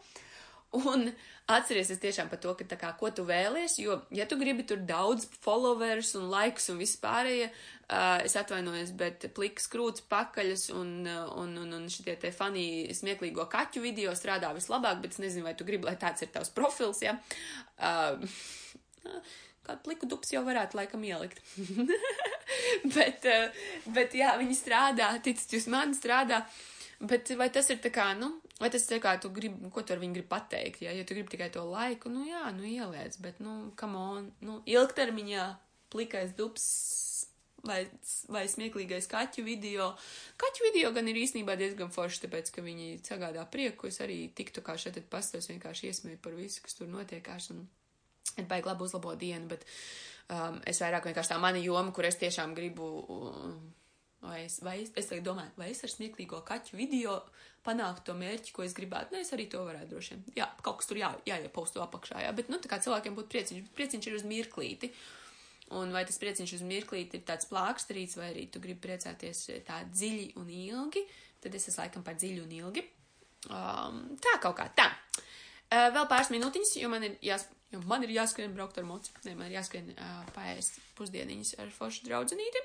Un 0.77 1.09
atcerieties 1.47 2.01
tiešām 2.03 2.29
par 2.31 2.41
to, 2.43 2.53
ka 2.59 2.67
tā 2.67 2.77
kā, 2.81 2.91
ko 2.99 3.11
tu 3.15 3.25
vēlies, 3.27 3.79
jo, 3.79 4.01
ja 4.15 4.27
tu 4.29 4.39
gribi 4.41 4.65
tur 4.67 4.81
daudz 4.89 5.29
followers 5.45 6.13
un 6.19 6.27
laikus 6.33 6.69
un 6.73 6.81
vispārējie, 6.83 7.47
uh, 7.49 8.19
es 8.27 8.35
atvainojos, 8.41 8.93
bet 8.99 9.29
pliks 9.37 9.71
krūts 9.71 10.05
pakaļas 10.11 10.69
un, 10.75 10.93
un, 11.07 11.57
un, 11.63 11.73
un 11.79 11.89
šitie 11.93 12.17
te 12.23 12.33
fanī 12.35 12.67
smieklīgo 12.99 13.47
kaķu 13.53 13.85
video 13.85 14.15
strādā 14.19 14.51
vislabāk, 14.57 15.01
bet 15.05 15.15
es 15.15 15.23
nezinu, 15.23 15.47
vai 15.47 15.55
tu 15.59 15.69
gribi, 15.69 15.87
lai 15.87 15.97
tāds 16.01 16.27
ir 16.27 16.33
tavs 16.35 16.53
profils, 16.57 17.03
ja. 17.07 17.15
Uh, 17.79 18.19
kādu 19.67 19.83
pliku 19.87 20.11
dups 20.11 20.35
jau 20.35 20.43
varētu 20.47 20.79
laikam 20.79 21.07
ielikt. 21.07 21.43
bet, 22.97 23.27
uh, 23.31 23.69
bet 23.95 24.19
jā, 24.19 24.35
viņi 24.43 24.59
strādā, 24.59 25.15
ticat 25.23 25.55
jūs 25.59 25.71
mani 25.71 25.95
strādā. 25.95 26.43
Bet 27.01 27.29
vai 27.37 27.51
tas 27.53 27.69
ir 27.69 27.81
tā 27.85 27.91
kā, 27.93 28.07
nu, 28.17 28.31
vai 28.57 28.71
tas 28.73 28.87
ir 28.87 28.95
tā 28.95 28.99
kā 29.05 29.17
tu 29.21 29.29
gribi, 29.35 29.69
ko 29.73 29.83
tu 29.85 29.93
ar 29.93 30.01
viņu 30.01 30.17
gribi 30.17 30.31
pateikt, 30.31 30.81
jā, 30.87 30.95
ja 30.97 31.05
tu 31.05 31.17
gribi 31.17 31.35
tikai 31.35 31.51
to 31.53 31.65
laiku, 31.69 32.09
nu 32.09 32.25
jā, 32.25 32.47
nu 32.57 32.65
ieliec, 32.65 33.19
bet, 33.21 33.43
nu, 33.45 33.57
come 33.77 34.01
on, 34.01 34.31
nu, 34.41 34.63
ilgtermiņā 34.65 35.45
plikais 35.93 36.33
dups 36.39 36.65
vai, 37.67 37.83
vai 38.33 38.47
smieklīgais 38.49 39.09
kaķu 39.11 39.45
video. 39.47 39.91
Kaķu 40.41 40.67
video 40.71 40.93
gan 40.97 41.09
ir 41.11 41.21
īstenībā 41.21 41.57
diezgan 41.59 41.93
forši, 41.93 42.25
tāpēc, 42.25 42.51
ka 42.55 42.65
viņi 42.65 42.97
sagādā 43.05 43.45
prieku, 43.53 43.91
es 43.91 44.01
arī 44.05 44.23
tiktu 44.37 44.65
kā 44.65 44.79
šeit 44.81 44.99
pastos 45.13 45.51
vienkārši 45.53 45.91
iesmēju 45.91 46.23
par 46.23 46.37
visu, 46.39 46.63
kas 46.65 46.79
tur 46.79 46.91
notiekās, 46.91 47.51
un 47.55 47.67
ir 48.37 48.49
baigi 48.49 48.71
labi 48.71 48.87
uzlabot 48.87 49.19
dienu, 49.21 49.51
bet 49.53 49.67
um, 50.33 50.61
es 50.67 50.81
vairāk 50.83 51.11
vienkārši 51.11 51.35
tā 51.35 51.41
mana 51.43 51.63
joma, 51.63 51.93
kur 51.95 52.09
es 52.09 52.19
tiešām 52.21 52.55
gribu, 52.57 52.89
um, 53.05 53.57
vai 54.27 54.45
es, 54.45 54.61
vai 54.65 54.79
es, 54.83 54.93
es 54.97 55.11
domāju, 55.25 55.53
vai 55.59 55.71
es 55.73 55.83
ar 55.87 55.93
smieklīgo 55.93 56.43
kaķu 56.47 56.79
video 56.79 57.21
panāktu 57.67 58.07
to 58.09 58.17
mērķi, 58.19 58.55
ko 58.55 58.65
es 58.67 58.75
gribētu, 58.77 59.15
nu, 59.15 59.21
es 59.23 59.33
arī 59.35 59.49
to 59.51 59.63
varētu 59.67 59.91
droši 59.93 60.15
vien. 60.15 60.25
Jā, 60.39 60.49
kaut 60.63 60.81
kas 60.81 60.91
tur 60.91 61.01
jā, 61.01 61.11
jāiepausto 61.27 61.83
apakšā, 61.83 62.23
jā, 62.27 62.33
bet, 62.37 62.51
nu, 62.53 62.61
tā 62.63 62.71
kā 62.71 62.79
cilvēkiem 62.83 63.17
būtu 63.17 63.33
prieciņš, 63.33 63.71
prieciņš 63.79 64.11
ir 64.11 64.19
uz 64.19 64.27
mirklīti. 64.29 64.93
Un 65.77 65.91
vai 65.91 66.05
tas 66.07 66.21
prieciņš 66.23 66.53
uz 66.61 66.63
mirklīti 66.63 67.19
ir 67.19 67.25
tāds 67.27 67.49
plāksterīts, 67.51 68.15
vai 68.21 68.29
arī 68.31 68.45
tu 68.55 68.63
gribi 68.63 68.85
priecāties 68.85 69.41
tā 69.67 69.81
dziļi 69.91 70.29
un 70.39 70.53
ilgi, 70.55 71.03
tad 71.43 71.59
es 71.59 71.67
esmu 71.73 71.83
laikam 71.83 72.07
par 72.07 72.15
dziļu 72.21 72.45
un 72.45 72.55
ilgi. 72.61 72.85
Um, 73.51 73.99
tā 74.23 74.37
kaut 74.43 74.55
kā 74.61 74.69
tā. 74.79 74.87
Uh, 75.67 75.89
vēl 75.95 76.07
pāris 76.07 76.31
minūtiņas, 76.31 76.77
jo 76.79 76.91
man 76.93 77.03
ir 77.09 77.19
jās, 77.33 77.49
Jo 77.77 77.83
man 77.85 78.05
ir 78.07 78.15
jāskrien 78.15 78.55
braukt 78.57 78.79
ar 78.81 78.87
moci, 78.89 79.13
ne, 79.27 79.35
man 79.37 79.51
ir 79.51 79.59
jāskrien 79.59 79.91
uh, 79.93 80.23
paēst 80.33 80.81
pusdieniņas 80.97 81.53
ar 81.61 81.73
foršu 81.75 82.07
draudzenīti. 82.09 82.63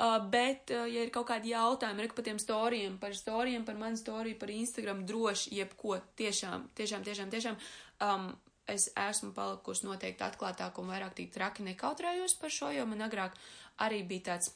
Uh, 0.00 0.16
bet, 0.32 0.72
uh, 0.74 0.88
ja 0.90 1.04
ir 1.06 1.12
kaut 1.14 1.28
kādi 1.30 1.52
jautājumi, 1.52 2.02
reku 2.02 2.18
par 2.18 2.26
tiem 2.26 2.40
storijiem, 2.42 2.98
par 2.98 3.14
storijiem, 3.14 3.66
par 3.68 3.78
manu 3.78 4.00
storiju, 4.00 4.40
par 4.40 4.50
Instagram, 4.50 5.04
droši 5.06 5.54
jebko, 5.60 6.00
tiešām, 6.18 6.66
tiešām, 6.74 7.06
tiešām, 7.06 7.30
tiešām, 7.30 7.60
um, 8.06 8.30
es 8.70 8.88
esmu 8.98 9.30
palikusi 9.36 9.86
noteikti 9.86 10.26
atklātāk 10.26 10.78
un 10.82 10.90
vairāk 10.90 11.14
tik 11.18 11.30
traki 11.34 11.66
nekautrējos 11.70 12.36
par 12.42 12.54
šo, 12.54 12.72
jo 12.74 12.86
man 12.90 13.06
agrāk 13.06 13.38
arī 13.86 14.02
bija 14.06 14.32
tāds 14.32 14.50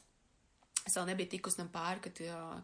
Es 0.85 0.93
vēl 0.99 1.07
nebiju 1.09 1.31
tikus 1.31 1.55
tam 1.57 1.69
pāri, 1.73 1.97
kad, 2.05 2.19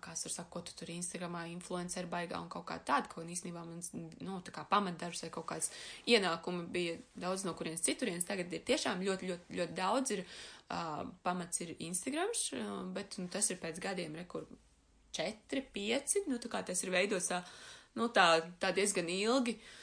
kāds 0.05 0.21
tur 0.21 0.33
saka, 0.33 0.49
ko 0.53 0.61
tu 0.65 0.75
tur 0.77 0.91
Instagramā 0.93 1.47
influencer 1.49 2.05
baigā 2.09 2.37
un 2.37 2.51
kaut 2.53 2.67
kā 2.69 2.77
tāda, 2.85 3.09
ko 3.09 3.23
īstenībā 3.25 3.63
man, 3.65 3.81
nu, 4.21 4.37
tā 4.45 4.53
kā 4.53 4.65
pamatdarbs 4.69 5.23
vai 5.25 5.31
kaut 5.33 5.47
kāds 5.49 5.71
ienākumi 6.05 6.67
bija 6.75 6.99
daudz 7.23 7.47
no 7.47 7.55
kurienes 7.57 7.81
citurienes. 7.87 8.27
Tagad 8.29 8.53
ir 8.53 8.61
tiešām 8.67 9.01
ļoti, 9.07 9.31
ļoti, 9.31 9.57
ļoti 9.57 9.77
daudz 9.81 10.13
ir, 10.13 10.23
uh, 10.69 11.01
pamats 11.25 11.65
ir 11.65 11.73
Instagrams, 11.87 12.45
uh, 12.59 12.71
bet, 12.93 13.17
nu, 13.17 13.25
tas 13.33 13.49
ir 13.49 13.57
pēc 13.63 13.81
gadiem, 13.81 14.13
re, 14.21 14.29
kur 14.29 14.45
četri, 15.17 15.65
pieci, 15.73 16.21
nu, 16.29 16.37
tā 16.37 16.53
kā 16.53 16.61
tas 16.67 16.85
ir 16.85 16.93
veidots 16.93 17.33
tā, 17.33 17.41
nu, 17.97 18.11
tā, 18.13 18.27
tā 18.61 18.69
diezgan 18.77 19.09
ilgi. 19.09 19.57
Uh, 19.57 19.77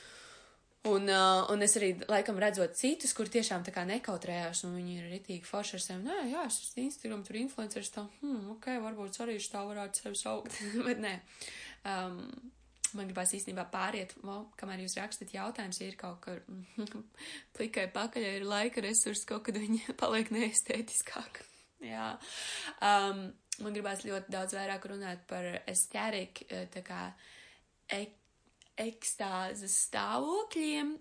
Un, 0.86 1.08
uh, 1.10 1.42
un 1.50 1.62
es 1.64 1.74
arī 1.78 1.90
laikam 2.06 2.36
redzot 2.38 2.76
citus, 2.78 3.10
kur 3.16 3.26
tiešām 3.26 3.64
tā 3.66 3.72
kā 3.74 3.82
nekautrējās, 3.88 4.62
un 4.68 4.76
viņi 4.78 4.92
ir 5.00 5.08
ritīgi 5.10 5.48
forši 5.48 5.74
ar 5.74 5.82
sevi. 5.82 6.04
Nē, 6.06 6.18
jā, 6.30 6.44
es 6.46 6.60
esmu 6.62 6.84
Instagram, 6.84 7.24
tur 7.26 7.38
influenceris 7.40 7.90
tā, 7.94 8.04
hmm, 8.20 8.52
ok, 8.54 8.68
varbūt 8.84 9.18
arī 9.24 9.34
tā 9.42 9.64
varētu 9.66 10.04
sevi 10.04 10.20
saukt, 10.20 10.60
bet 10.86 11.02
nē. 11.02 11.16
Um, 11.88 12.20
man 12.94 13.10
gribās 13.10 13.34
īstenībā 13.36 13.66
pāriet, 13.72 14.14
well, 14.22 14.46
kamēr 14.60 14.84
jūs 14.84 14.94
rakstat 15.00 15.34
jautājums, 15.34 15.80
ja 15.82 15.90
ir 15.90 15.98
kaut 15.98 16.22
kā 16.24 16.38
plikai 17.58 17.88
pakaļ, 17.98 18.28
ir 18.38 18.46
laika 18.48 18.84
resursi, 18.86 19.26
kaut 19.28 19.48
kad 19.48 19.58
viņi 19.58 19.82
paliek 20.02 20.30
neestētiskāk. 20.34 21.42
jā. 21.90 22.12
Um, 22.78 23.26
man 23.64 23.74
gribās 23.74 24.06
ļoti 24.06 24.30
daudz 24.30 24.54
vairāk 24.54 24.86
runāt 24.94 25.26
par 25.26 25.50
estēriku, 25.66 26.46
tā 26.70 26.86
kā 26.86 27.02
ek 27.98 28.17
ekstāzes 28.84 29.74
stāvokļiem, 29.88 30.96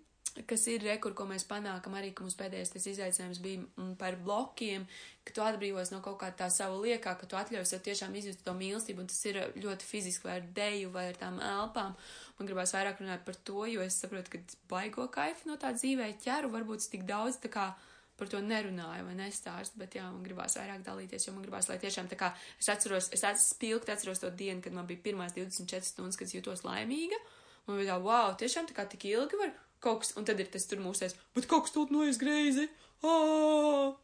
kas 0.46 0.68
ir 0.70 0.84
rekur, 0.86 1.16
ko 1.18 1.26
mēs 1.30 1.46
panākam 1.50 1.96
arī, 1.98 2.12
ka 2.14 2.26
mums 2.26 2.38
pēdējais 2.38 2.74
tas 2.74 2.86
izaicinājums 2.92 3.40
bija 3.42 3.64
mm, 3.64 3.96
par 3.98 4.20
blokiem, 4.22 4.86
ka 5.26 5.34
tu 5.34 5.44
atbrīvos 5.46 5.92
no 5.94 6.02
kaut 6.06 6.20
kā 6.22 6.30
tā 6.38 6.50
sava 6.54 6.78
liekā, 6.84 7.16
ka 7.18 7.30
tu 7.30 7.40
atļauj 7.40 7.66
sev 7.66 7.82
tiešām 7.88 8.16
izjust 8.20 8.44
to 8.46 8.54
mīlestību, 8.58 9.04
un 9.04 9.10
tas 9.10 9.20
ir 9.30 9.42
ļoti 9.58 9.88
fiziski 9.88 10.30
vai 10.30 10.38
ar 10.40 10.48
deju 10.60 10.94
vai 10.94 11.08
ar 11.12 11.20
tām 11.20 11.42
elpām. 11.42 11.98
Man 12.38 12.50
gribās 12.50 12.76
vairāk 12.78 13.02
runāt 13.02 13.26
par 13.26 13.38
to, 13.50 13.66
jo 13.72 13.84
es 13.86 13.98
saprotu, 14.02 14.36
ka 14.36 14.58
baigo 14.70 15.08
kaifu 15.14 15.50
no 15.50 15.58
tā 15.62 15.74
dzīvē 15.78 16.12
ķeru, 16.24 16.54
varbūt 16.54 16.90
tik 16.94 17.08
daudz 17.10 17.42
tā 17.42 17.54
kā 17.54 17.72
par 18.18 18.30
to 18.32 18.40
nerunāju 18.42 19.06
vai 19.06 19.16
nestāstu, 19.18 19.78
bet 19.78 19.94
jā, 20.00 20.06
man 20.10 20.24
gribās 20.26 20.58
vairāk 20.58 20.82
dalīties, 20.86 21.28
jo 21.28 21.36
man 21.36 21.44
gribās, 21.46 21.68
lai 21.70 21.78
tiešām 21.82 22.10
tā 22.10 22.18
kā 22.18 22.32
es 22.58 22.70
atceros, 22.74 23.12
es 23.14 23.22
atceros 23.22 23.52
spilgti 23.54 23.94
atceros 23.94 24.24
to 24.24 24.32
dienu, 24.34 24.64
kad 24.66 24.74
man 24.74 24.88
bija 24.90 25.04
pirmās 25.06 25.36
24 25.38 25.86
stundas, 25.86 26.18
kad 26.18 26.26
es 26.26 26.34
jutos 26.34 26.66
laimīga. 26.66 27.20
Un 27.68 27.80
bija 27.80 27.94
tā, 27.94 28.02
wow, 28.04 28.34
tiešām 28.40 28.68
tā 28.70 28.76
kā 28.78 28.88
tik 28.90 29.06
ilgi 29.10 29.40
var 29.40 29.54
kaut 29.84 30.02
kas, 30.02 30.14
un 30.18 30.26
tad 30.26 30.40
ir 30.42 30.50
tas 30.52 30.66
tur 30.70 30.82
mūsēs, 30.82 31.16
bet 31.36 31.48
kaut 31.50 31.68
kas 31.68 31.76
tur 31.76 31.92
noies 31.94 32.20
greizi. 32.22 32.68
Oh! 33.06 33.98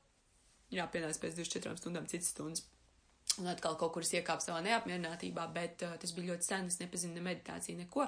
Jā, 0.74 0.86
pienāca 0.92 1.22
pēc 1.22 1.38
24 1.40 1.82
stundām 1.82 2.08
citas 2.10 2.32
stundas. 2.34 2.66
Un 3.42 3.50
atkal 3.50 3.78
kaut 3.80 3.94
kur 3.96 4.06
iekāp 4.06 4.44
savā 4.44 4.60
neapmierinātībā, 4.66 5.48
bet 5.56 5.86
uh, 5.86 5.96
tas 6.02 6.14
bija 6.14 6.34
ļoti 6.34 6.46
sen, 6.46 6.68
es 6.70 6.80
nepazinu 6.82 7.18
ne 7.18 7.24
meditāciju, 7.26 7.80
neko. 7.82 8.08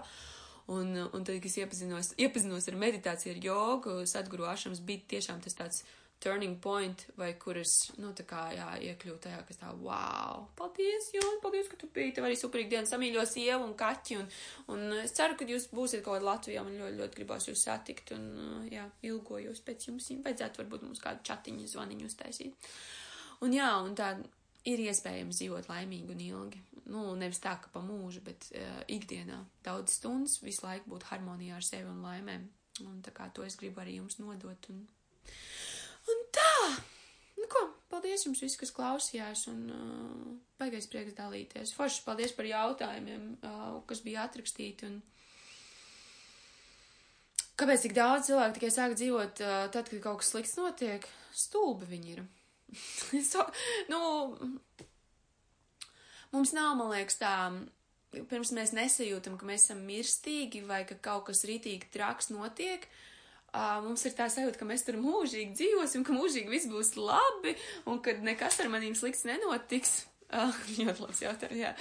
Un, 0.76 0.92
un 0.98 1.26
tad, 1.26 1.38
kad 1.38 1.50
es 1.50 1.58
iepazinos, 1.62 2.12
iepazinos 2.22 2.68
ar 2.70 2.78
meditāciju, 2.82 3.36
ar 3.36 3.42
jogu, 3.48 3.96
sadguru 4.10 4.48
ašams, 4.50 4.82
bija 4.86 5.06
tiešām 5.16 5.42
tas 5.46 5.58
tāds 5.58 5.84
turning 6.24 6.58
point, 6.62 7.06
vai 7.20 7.32
kuras, 7.38 7.74
nu, 8.02 8.12
tā 8.18 8.26
kā, 8.28 8.48
jā, 8.56 8.68
iekļūt 8.90 9.26
tajā, 9.28 9.42
kas 9.48 9.60
tā, 9.62 9.72
wow, 9.82 10.46
paldies, 10.58 11.12
Jon, 11.14 11.40
paldies, 11.44 11.68
ka 11.70 11.78
tu 11.82 11.90
biji, 11.94 12.16
tev 12.18 12.28
arī 12.28 12.38
superīgi 12.40 12.72
diena 12.74 12.90
samīļo 12.90 13.26
sievu 13.30 13.68
un 13.68 13.76
kaķi, 13.78 14.18
un, 14.22 14.30
un 14.74 14.86
es 15.04 15.14
ceru, 15.18 15.38
ka 15.38 15.48
jūs 15.50 15.68
būsiet 15.76 16.02
kaut 16.06 16.18
kādā 16.18 16.30
Latvijā, 16.32 16.64
man 16.66 16.80
ļoti, 16.80 17.00
ļoti 17.02 17.20
gribās 17.20 17.50
jūs 17.50 17.66
satikt, 17.68 18.16
un, 18.18 18.66
jā, 18.72 18.88
ilgojos 19.06 19.62
pēc 19.68 19.90
jums, 19.92 20.10
vajadzētu 20.26 20.64
varbūt 20.64 20.88
mums 20.88 21.04
kādu 21.04 21.22
čatiņu, 21.30 21.68
zvaniņu 21.76 22.10
uztaisīt. 22.10 22.74
Un 23.46 23.54
jā, 23.54 23.70
un 23.84 23.94
tā 24.00 24.16
ir 24.66 24.82
iespējams 24.88 25.40
dzīvot 25.42 25.70
laimīgi 25.70 26.14
un 26.14 26.26
ilgi. 26.26 26.62
Nu, 26.90 27.06
nevis 27.18 27.42
tā, 27.42 27.56
ka 27.62 27.72
pa 27.74 27.82
mūžu, 27.86 28.22
bet 28.26 28.50
uh, 28.54 28.82
ikdienā 28.94 29.40
daudz 29.66 29.98
stundas 30.00 30.40
visu 30.44 30.66
laiku 30.66 30.92
būt 30.94 31.08
harmonijā 31.10 31.58
ar 31.58 31.66
sevi 31.66 31.90
un 31.90 32.04
laimēm. 32.06 32.46
Un 32.86 33.00
tā 33.06 33.14
kā 33.16 33.30
to 33.34 33.46
es 33.46 33.56
gribu 33.60 33.82
arī 33.82 34.00
jums 34.00 34.20
nodot. 34.20 34.70
Un! 34.74 34.84
Nu 37.46 37.50
ko, 37.54 37.60
paldies 37.94 38.24
jums 38.26 38.40
viss, 38.42 38.58
kas 38.58 38.72
klausījās, 38.74 39.44
un 39.52 39.60
uh, 39.70 40.30
baigais 40.58 40.88
prieks 40.90 41.14
dalīties. 41.14 41.76
Forši 41.78 42.02
paldies 42.02 42.32
par 42.34 42.48
jautājumiem, 42.50 43.28
uh, 43.46 43.76
kas 43.86 44.02
bija 44.02 44.24
atrakstīti, 44.26 44.90
un 44.90 44.96
kāpēc 47.62 47.86
tik 47.86 47.94
daudz 47.94 48.32
cilvēku 48.32 48.58
tikai 48.58 48.72
sāk 48.74 48.96
dzīvot 48.98 49.44
uh, 49.46 49.54
tad, 49.70 49.92
kad 49.92 50.02
kaut 50.08 50.24
kas 50.24 50.34
slikts 50.34 50.58
notiek? 50.58 51.06
Stulbi 51.38 51.86
viņi 51.92 52.16
ir. 52.16 52.26
so, 53.30 53.46
nu, 53.94 54.02
mums 56.34 56.58
nav, 56.58 56.74
man 56.82 56.96
liekas, 56.96 57.22
tā, 57.22 57.36
pirms 58.26 58.56
mēs 58.58 58.74
nesajūtam, 58.74 59.38
ka 59.38 59.46
mēs 59.46 59.68
esam 59.68 59.86
mirstīgi 59.86 60.66
vai 60.66 60.82
ka 60.90 60.98
kaut 60.98 61.30
kas 61.30 61.46
ritīgi 61.46 61.94
traks 61.94 62.34
notiek, 62.34 62.90
uh, 63.56 63.78
mums 63.86 64.04
ir 64.08 64.16
tā 64.18 64.28
sajūta, 64.32 64.60
ka 64.60 64.68
mēs 64.68 64.84
tur 64.88 65.00
mūžīgi 65.02 65.56
dzīvosim, 65.56 66.04
ka 66.06 66.16
mūžīgi 66.16 66.52
viss 66.52 66.70
būs 66.72 66.96
labi 67.00 67.56
un 67.90 68.02
ka 68.04 68.18
nekas 68.26 68.60
ar 68.64 68.72
manīm 68.74 68.98
slikts 68.98 69.26
nenotiks. 69.28 70.04
Uh, 70.30 70.52
ļoti 70.82 71.06
labs 71.06 71.22
jautājums, 71.24 71.62
jā. 71.62 71.74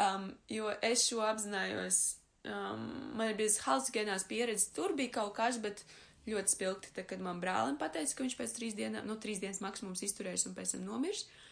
Um, 0.00 0.30
jo 0.50 0.72
es 0.82 1.06
šo 1.06 1.22
apzinājos, 1.28 2.00
um, 2.48 2.88
man 3.18 3.30
ir 3.30 3.38
bijusi 3.38 3.62
halucinogēnās 3.66 4.26
pieredze, 4.30 4.72
tur 4.76 4.96
bija 4.98 5.18
kaut 5.20 5.36
kas, 5.38 5.60
bet 5.62 5.84
ļoti 6.26 6.54
spilgti, 6.54 6.92
tad, 6.96 7.06
kad 7.10 7.22
man 7.22 7.40
brālim 7.42 7.78
pateica, 7.78 8.16
ka 8.16 8.26
viņš 8.26 8.36
pēc 8.38 8.58
trīs 8.58 8.76
dienām, 8.78 9.06
nu, 9.06 9.18
trīs 9.20 9.42
dienas 9.42 9.62
maksimums 9.64 10.04
izturēs 10.06 10.46
un 10.48 10.56
pēc 10.58 10.76
tam 10.76 10.86
nomirs. 10.88 11.26
Uh, 11.26 11.51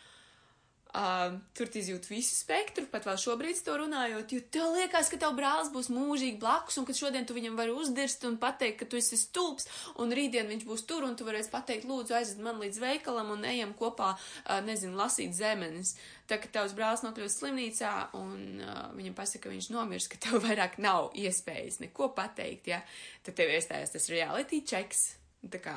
tur 0.90 1.70
izjūt 1.70 2.08
visu 2.10 2.34
spektru, 2.34 2.86
pat 2.90 3.04
vēl 3.06 3.18
šobrīd 3.20 3.60
to 3.62 3.76
runājot, 3.78 4.32
jo 4.34 4.42
tev 4.50 4.72
liekas, 4.74 5.10
ka 5.12 5.18
tev 5.22 5.36
brālis 5.38 5.70
būs 5.70 5.90
mūžīgi 5.92 6.40
blakus, 6.42 6.78
un 6.80 6.86
ka 6.88 6.96
šodien 6.96 7.26
tu 7.28 7.36
viņam 7.36 7.58
vari 7.58 7.74
uzdirst 7.74 8.24
un 8.26 8.38
pateikt, 8.42 8.80
ka 8.80 8.88
tu 8.90 8.98
esi 8.98 9.18
stulbs, 9.20 9.68
un 10.02 10.10
rītdien 10.14 10.50
viņš 10.50 10.64
būs 10.66 10.86
tur, 10.90 11.06
un 11.06 11.14
tu 11.18 11.26
varēsi 11.28 11.52
pateikt, 11.52 11.86
lūdzu, 11.86 12.16
aizved 12.18 12.42
man 12.42 12.58
līdz 12.62 12.80
veikalam 12.82 13.30
un 13.36 13.46
ejam 13.46 13.74
kopā, 13.78 14.16
uh, 14.16 14.58
nezinu, 14.66 14.96
lasīt 14.98 15.36
zemenes. 15.36 15.94
Tā 16.30 16.40
kā 16.42 16.50
tavs 16.50 16.74
brālis 16.78 17.04
nokļūst 17.06 17.42
slimnīcā, 17.42 17.92
un 18.18 18.64
uh, 18.64 18.82
viņam 18.96 19.14
pasaka, 19.18 19.44
ka 19.46 19.54
viņš 19.54 19.70
nomirs, 19.74 20.08
ka 20.10 20.18
tev 20.26 20.40
vairāk 20.46 20.80
nav 20.82 21.12
iespējas 21.18 21.78
neko 21.84 22.10
pateikt, 22.18 22.72
ja, 22.74 22.82
tad 23.26 23.38
tev 23.38 23.54
iestājas 23.54 23.94
tas 23.94 24.10
reality 24.10 24.64
checks. 24.66 25.06
Tā 25.46 25.62
kā, 25.62 25.76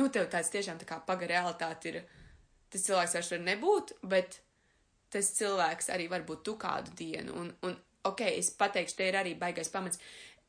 nu, 0.00 0.08
tev 0.08 0.32
tāds 0.32 0.48
tiešām 0.54 0.80
tā 0.80 0.88
kā 0.88 0.98
paga 1.04 1.28
realitāte 1.28 1.92
ir 1.92 2.00
tas 2.70 2.86
cilvēks 2.86 3.16
vairs 3.18 3.32
var 3.34 3.42
nebūt, 3.46 3.94
bet 4.10 4.40
tas 5.10 5.32
cilvēks 5.38 5.90
arī 5.94 6.06
var 6.10 6.26
būt 6.26 6.44
tu 6.46 6.56
kādu 6.60 6.94
dienu. 6.98 7.34
Un, 7.42 7.50
un 7.66 7.74
ok, 8.06 8.22
es 8.30 8.52
pateikšu, 8.58 8.96
te 8.98 9.10
ir 9.10 9.18
arī 9.18 9.34
baigais 9.38 9.72
pamats. 9.72 10.00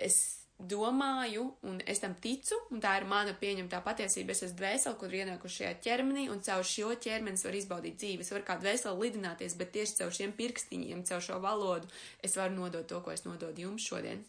Es 0.02 0.20
domāju, 0.62 1.48
un 1.66 1.80
es 1.90 2.02
tam 2.02 2.14
ticu, 2.22 2.58
un 2.74 2.82
tā 2.84 2.94
ir 3.00 3.08
mana 3.10 3.34
pieņemtā 3.38 3.82
patiesība. 3.86 4.36
Es 4.36 4.44
esmu 4.46 4.60
dvēseli, 4.60 4.98
kur 5.00 5.16
ienākuši 5.18 5.58
šajā 5.62 5.72
ķermenī, 5.86 6.28
un 6.34 6.44
caur 6.46 6.66
šo 6.68 6.92
ķermeni 7.02 7.42
var 7.46 7.58
izbaudīt 7.58 7.98
dzīvi. 8.02 8.26
Es 8.26 8.34
varu 8.34 8.46
kā 8.48 8.58
dvēseli 8.62 9.08
lidināties, 9.08 9.58
bet 9.58 9.74
tieši 9.78 9.98
caur 10.02 10.14
šiem 10.18 10.36
pirkstiņiem, 10.38 11.06
caur 11.10 11.26
šo 11.26 11.40
valodu, 11.42 11.90
es 12.22 12.38
varu 12.38 12.60
nodot 12.60 12.88
to, 12.88 13.02
ko 13.02 13.14
es 13.14 13.26
nododu 13.26 13.66
jums 13.66 13.88
šodien. 13.90 14.22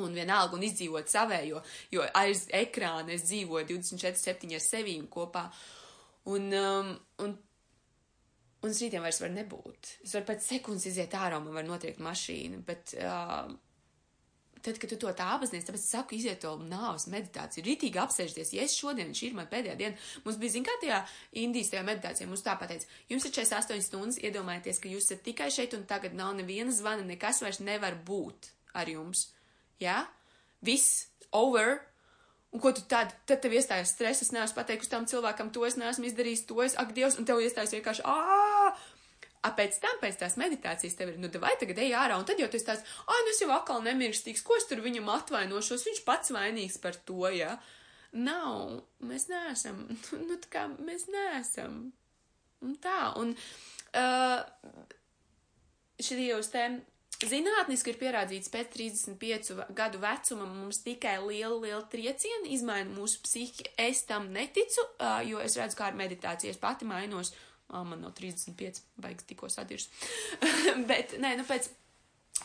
Un 0.00 0.14
vienalga, 0.16 0.56
un 0.56 0.64
izdzīvot 0.64 1.10
savējo, 1.12 1.60
jo 1.92 2.04
aiz 2.16 2.46
ekrāna 2.56 3.12
es 3.12 3.26
dzīvoju 3.28 3.68
24-7 3.74 4.56
ar 4.56 4.64
sevīm 4.64 5.06
kopā. 5.12 5.50
Un, 6.30 6.52
um, 6.54 6.92
un, 7.24 7.34
un 8.62 8.70
es 8.70 8.80
rītdien 8.82 9.02
vairs 9.02 9.18
varu 9.22 9.34
nebūt. 9.34 9.96
Es 10.06 10.14
varu 10.14 10.28
pēc 10.28 10.46
sekundes 10.52 10.86
iziet 10.92 11.14
ārā, 11.18 11.40
man 11.42 11.56
var 11.56 11.66
notriekt 11.66 12.02
mašīna, 12.04 12.60
bet 12.66 12.94
uh, 13.00 13.50
tad, 14.62 14.78
kad 14.78 14.92
tu 14.92 14.98
to 15.02 15.10
tā 15.18 15.26
apzinājies, 15.34 15.66
tāpēc 15.66 15.82
es 15.82 15.90
saku, 15.96 16.16
iziet 16.16 16.42
to 16.44 16.54
nāves 16.70 17.08
meditāciju, 17.10 17.66
ritīgi 17.66 17.98
apsēžties, 17.98 18.54
ja 18.54 18.66
es 18.68 18.78
šodien, 18.78 19.10
šī 19.18 19.32
ir 19.32 19.36
man 19.40 19.50
pēdējā 19.50 19.74
diena, 19.80 19.98
mums 20.22 20.38
bija, 20.38 20.54
zin 20.54 20.66
kā 20.68 20.78
tajā 20.84 21.02
Indijas 21.42 21.72
tajā 21.74 21.82
meditācijā, 21.88 22.30
mums 22.30 22.46
tā 22.46 22.54
pateica, 22.60 22.86
jums 23.10 23.26
ir 23.26 23.34
48 23.34 23.86
stundas, 23.88 24.22
iedomājieties, 24.22 24.82
ka 24.82 24.92
jūs 24.92 25.10
esat 25.10 25.26
tikai 25.26 25.50
šeit 25.54 25.74
un 25.74 25.86
tagad 25.90 26.14
nav 26.18 26.36
neviena 26.38 26.74
zvana, 26.74 27.06
nekas 27.08 27.42
vairs 27.42 27.58
nevar 27.64 27.98
būt 28.06 28.52
ar 28.78 28.90
jums. 28.90 29.30
Jā? 29.82 29.98
Ja? 29.98 30.00
Viss, 30.62 31.08
over, 31.34 31.80
Un 32.52 32.60
ko 32.60 32.72
tu 32.76 32.82
tad, 32.88 33.14
tad 33.24 33.40
tev 33.40 33.54
iestājas 33.56 33.94
stress, 33.94 34.24
es 34.24 34.32
neesmu 34.34 34.58
pateikusi 34.58 34.90
tam 34.92 35.06
cilvēkam, 35.08 35.52
to 35.54 35.64
es 35.64 35.78
neesmu 35.80 36.04
izdarījis, 36.10 36.44
to 36.50 36.58
es, 36.64 36.74
ak, 36.76 36.92
Dievs, 36.96 37.16
un 37.16 37.28
tev 37.28 37.40
iestājas 37.40 37.72
vienkārši, 37.72 38.04
ā, 38.04 38.74
A 39.42 39.50
pēc 39.58 39.80
tam, 39.82 39.96
pēc 39.98 40.20
tās 40.20 40.36
meditācijas, 40.38 40.94
tev 40.94 41.10
ir, 41.10 41.16
nu, 41.18 41.26
vai 41.42 41.56
tagad 41.58 41.80
ej 41.82 41.96
ārā, 41.98 42.14
un 42.14 42.26
tad 42.26 42.38
jau 42.38 42.46
esi 42.46 42.66
tāds, 42.68 42.84
ah, 43.10 43.22
nu 43.26 43.32
es 43.32 43.40
jau 43.42 43.48
atkal 43.50 43.82
nemirstīgs, 43.82 44.44
ko 44.46 44.54
es 44.54 44.68
tur 44.70 44.82
viņam 44.84 45.10
atvainošos, 45.16 45.82
viņš 45.88 46.02
pats 46.06 46.30
vainīgs 46.34 46.78
par 46.82 46.94
to, 47.08 47.26
ja? 47.34 47.56
Nav, 48.14 48.84
mēs 49.02 49.26
neesam, 49.32 49.82
nu, 50.28 50.38
tā 50.44 50.52
kā 50.52 50.68
mēs 50.76 51.08
neesam. 51.10 51.88
Un 52.62 52.76
tā, 52.78 53.00
un 53.18 53.34
uh, 53.98 54.44
šī 55.98 56.28
jūs 56.28 56.52
te 56.54 56.68
Zinātniski 57.28 57.92
ir 57.92 57.98
pierādīts, 58.00 58.50
pēc 58.52 58.72
35 58.74 59.52
gadu 59.76 60.00
vecuma 60.02 60.46
mums 60.48 60.80
tikai 60.82 61.18
liela, 61.22 61.54
liela 61.62 61.82
trieciena 61.92 62.50
izmaina 62.50 62.90
mūsu 62.96 63.22
psihi. 63.22 63.68
Es 63.80 64.02
tam 64.08 64.30
neticu, 64.34 64.84
jo 65.28 65.42
es 65.42 65.56
redzu, 65.58 65.78
kā 65.78 65.90
ar 65.90 65.98
meditāciju 65.98 66.52
es 66.52 66.60
pati 66.60 66.88
mainos. 66.88 67.34
Man 67.72 68.02
no 68.04 68.10
35 68.12 68.82
baigs 69.00 69.24
tikko 69.24 69.48
sadirs. 69.48 69.88
bet, 70.90 71.14
nē, 71.22 71.36
nu 71.38 71.46
pēc 71.48 71.70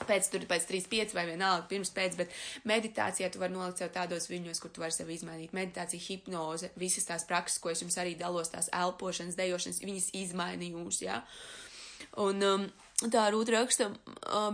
pēc 0.05 0.29
tur, 0.31 0.45
pēc 0.47 0.67
3, 0.69 0.87
5 0.91 1.13
vai 1.17 1.25
vienalga, 1.29 1.65
pirms 1.69 1.91
pēc, 1.95 2.17
bet 2.19 2.33
meditācijā 2.69 3.29
tu 3.33 3.41
vari 3.41 3.55
nolikt 3.55 3.81
sev 3.81 3.91
tādos 3.95 4.29
viļņos, 4.29 4.61
kur 4.61 4.71
tu 4.73 4.83
vari 4.83 4.93
sevi 4.95 5.15
izmainīt. 5.17 5.55
Meditācija, 5.57 6.03
hipnoze, 6.03 6.69
visas 6.79 7.07
tās 7.07 7.25
prakses, 7.27 7.59
ko 7.63 7.71
es 7.73 7.81
jums 7.81 7.97
arī 8.01 8.13
dalos, 8.19 8.51
tās 8.53 8.69
elpošanas, 8.75 9.39
dejošanas, 9.39 9.81
viņas 9.83 10.11
izmainījuši, 10.21 11.07
jā. 11.07 11.21
Ja? 11.21 12.05
Un, 12.21 12.43
um, 12.45 12.67
Tā 12.97 13.27
rūta 13.29 13.53
raksta, 13.53 13.91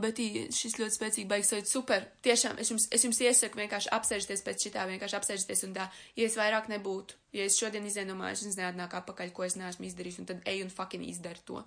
bet 0.03 0.17
šis 0.51 0.73
ļoti 0.75 0.97
spēcīgi 0.97 1.29
baigs 1.29 1.47
sajūt 1.53 1.69
super. 1.69 2.03
Tiešām, 2.27 2.57
es 2.59 2.73
jums, 2.73 2.89
es 2.91 3.05
jums 3.05 3.21
iesaku 3.23 3.61
vienkārši 3.61 3.87
apsēžties 3.95 4.43
pēc 4.43 4.65
šitā, 4.65 4.83
vienkārši 4.89 5.15
apsēžties 5.15 5.63
un 5.69 5.75
tā, 5.77 5.85
ja 6.19 6.27
es 6.27 6.35
vairāk 6.35 6.67
nebūtu, 6.67 7.15
ja 7.39 7.45
es 7.47 7.55
šodien 7.55 7.87
izēju 7.87 8.09
no 8.09 8.17
mājas, 8.19 8.43
es 8.49 8.59
neatnāku 8.59 8.99
apakaļ, 8.99 9.31
ko 9.31 9.47
es 9.47 9.55
neesmu 9.55 9.87
izdarījis, 9.87 10.19
un 10.19 10.27
tad 10.27 10.43
eju 10.51 10.67
un 10.67 10.75
fucking 10.75 11.07
izdara 11.07 11.39
to. 11.47 11.63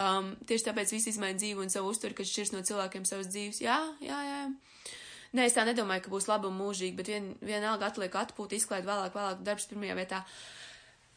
Um, 0.00 0.32
tieši 0.48 0.70
tāpēc 0.70 0.96
viss 0.96 1.12
izmaina 1.12 1.36
dzīvi 1.36 1.66
un 1.66 1.74
savu 1.74 1.92
uzturu, 1.92 2.16
kas 2.16 2.32
šķirs 2.32 2.56
no 2.56 2.64
cilvēkiem 2.64 3.04
savas 3.04 3.28
dzīves. 3.28 3.60
Jā, 3.66 3.76
jā, 4.00 4.22
jā. 4.30 4.42
Nē, 5.36 5.50
es 5.50 5.58
tā 5.58 5.68
nedomāju, 5.68 6.06
ka 6.06 6.16
būs 6.16 6.30
laba 6.32 6.48
un 6.48 6.56
mūžīga, 6.56 6.96
bet 6.96 7.12
vien, 7.12 7.34
vienalga 7.44 7.90
atliek 7.90 8.22
atpūta, 8.24 8.56
izklaid 8.56 8.88
vēlāk, 8.88 9.12
vēlāk 9.12 9.44
darbs 9.44 9.68
pirmajā 9.68 9.98
vietā. 10.00 10.24
Uh, 10.24 10.66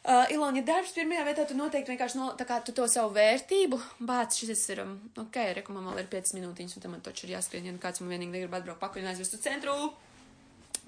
Uh, 0.00 0.24
Ilona, 0.32 0.56
ja 0.56 0.64
darbs 0.64 0.94
pirmajā 0.96 1.26
vietā, 1.26 1.44
tu 1.44 1.54
noteikti 1.58 1.92
vienkārši 1.92 2.16
no, 2.16 2.30
tu 2.64 2.72
to 2.72 2.86
savu 2.88 3.12
vērtību 3.18 3.76
bāc, 4.08 4.32
šis 4.32 4.62
ir, 4.72 4.80
um, 4.86 4.94
ok, 5.20 5.36
reku 5.58 5.74
man 5.76 5.90
vēl 5.90 6.00
ir 6.00 6.08
5 6.14 6.32
minūtiņas, 6.38 6.76
un 6.78 6.84
tam 6.84 6.94
man 6.96 7.02
taču 7.04 7.26
ir 7.26 7.34
jāskrien, 7.34 7.66
ja 7.68 7.74
nu 7.74 7.82
kāds 7.82 8.00
man 8.00 8.14
vienīgi 8.14 8.32
negrib 8.32 8.56
atbraukt 8.56 8.80
pakaļ 8.80 9.04
un 9.04 9.10
aizvest 9.10 9.36
uz 9.36 9.42
centru. 9.44 9.74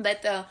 Bet, 0.00 0.24
uh, 0.32 0.48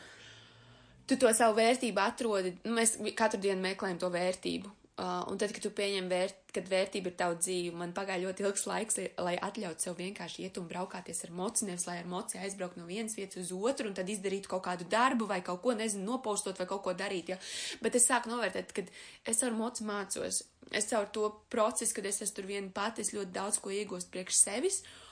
tu 1.10 1.18
to 1.18 1.32
savu 1.34 1.58
vērtību 1.58 2.04
atrodi, 2.04 2.54
nu, 2.62 2.76
mēs 2.78 2.94
katru 3.18 3.42
dienu 3.42 3.66
meklējam 3.66 3.98
to 3.98 4.12
vērtību. 4.14 4.70
Uh, 5.02 5.24
un 5.32 5.38
tad, 5.40 5.50
kad 5.50 5.64
tu 5.64 5.70
pieņem 5.74 6.06
vērt, 6.06 6.36
kad 6.54 6.68
vērtība 6.70 7.10
ir 7.10 7.14
tava 7.18 7.34
dzīve, 7.34 7.72
man 7.74 7.90
pagāja 7.96 8.22
ļoti 8.22 8.44
ilgs 8.44 8.68
laiks, 8.70 9.00
lai, 9.18 9.32
atļautu 9.42 9.82
sev 9.82 9.96
vienkārši 9.98 10.44
iet 10.46 10.60
un 10.60 10.68
braukāties 10.70 11.24
ar 11.26 11.32
moci, 11.34 11.66
nevis 11.66 11.88
lai 11.88 11.96
ar 11.98 12.06
moci 12.06 12.38
aizbraukt 12.38 12.78
no 12.78 12.86
vienas 12.86 13.16
vietas 13.18 13.40
uz 13.42 13.50
otru 13.50 13.90
un 13.90 13.96
tad 13.98 14.12
izdarītu 14.12 14.52
kaut 14.52 14.62
kādu 14.68 14.86
darbu 14.92 15.26
vai 15.26 15.40
kaut 15.42 15.58
ko, 15.64 15.74
nezinu, 15.74 16.06
nopostot 16.06 16.60
vai 16.62 16.68
kaut 16.70 16.84
ko 16.86 16.94
darīt, 16.94 17.34
ja. 17.34 17.40
Bet 17.82 17.98
es 17.98 18.06
sāku 18.06 18.30
novērtēt, 18.30 18.70
kad 18.78 18.94
es 19.34 19.42
ar 19.42 19.58
moci 19.58 19.88
mācos, 19.88 20.44
es 20.70 20.90
caur 20.92 21.10
to 21.10 21.32
procesu, 21.50 21.98
kad 21.98 22.06
es 22.06 22.22
esmu 22.22 22.38
tur 22.38 22.52
viena 22.52 22.70
pati, 22.70 23.02
es 23.02 23.10
ļoti 23.16 23.34
daudz 23.34 23.58
ko 23.64 23.74
iegūstu 23.74 24.14
priekš 24.14 24.38
sevis. 24.38 24.84
Uh, 24.84 25.11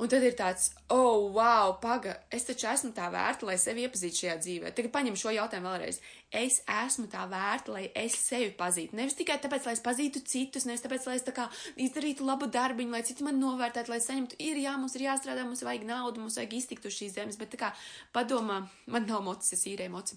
Un 0.00 0.08
tad 0.08 0.24
ir 0.24 0.32
tāds, 0.32 0.70
oh, 0.90 1.28
wow, 1.34 1.74
paga, 1.82 2.14
es 2.32 2.46
taču 2.48 2.64
esmu 2.70 2.94
tā 2.96 3.10
vērta, 3.12 3.44
lai 3.44 3.58
sevi 3.60 3.84
iepazītu 3.84 4.22
šajā 4.22 4.36
dzīvē. 4.40 4.70
Tagad 4.72 4.90
paņem 4.94 5.18
šo 5.20 5.34
jautājumu 5.36 5.68
vēlreiz. 5.68 5.98
Es 6.32 6.56
esmu 6.64 7.10
tā 7.12 7.26
vērta, 7.28 7.74
lai 7.74 7.82
es 8.00 8.16
sevi 8.16 8.48
pazītu. 8.56 8.96
Nevis 8.96 9.18
tikai 9.18 9.36
tāpēc, 9.44 9.68
lai 9.68 9.76
es 9.76 9.84
pazītu 9.84 10.24
citus, 10.24 10.64
nevis 10.66 10.82
tāpēc, 10.86 11.04
lai 11.06 11.18
es 11.20 11.26
tā 11.28 11.36
kā 11.36 11.46
izdarītu 11.76 12.24
labu 12.24 12.48
darbiņu, 12.48 12.96
lai 12.96 13.04
citi 13.04 13.26
man 13.26 13.36
novērtētu, 13.42 13.92
lai 13.92 14.00
saņemtu, 14.00 14.40
ir 14.40 14.64
jā, 14.64 14.74
mums 14.80 14.96
ir 14.96 15.06
jāstrādā, 15.10 15.44
mums 15.44 15.62
vajag 15.68 15.84
naudu, 15.92 16.24
mums 16.24 16.40
vajag 16.40 16.56
iztikt 16.56 16.88
uz 16.88 16.96
šīs 16.96 17.18
zemes, 17.20 17.38
bet 17.38 17.52
tā 17.52 17.60
kā 17.60 17.72
padomā, 18.16 18.62
man 18.88 19.08
nav 19.12 19.20
mocis, 19.28 19.58
es 19.58 19.68
īrēju 19.74 19.92
moci. 19.92 20.16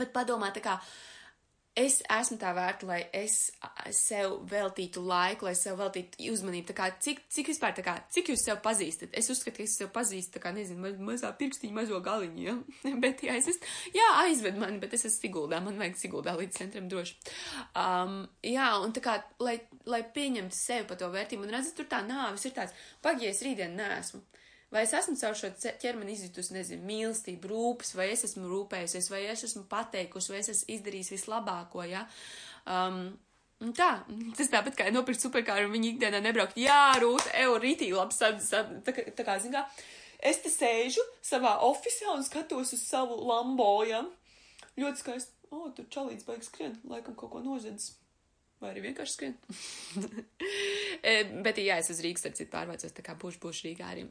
Bet 0.00 0.16
padomā, 0.16 0.48
tā 0.56 0.64
kā 0.64 0.80
es 1.78 2.00
esmu 2.12 2.36
tā 2.40 2.50
vērta, 2.56 2.86
lai 2.88 3.00
es 3.16 3.36
sev 3.96 4.34
veltītu 4.50 5.02
laiku, 5.04 5.46
lai 5.48 5.54
sev 5.56 5.78
veltītu 5.80 6.26
uzmanību. 6.32 6.66
Tā 6.68 6.76
kā, 6.76 6.88
cik, 7.04 7.22
cik 7.32 7.48
vispār, 7.52 7.76
kā, 7.84 7.94
cik 8.12 8.32
jūs 8.32 8.44
sev 8.44 8.60
pazīstat? 8.64 9.14
Es 9.16 9.30
uzskatu, 9.32 9.58
ka 9.58 9.64
es 9.64 9.76
sev 9.80 9.92
pazīstu, 9.94 10.36
tā 10.36 10.42
kā, 10.44 10.52
nezinu, 10.56 10.82
maz, 10.84 10.98
mazā 11.00 11.32
pirkstiņa, 11.38 11.76
mazo 11.76 12.00
galiņu, 12.04 12.42
ja? 12.44 12.56
bet, 13.04 13.24
ja 13.24 13.38
es 13.40 13.48
esmu, 13.54 13.72
jā, 13.96 14.08
aizved 14.24 14.60
mani, 14.60 14.80
bet 14.82 14.98
es 14.98 15.06
esmu 15.08 15.22
Siguldā, 15.22 15.62
man 15.64 15.78
vajag 15.80 16.00
Siguldā 16.00 16.34
līdz 16.38 16.58
centram 16.58 16.90
droši. 16.92 17.16
Um, 17.78 18.22
jā, 18.44 18.68
un 18.82 18.92
tā 18.96 19.04
kā, 19.04 19.16
lai, 19.44 19.58
lai 19.88 20.02
pieņemtu 20.16 20.56
sevi 20.56 20.88
pa 20.88 20.98
to 21.00 21.08
vērtību, 21.12 21.46
un 21.46 21.56
redzat, 21.56 21.76
tur 21.78 21.88
tā 21.88 22.02
nāvis 22.04 22.48
ir 22.48 22.56
tāds, 22.58 22.76
pagies 23.04 23.44
rītdien 23.46 23.78
nesmu. 23.78 24.24
Vai 24.72 24.86
es 24.86 24.94
esmu 24.96 25.18
caur 25.20 25.36
šo 25.36 25.50
ķermeni 25.82 26.14
izjutusi, 26.16 26.54
nezinu, 26.56 26.86
mīlestību, 26.88 27.50
rūpes, 27.50 27.92
vai 27.98 28.08
es 28.14 28.24
esmu 28.24 28.48
rūpējusies, 28.48 29.10
vai 29.12 29.26
es 29.28 29.44
esmu 29.44 29.66
pateikusi, 29.68 30.32
vai 30.32 30.40
es 30.40 30.48
esmu 30.54 30.72
izdarījis 30.78 31.12
vislabāko, 31.12 31.82
ja? 31.84 32.06
Um, 32.64 33.02
tā, 33.76 33.90
tas 34.38 34.48
tāpat 34.54 34.78
kā 34.78 34.86
nopirkt 34.94 35.20
superkāru 35.20 35.68
un 35.68 35.76
viņi 35.76 35.90
ikdienā 35.92 36.22
nebraukt, 36.24 36.56
jā, 36.56 36.94
rūta, 37.02 37.34
evo, 37.42 37.58
rītī, 37.60 37.90
labi, 37.92 38.16
sad, 38.16 38.40
sad, 38.44 38.72
tā, 38.86 38.96
tā 39.12 39.26
kā, 39.28 39.36
zin 39.44 39.52
kā, 39.58 39.66
es 40.24 40.40
te 40.40 40.52
sēžu 40.54 41.04
savā 41.20 41.58
ofisā 41.68 42.08
un 42.14 42.24
skatos 42.24 42.72
uz 42.72 42.86
savu 42.86 43.20
lambo, 43.28 43.74
ja? 43.84 44.00
Ļoti 44.80 45.04
skaisti, 45.04 45.36
o, 45.52 45.66
tur 45.76 45.90
čalīts 45.92 46.24
baigs 46.24 46.48
skrien, 46.48 46.80
laikam 46.88 47.12
kaut 47.18 47.34
ko 47.34 47.44
noziedzis. 47.44 47.98
Vai 48.62 48.70
arī 48.72 48.88
vienkārši 48.88 49.18
skrien. 49.18 49.36
E, 51.02 51.12
bet, 51.42 51.56
jā, 51.58 51.80
es 51.82 51.88
uz 51.90 51.98
Rīgas, 52.04 52.22
starp 52.22 52.36
citu, 52.38 52.52
pārvācos, 52.52 52.92
tā 52.94 53.02
kā 53.02 53.16
būšu, 53.18 53.40
būšu 53.42 53.64
Rīgā 53.66 53.88
arī. 53.90 54.04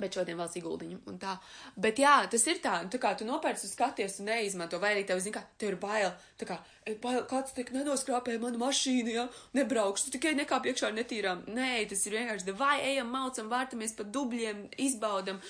Bet 0.00 0.16
šodien 0.16 0.38
valsts 0.40 0.56
ieguldījumu 0.56 1.12
un 1.12 1.18
tā. 1.20 1.34
Bet 1.76 2.00
jā, 2.00 2.14
tas 2.32 2.46
ir 2.48 2.62
tā, 2.64 2.78
tā 2.90 3.00
kā 3.02 3.12
tu 3.18 3.26
nopērci, 3.28 3.68
skaties 3.68 4.20
un 4.22 4.30
neizmanto, 4.30 4.80
vai 4.82 4.94
arī 4.94 5.04
tev, 5.08 5.20
zini, 5.22 5.34
kā, 5.36 5.42
tev 5.60 5.74
ir 5.74 5.76
bail, 5.82 6.08
tā 6.40 6.48
kā, 6.48 6.56
"Ej, 6.86 6.96
bail 7.02 7.20
kāds 7.28 7.52
tik 7.54 7.70
nenoskrāpē 7.74 8.38
manu 8.40 8.58
mašīnu, 8.58 9.12
ja, 9.12 9.28
nebraukšu, 9.54 10.10
tikai 10.14 10.34
nekāp 10.34 10.64
iekšā 10.64 10.88
ar 10.88 10.96
netīrām. 10.96 11.44
Nē, 11.46 11.88
tas 11.88 12.06
ir 12.06 12.16
vienkārši, 12.18 12.56
vai 12.56 12.80
ejam, 12.80 13.12
maucam, 13.12 13.48
vārtamies 13.52 13.96
pa 13.96 14.04
dubļiem, 14.04 14.68
izbaudam. 14.78 15.40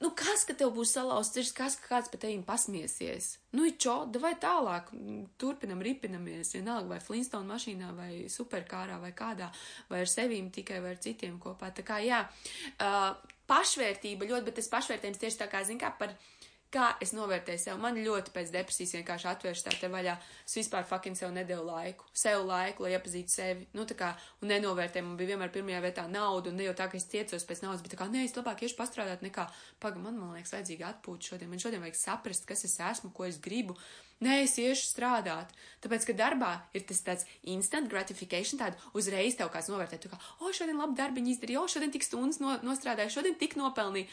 Nu, 0.00 0.14
kas, 0.16 0.46
ka 0.48 0.54
tev 0.56 0.70
būs 0.72 0.94
salauzts 0.96 1.34
sirds, 1.36 1.52
kas, 1.52 1.74
ka 1.76 1.90
kāds 1.90 2.08
pat 2.08 2.22
tevim 2.22 2.42
pasmiesies? 2.42 3.34
Nu, 3.52 3.66
čo, 3.84 4.06
vai 4.22 4.32
tālāk, 4.40 4.88
turpinam, 5.36 5.82
ripinamies, 5.84 6.54
vienalga, 6.56 6.94
vai 6.94 7.00
Flintstone 7.04 7.44
mašīnā, 7.50 7.90
vai 7.98 8.12
superkārā, 8.32 8.96
vai 9.02 9.12
kādā, 9.12 9.50
vai 9.90 10.00
ar 10.00 10.08
sevīm 10.08 10.48
tikai, 10.54 10.80
vai 10.80 10.94
ar 10.94 11.02
citiem 11.04 11.36
kopā. 11.42 11.68
Tā 11.76 11.84
kā, 11.84 12.00
jā, 12.00 12.22
uh, 12.80 13.29
pašvērtība 13.50 14.28
ļoti, 14.30 14.46
bet 14.48 14.60
tas 14.60 14.70
pašvērtējums 14.72 15.20
tieši 15.20 15.42
tā 15.42 15.50
kā, 15.50 15.62
zin 15.66 15.80
kā, 15.80 15.90
par, 15.98 16.14
kā 16.70 16.92
es 17.02 17.12
novērtēju 17.16 17.60
sev. 17.60 17.78
Man 17.82 17.98
ļoti 17.98 18.32
pēc 18.34 18.52
depresijas 18.54 18.94
vienkārši 18.98 19.28
atvērš 19.32 19.62
tā 19.66 19.74
te 19.80 19.90
vaļā. 19.90 20.14
Es 20.46 20.56
vispār 20.60 20.86
fucking 20.86 21.18
sev 21.18 21.32
nedevu 21.34 21.64
laiku. 21.66 22.06
Sev 22.16 22.44
laiku, 22.46 22.86
lai 22.86 22.94
iepazītu 22.94 23.34
sevi. 23.34 23.66
Nu, 23.76 23.86
tā 23.90 23.96
kā, 23.98 24.12
un 24.40 24.52
nenovērtēju, 24.54 25.08
man 25.08 25.18
bija 25.18 25.34
vienmēr 25.34 25.54
pirmajā 25.54 25.80
vietā 25.86 26.06
nauda, 26.10 26.52
un 26.52 26.60
ne 26.60 26.68
jau 26.68 26.76
tā, 26.78 26.86
ka 26.90 27.00
es 27.00 27.08
ciecos 27.10 27.46
pēc 27.48 27.64
naudas, 27.64 27.82
bet 27.84 27.96
tā 27.96 28.00
kā, 28.00 28.10
nē, 28.12 28.22
es 28.28 28.36
labāk 28.38 28.62
iešu 28.66 28.78
pastrādāt 28.78 29.26
nekā, 29.26 29.48
paga, 29.82 30.02
man, 30.02 30.20
man 30.20 30.38
liekas, 30.38 30.54
vajadzīga 30.54 30.94
atpūta 30.94 31.32
šodien. 31.32 31.50
Man 31.50 31.62
šodien 31.62 31.82
vajag 31.82 31.98
saprast, 31.98 32.46
kas 32.48 32.64
es 32.70 32.78
esmu, 32.92 33.10
ko 33.16 33.26
es 33.26 33.42
gribu. 33.42 33.76
Nē, 34.20 34.42
es 34.44 34.58
iešu 34.60 34.84
strādāt. 34.84 35.52
Tāpēc, 35.80 36.04
ka 36.10 36.14
darbā 36.16 36.50
ir 36.76 36.82
tas 36.88 36.98
tāds 37.06 37.24
instant 37.48 37.88
gratification, 37.88 38.60
tāda 38.60 38.76
uzreiz 38.92 39.38
tev 39.38 39.48
kāds 39.52 39.70
novērtē, 39.72 39.96
tu 40.02 40.10
kā, 40.12 40.18
o, 40.44 40.50
šodien 40.52 40.76
labi 40.76 40.98
darbiņu 40.98 41.32
izdarīju, 41.32 41.62
o, 41.62 41.70
šodien 41.72 41.94
tik 41.94 42.04
stundas 42.04 42.36
no, 42.42 42.58
nostrādāju, 42.66 43.14
šodien 43.14 43.38
tik 43.40 43.56
nopelnīju. 43.56 44.10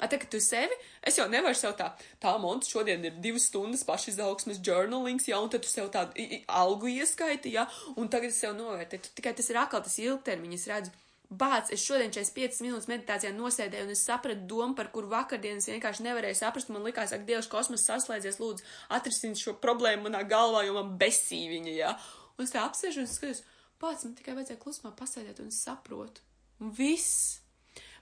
A, 0.00 0.08
tā, 0.08 0.16
ka 0.16 0.30
tu 0.32 0.40
sevi, 0.40 0.72
es 1.04 1.20
jau 1.20 1.26
nevaru 1.28 1.58
sev 1.60 1.74
tā, 1.76 1.90
tā 2.24 2.32
monta 2.40 2.70
šodien 2.70 3.04
ir 3.04 3.20
divas 3.20 3.50
stundas 3.50 3.84
pašizaugsmes 3.84 4.62
journalings, 4.64 5.28
jā, 5.28 5.36
un 5.36 5.52
tad 5.52 5.66
tu 5.66 5.68
sev 5.68 5.92
tādu 5.92 6.24
algu 6.48 6.88
ieskaiti, 6.94 7.52
jā, 7.58 7.66
un 8.00 8.08
tagad 8.08 8.32
es 8.32 8.40
sev 8.40 8.56
novērtēju. 8.56 9.12
Tikai 9.20 9.36
tas 9.36 9.52
ir 9.52 9.60
atkal 9.60 9.84
tas 9.84 10.00
ilgtermiņa, 10.00 10.56
es 10.56 10.68
redzu. 10.72 10.96
Bāc, 11.30 11.68
es 11.70 11.84
šodien 11.86 12.10
45 12.10 12.64
minūtes 12.64 12.88
meditācijā 12.90 13.30
nosēdēju, 13.36 13.86
un 13.86 13.94
es 13.94 14.00
sapratu 14.02 14.48
domu, 14.50 14.74
par 14.74 14.88
kuru 14.90 15.12
vakardienas 15.12 15.68
vienkārši 15.70 16.02
nevarēju 16.08 16.38
saprast. 16.40 16.72
Man 16.74 16.82
likās, 16.82 17.12
ak, 17.14 17.22
Dievs, 17.28 17.46
kosmos 17.50 17.84
saslēdzies, 17.86 18.40
lūdzu, 18.42 18.66
atrisini 18.96 19.38
šo 19.38 19.54
problēmu 19.62 20.08
manā 20.08 20.24
galvā, 20.26 20.64
jo 20.66 20.74
man 20.74 20.96
besī 20.98 21.44
viņa, 21.52 21.76
jā. 21.76 21.92
Un 22.34 22.48
es 22.48 22.54
tā 22.56 22.64
apsēžu 22.66 23.04
un 23.04 23.06
skatos, 23.10 23.44
bāc, 23.78 24.02
man 24.02 24.16
tikai 24.18 24.34
vajadzēja 24.40 24.58
klusumā 24.64 24.90
pasēdēt, 24.98 25.38
un 25.44 25.54
es 25.54 25.62
saprotu. 25.62 26.26
Un 26.58 26.74
viss. 26.74 27.38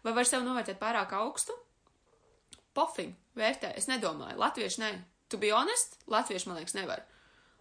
Vai 0.07 0.16
var 0.16 0.24
sev 0.24 0.47
novērtēt 0.47 0.81
pārāk 0.81 1.12
augstu? 1.20 1.53
Pofing, 2.72 3.12
vērtē, 3.37 3.74
es 3.76 3.91
nedomāju. 3.93 4.41
Latvieši 4.41 4.81
nē. 4.87 4.93
To 5.29 5.37
be 5.37 5.53
honest, 5.53 5.99
latvieši, 6.09 6.49
man 6.49 6.62
liekas, 6.62 6.79
nevar. 6.79 7.05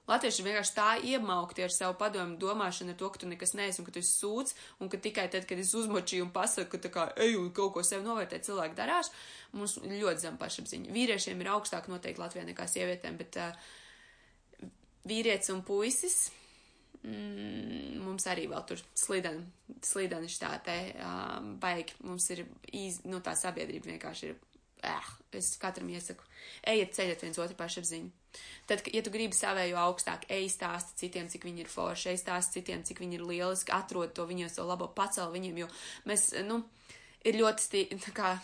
Latvieši 0.07 0.45
vienkārši 0.45 0.75
tā 0.75 0.87
iemaukti 1.03 1.65
ar 1.65 1.73
savu 1.73 1.97
padomu 1.99 2.37
domāšanu, 2.39 2.93
ar 2.93 2.99
to, 2.99 3.09
ka 3.11 3.19
tu 3.19 3.27
nekas 3.27 3.51
neesi 3.59 3.81
un 3.81 3.87
ka 3.87 3.95
tu 3.95 3.99
esi 3.99 4.13
sūds, 4.21 4.55
un 4.79 4.91
ka 4.91 4.99
tikai 5.03 5.27
tad, 5.33 5.43
kad 5.49 5.59
es 5.59 5.73
uzmočīju 5.75 6.29
un 6.29 6.31
pasaku, 6.35 6.69
ka 6.75 6.83
tā 6.85 6.93
kā 6.93 7.07
eju 7.25 7.49
kaut 7.57 7.73
ko 7.75 7.83
sev 7.83 8.05
novērtēt, 8.05 8.47
cilvēki 8.47 8.77
darās, 8.77 9.11
mums 9.51 9.75
ļoti 9.83 10.23
zem 10.23 10.39
pašapziņa. 10.39 10.95
Vīriešiem 10.95 11.43
ir 11.43 11.51
augstāk 11.51 11.91
noteikti 11.91 12.23
Latvijā 12.23 12.47
nekā 12.47 12.69
sievietēm, 12.71 13.19
bet 13.19 13.39
uh, 13.43 13.69
vīrietis 15.07 15.51
un 15.51 15.63
puisis 15.67 16.29
mm, 17.03 17.99
mums 18.03 18.27
arī 18.31 18.47
vēl 18.47 18.63
tur 18.69 18.81
slideni, 18.97 19.43
slideni 19.83 20.31
šitā 20.31 20.53
te 20.65 20.77
uh, 20.95 21.37
baigi. 21.61 21.99
Mums 22.07 22.31
ir 22.35 22.45
īz, 22.71 23.03
nu 23.11 23.19
tā 23.23 23.35
sabiedrība 23.35 23.91
vienkārši 23.93 24.31
ir 24.31 24.39
eh, 24.87 25.11
es 25.37 25.53
katram 25.61 25.89
iesaku, 25.93 26.25
ejiet 26.67 26.95
ceļot 26.97 27.25
viens 27.25 27.39
otru 27.43 27.57
pašapziņu. 27.59 28.11
Tad, 28.69 28.83
ja 28.93 29.01
tu 29.03 29.11
gribi 29.13 29.35
savēju 29.35 29.77
augstāk, 29.81 30.27
ej 30.33 30.49
stāsti 30.53 30.97
citiem, 31.03 31.29
cik 31.31 31.47
viņi 31.47 31.65
ir 31.65 31.71
forši, 31.71 32.11
ej 32.13 32.21
stāsti 32.21 32.59
citiem, 32.59 32.83
cik 32.87 33.01
viņi 33.03 33.19
ir 33.19 33.25
lieliski, 33.25 33.73
atrod 33.75 34.13
to 34.15 34.27
viņos 34.29 34.59
to 34.59 34.65
labo 34.67 34.89
pacel 34.93 35.31
viņiem, 35.33 35.63
jo 35.63 35.69
mēs, 36.09 36.29
nu, 36.47 36.61
ir 37.25 37.39
ļoti, 37.39 37.67
stī, 37.67 37.83
kā, 38.17 38.35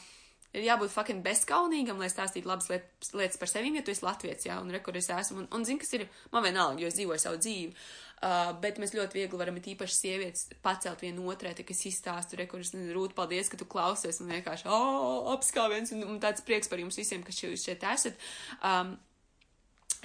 ir 0.53 0.67
jābūt 0.67 0.93
fucking 0.93 1.23
bezskaunīgam, 1.25 1.99
lai 2.01 2.09
stāstītu 2.11 2.49
labas 2.49 2.69
lietas, 2.69 3.11
lietas 3.17 3.39
par 3.41 3.49
sevi, 3.49 3.73
ja 3.77 3.83
tu 3.85 3.93
esi 3.93 4.05
latviets, 4.05 4.47
jā, 4.47 4.59
un 4.61 4.71
rekur 4.73 4.97
es 4.99 5.09
esmu, 5.09 5.43
un, 5.43 5.47
un 5.57 5.65
zini, 5.67 5.81
kas 5.81 5.93
ir, 5.97 6.05
man 6.33 6.45
vienalga, 6.45 6.83
jo 6.83 6.89
es 6.91 6.97
dzīvoju 6.97 7.23
savu 7.23 7.39
dzīvi, 7.41 7.71
uh, 7.73 8.51
bet 8.61 8.81
mēs 8.81 8.93
ļoti 8.93 9.19
viegli 9.19 9.39
varam, 9.39 9.57
it 9.57 9.71
īpaši 9.73 9.97
sievietes, 9.97 10.45
pacelt 10.65 11.01
vienu 11.05 11.25
otrai, 11.33 11.55
tā, 11.57 11.65
kas 11.67 11.81
izstāstu, 11.89 12.37
rekur 12.39 12.61
es 12.61 12.73
rūt, 12.73 13.15
paldies, 13.17 13.49
ka 13.49 13.59
tu 13.59 13.67
klausies, 13.69 14.21
un 14.21 14.29
vienkārši, 14.35 14.69
oh, 14.69 15.33
apskāviens, 15.33 15.95
un, 15.97 16.05
un 16.13 16.21
tāds 16.23 16.45
prieks 16.45 16.69
par 16.71 16.81
jums 16.83 17.01
visiem, 17.01 17.25
kas 17.25 17.41
jūs 17.41 17.65
šeit 17.65 17.85
esat. 17.89 18.29
Um, 18.61 18.95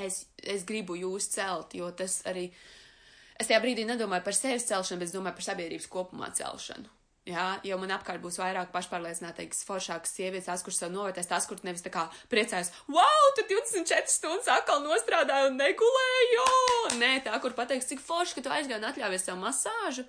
es, 0.01 0.25
es 0.41 0.65
gribu 0.69 0.97
jūs 0.97 1.29
celt, 1.35 1.77
jo 1.77 1.91
tas 1.97 2.23
arī, 2.31 2.49
es 3.37 3.51
tajā 3.51 3.61
brīdī 3.65 3.85
nedomāju 3.89 4.25
par 4.25 4.37
sevis 4.37 4.69
celšanu, 4.71 5.03
bet 5.03 5.11
es 5.11 5.17
domāju 5.17 5.41
par 5.41 5.51
sabiedrības 5.53 5.93
kopumā 5.93 6.33
celšanu. 6.41 6.98
Jā, 7.29 7.59
jo 7.67 7.77
man 7.77 7.91
apkārt 7.93 8.23
būs 8.25 8.39
vairāk 8.41 8.71
pašpārliecinātākas, 8.73 9.61
foršākas 9.69 10.15
sievietes, 10.17 10.47
tās, 10.47 10.63
kuras 10.65 10.79
sev 10.81 10.93
novērtēs, 10.95 11.27
tās, 11.29 11.45
kuras 11.51 11.65
nevis 11.67 11.85
tā 11.85 11.91
kā 11.93 12.07
priecājas, 12.33 12.71
wow, 12.89 13.27
tu 13.37 13.45
24 13.51 14.09
stundas 14.09 14.49
atkal 14.55 14.81
nostrādāji 14.81 15.51
un 15.51 15.61
negulēji, 15.61 16.31
jo! 16.33 16.47
Nē, 17.03 17.11
tā, 17.27 17.35
kur 17.43 17.53
pateiks, 17.59 17.91
cik 17.91 18.01
forši, 18.01 18.39
ka 18.39 18.47
tu 18.47 18.55
aizgāji 18.55 18.81
un 18.81 18.89
atļāvies 18.89 19.29
sev 19.29 19.37
masāžu. 19.43 20.07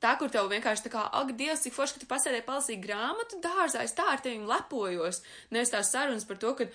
Tā, 0.00 0.14
kur 0.16 0.32
tev 0.32 0.48
vienkārši 0.48 0.86
tā 0.86 0.94
kā, 0.94 1.04
ak, 1.20 1.34
Dievs, 1.36 1.66
cik 1.66 1.76
forši, 1.76 1.98
ka 1.98 2.04
tu 2.04 2.10
pasēdēji 2.14 2.48
palasīt 2.48 2.80
grāmatu 2.80 3.42
dārzā, 3.44 3.84
es 3.84 3.96
tā 3.98 4.08
ar 4.14 4.24
tevi 4.24 4.40
lepojos. 4.48 5.20
Nevis 5.52 5.74
tās 5.74 5.92
sarunas 5.92 6.24
par 6.24 6.40
to, 6.40 6.54
ka, 6.56 6.70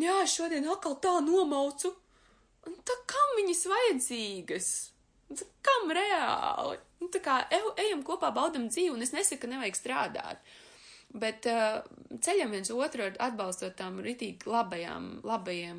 jā, 0.00 0.18
šodien 0.30 0.72
atkal 0.72 0.96
tā 1.04 1.18
nomaucu. 1.26 1.92
Un 2.64 2.80
tā 2.86 2.96
kam 3.10 3.36
viņas 3.42 3.64
vajadzīgas? 3.74 4.74
Tā 5.36 5.52
kam 5.66 5.92
reāli? 5.92 6.78
Nu, 6.98 7.10
tā 7.14 7.20
kā 7.24 7.40
ej, 7.54 7.68
ejam 7.86 8.02
kopā, 8.06 8.32
baudam 8.34 8.66
dzīvi, 8.70 8.94
un 8.94 9.04
es 9.04 9.14
nesaku, 9.14 9.44
ka 9.44 9.52
nevajag 9.52 9.78
strādāt. 9.78 10.56
Bet 11.08 11.46
uh, 11.48 11.78
ceļam 12.20 12.52
viens 12.52 12.68
otru 12.74 13.06
atbalstot 13.08 13.78
tām 13.78 14.02
ritīgi 14.04 14.50
labajām, 14.50 15.22
labajiem, 15.24 15.78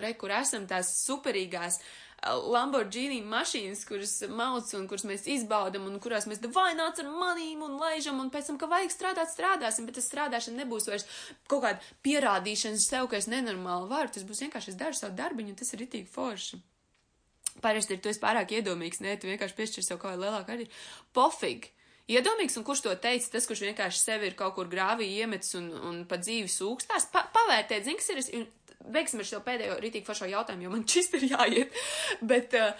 re, 0.00 0.14
kur 0.16 0.32
esam 0.32 0.64
tās 0.70 0.94
superīgās 1.02 1.76
uh, 1.76 1.90
Lamborghini 2.28 3.22
mašīnas, 3.24 3.86
kuras 3.88 4.18
mauc 4.28 4.68
un 4.76 4.84
kuras 4.90 5.06
mēs 5.08 5.24
izbaudam 5.30 5.86
un 5.88 5.96
kurās 6.04 6.26
mēs 6.28 6.42
vaināts 6.52 7.00
ar 7.00 7.08
manīm 7.08 7.62
un 7.64 7.78
laižam 7.80 8.20
un 8.20 8.28
pēc 8.32 8.50
tam, 8.50 8.58
ka 8.60 8.68
vajag 8.68 8.92
strādāt, 8.92 9.32
strādāsim, 9.32 9.86
bet 9.88 9.96
tas 9.96 10.08
strādāšana 10.10 10.60
nebūs 10.60 10.90
vairs 10.90 11.06
kaut 11.48 11.64
kāda 11.64 11.80
pierādīšana 12.04 12.82
sev, 12.82 13.08
ka 13.08 13.16
es 13.16 13.30
nenormāli 13.30 13.88
varu, 13.88 14.12
tas 14.12 14.26
būs 14.28 14.44
vienkārši 14.44 14.74
es 14.74 14.80
daru 14.80 14.98
savu 14.98 15.16
darbiņu 15.16 15.54
un 15.54 15.60
tas 15.62 15.72
ir 15.72 15.84
ritīgi 15.86 16.12
forši. 16.12 16.60
Parasti 17.64 17.96
ir 17.96 18.00
tu 18.04 18.12
esi 18.12 18.22
pārāk 18.22 18.54
iedomīgs, 18.56 19.02
nē, 19.04 19.16
tu 19.20 19.30
vienkārši 19.30 19.56
piešķir 19.58 19.86
sev 19.86 20.00
kādu 20.02 20.24
lielāku 20.24 20.54
arī. 20.54 20.66
Pofig! 21.16 21.70
Iedomīgs, 22.10 22.56
un 22.58 22.64
kurš 22.66 22.82
to 22.86 22.94
teica, 22.98 23.28
tas, 23.30 23.46
kurš 23.46 23.60
vienkārši 23.68 24.00
sevi 24.00 24.30
ir 24.30 24.38
kaut 24.38 24.56
kur 24.56 24.70
grāvī 24.70 25.06
iemetis 25.20 25.54
un, 25.58 25.68
un 25.70 26.00
pa 26.10 26.18
dzīvi 26.18 26.50
sūkstās, 26.50 27.06
pa, 27.12 27.22
pavērtēt, 27.34 27.84
zini, 27.86 28.00
kas 28.00 28.30
ir, 28.34 28.48
beigsim 28.90 29.22
ar 29.22 29.28
šo 29.28 29.42
pēdējo 29.46 29.76
rītīgi 29.82 30.08
foršo 30.08 30.26
jautājumu, 30.30 30.66
jo 30.66 30.72
man 30.74 30.86
šis 30.94 31.12
ir 31.18 31.28
jāiet, 31.30 31.78
bet 32.32 32.56
uh, 32.58 32.72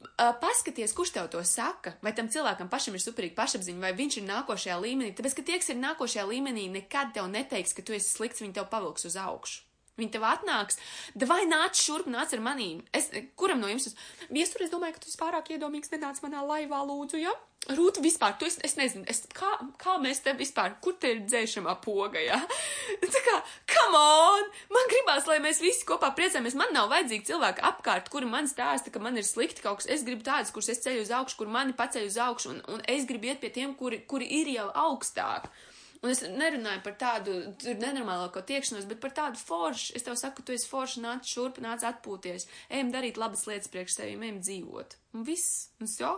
uh, 0.00 0.30
paskaties, 0.40 0.94
kurš 0.96 1.14
tev 1.16 1.30
to 1.32 1.42
saka, 1.44 1.96
vai 2.04 2.14
tam 2.16 2.30
cilvēkam 2.32 2.70
pašam 2.72 2.96
ir 2.96 3.04
superīga 3.04 3.36
pašapziņa, 3.42 3.82
vai 3.84 3.92
viņš 3.98 4.20
ir 4.20 4.28
nākošajā 4.30 4.78
līmenī, 4.84 5.12
tāpēc, 5.18 5.36
ka 5.36 5.46
tie, 5.50 5.58
kas 5.60 5.72
ir 5.74 5.82
nākošajā 5.82 6.28
līmenī, 6.30 6.70
nekad 6.80 7.12
tev 7.16 7.28
neteiks, 7.32 7.76
ka 7.76 7.84
tu 7.84 7.96
esi 7.96 8.14
slikts, 8.14 8.40
viņi 8.44 8.56
tev 8.60 8.70
pavilks 8.72 9.08
uz 9.10 9.18
augšu. 9.20 9.66
Viņi 10.00 10.14
tev 10.16 10.24
atnāks, 10.28 10.80
vai 11.28 11.42
nāc 11.48 11.76
šurp, 11.78 12.08
nāc 12.10 12.32
ar 12.36 12.42
manīm. 12.44 12.80
Es, 12.96 13.10
kuram 13.38 13.60
no 13.60 13.68
jums? 13.70 13.92
Viestur, 14.32 14.64
es 14.64 14.72
domāju, 14.72 14.96
ka 14.96 15.04
tu 15.04 15.12
esi 15.12 15.20
pārāk 15.20 15.52
iedomīgs, 15.54 15.92
nenāc 15.92 16.22
manā 16.24 16.42
laivā, 16.46 16.80
lūdzu, 16.88 17.20
ja? 17.20 17.36
Rūta, 17.68 18.00
vispār, 18.00 18.38
tu, 18.40 18.46
es, 18.48 18.56
es 18.64 18.72
nezinu, 18.78 19.04
es, 19.12 19.20
kā, 19.36 19.50
kā 19.78 19.98
mēs 20.00 20.22
te 20.24 20.32
vispār, 20.32 20.78
kur 20.80 20.94
te 20.96 21.10
ir 21.12 21.18
dzēšamā 21.26 21.74
poga, 21.84 22.22
ja? 22.24 22.38
Tā 23.02 23.20
kā, 23.26 23.34
come 23.68 24.00
on! 24.00 24.48
Man 24.72 24.88
gribās, 24.88 25.28
lai 25.28 25.36
mēs 25.44 25.60
visi 25.60 25.84
kopā 25.86 26.08
priecājamies. 26.16 26.56
Man 26.56 26.72
nav 26.74 26.88
vajadzīgi 26.90 27.28
cilvēki 27.28 27.64
apkārt, 27.68 28.08
kuri 28.10 28.30
man 28.32 28.48
stāsta, 28.48 28.88
ka 28.94 29.02
man 29.04 29.20
ir 29.20 29.28
slikti 29.28 29.62
kaut 29.66 29.82
kas. 29.82 29.90
Es 29.92 30.06
gribu 30.08 30.24
tādus, 30.24 30.54
kurus 30.56 30.72
es 30.72 30.80
ceļu 30.86 31.04
uz 31.04 31.12
augšu, 31.20 31.36
kur 31.42 31.52
mani 31.52 31.76
paceļ 31.76 32.08
uz 32.08 32.16
augšu, 32.30 32.54
un, 32.54 32.62
un 32.76 32.86
es 32.88 33.04
gribu 33.10 33.28
iet 33.28 33.44
pie 33.44 33.52
tiem, 33.52 33.76
kuri, 33.76 34.00
kuri 34.08 34.32
ir 34.40 34.54
jau 34.56 34.70
augstāk. 34.88 35.52
Un 36.00 36.08
es 36.08 36.22
nerunāju 36.24 36.80
par 36.80 36.94
tādu 36.96 37.34
nenormālāko 37.66 38.40
tiekšanos, 38.48 38.86
bet 38.88 39.02
par 39.02 39.12
tādu 39.16 39.40
foršu. 39.40 39.92
Es 39.98 40.06
tev 40.06 40.16
saku, 40.16 40.40
tu 40.40 40.54
esi 40.56 40.68
forši, 40.70 41.02
nāc 41.04 41.28
šurp, 41.28 41.60
nāc 41.60 41.84
atpūties, 41.84 42.46
ejam 42.72 42.92
darīt 42.94 43.20
labas 43.20 43.44
lietas 43.50 43.68
priekš 43.72 43.98
sevi, 43.98 44.16
ejam 44.16 44.40
dzīvot. 44.40 44.96
Un 45.18 45.26
viss, 45.28 45.68
un 45.80 45.90
so. 45.90 46.14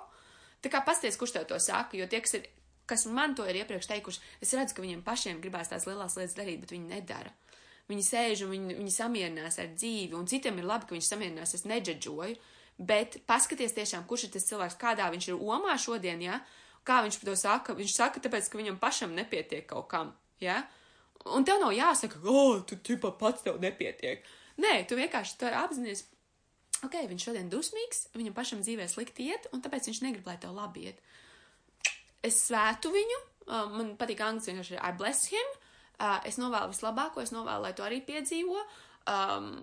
Tā 0.62 0.70
kā 0.70 0.84
pasties, 0.86 1.18
kurš 1.18 1.34
tev 1.34 1.48
to 1.50 1.58
saka, 1.58 1.98
jo 1.98 2.06
tie, 2.06 2.22
kas 2.22 2.38
ir, 2.38 2.46
kas 2.86 3.08
man 3.10 3.34
to 3.34 3.46
ir 3.50 3.58
iepriekš 3.64 3.90
teikuši, 3.90 4.22
es 4.44 4.54
redzu, 4.54 4.76
ka 4.76 4.86
viņiem 4.86 5.02
pašiem 5.02 5.42
gribās 5.42 5.72
tās 5.72 5.88
lielās 5.90 6.14
lietas 6.20 6.38
darīt, 6.38 6.62
bet 6.62 6.76
viņi 6.76 6.92
nedara. 6.94 7.34
Viņi 7.90 8.06
sēž 8.06 8.46
un 8.46 8.54
viņi, 8.54 8.76
viņi 8.78 8.94
samierinās 8.94 9.58
ar 9.58 9.74
dzīvi, 9.74 10.14
un 10.14 10.30
citiem 10.30 10.62
ir 10.62 10.68
labi, 10.70 10.86
ka 10.86 10.94
viņš 10.94 11.08
samierinās, 11.10 11.56
es 11.58 11.66
neģedžoju, 11.66 12.38
bet 12.78 13.18
paskaties 13.26 13.74
tiešām, 13.74 14.06
kurš 14.06 14.28
ir 14.28 14.36
tas 14.36 14.46
cilvēks, 14.46 14.78
kādā 14.78 15.10
viņš 15.10 15.32
ir 15.32 15.42
omā 15.42 15.74
šodien, 15.80 16.22
ja? 16.22 16.38
Kā 16.86 17.00
viņš 17.04 17.20
to 17.22 17.34
saka? 17.38 17.76
Viņš 17.78 17.94
saka, 17.94 18.22
tāpēc, 18.22 18.48
ka 18.50 18.58
viņam 18.58 18.78
pašam 18.82 19.12
nepietiek 19.14 19.68
kaut 19.70 19.86
kam, 19.90 20.14
ja? 20.42 20.62
Un 21.30 21.46
tev 21.46 21.60
nav 21.62 21.70
jāsaka, 21.76 22.18
o, 22.26 22.32
oh, 22.32 22.62
tu 22.66 22.80
tipa 22.82 23.12
pats 23.14 23.44
tev 23.44 23.60
nepietiek. 23.62 24.24
Nē, 24.62 24.80
tu 24.90 24.98
vienkārši 24.98 25.38
to 25.38 25.50
apzinājies. 25.62 26.08
Ok, 26.82 26.96
viņš 27.06 27.28
šodien 27.28 27.50
dusmīgs, 27.50 28.08
viņam 28.18 28.34
pašam 28.34 28.62
dzīvē 28.64 28.88
slikti 28.90 29.28
iet, 29.30 29.46
un 29.54 29.62
tāpēc 29.62 29.86
viņš 29.86 30.00
negrib, 30.02 30.26
lai 30.26 30.34
tev 30.42 30.56
labi 30.56 30.88
iet. 30.90 30.98
Es 32.26 32.40
svētu 32.48 32.90
viņu, 32.90 33.20
man 33.76 33.94
patīk 34.00 34.22
angļu 34.26 34.48
vienkārši 34.50 34.80
I 34.82 34.90
bless 34.98 35.30
him, 35.30 35.54
es 36.26 36.40
novēlu 36.42 36.74
vislabāko, 36.74 37.22
es 37.22 37.30
novēlu, 37.34 37.68
lai 37.68 37.72
tu 37.78 37.86
arī 37.86 38.00
piedzīvo. 38.02 38.58
Um, 39.12 39.54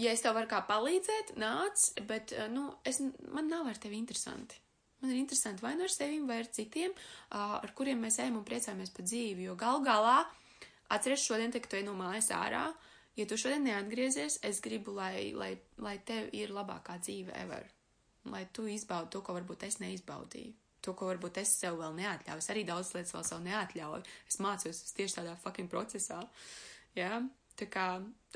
ja 0.00 0.16
es 0.16 0.24
tev 0.24 0.36
varu 0.38 0.48
kā 0.48 0.62
palīdzēt, 0.68 1.36
nāc, 1.40 1.90
bet, 2.08 2.32
nu, 2.52 2.70
es, 2.88 3.02
man 3.28 3.52
nav 3.52 3.68
ar 3.68 3.80
tevi 3.80 4.00
interesanti. 4.00 4.61
Man 5.02 5.10
ir 5.10 5.18
interesanti 5.18 5.64
vai 5.64 5.74
nu 5.74 5.82
ar 5.82 5.90
sevi, 5.90 6.20
vai 6.26 6.38
ar 6.44 6.48
citiem, 6.54 6.94
ar 7.34 7.74
kuriem 7.74 7.98
mēs 8.04 8.20
ejam 8.22 8.38
un 8.38 8.46
priecājamies 8.46 8.94
par 8.94 9.06
dzīvi, 9.08 9.48
jo 9.48 9.56
gal 9.58 9.82
galā 9.82 10.20
atceries 10.94 11.24
šodien, 11.26 11.50
te, 11.50 11.58
ka 11.62 11.72
tu 11.72 11.78
ej 11.78 11.84
no 11.88 11.96
mājas 11.98 12.30
ārā, 12.36 12.68
ja 13.18 13.26
tu 13.26 13.38
šodien 13.40 13.66
neatgriezies, 13.66 14.38
es 14.46 14.62
gribu, 14.62 14.94
lai, 14.94 15.32
lai, 15.34 15.56
lai 15.82 15.96
tev 16.06 16.30
ir 16.36 16.54
labākā 16.54 17.00
dzīve 17.02 17.34
ever. 17.42 17.66
Lai 18.30 18.44
tu 18.54 18.68
izbaudi 18.70 19.10
to, 19.10 19.24
ko 19.26 19.34
varbūt 19.34 19.66
es 19.66 19.80
neizbaudīju. 19.82 20.54
To, 20.82 20.94
ko 20.98 21.06
varbūt 21.10 21.38
es 21.42 21.50
sev 21.58 21.76
vēl 21.78 21.94
neatļauju. 21.98 22.42
Es 22.42 22.50
arī 22.50 22.62
daudz 22.66 22.90
lietas 22.94 23.14
vēl 23.14 23.26
sev 23.26 23.42
neatļauju. 23.42 24.02
Es 24.30 24.38
mācos 24.42 24.80
tieši 24.96 25.20
tādā 25.20 25.36
fucking 25.42 25.70
procesā. 25.70 26.18
Jā, 26.98 27.06
ja? 27.06 27.20
tā 27.58 27.68
kā, 27.70 27.86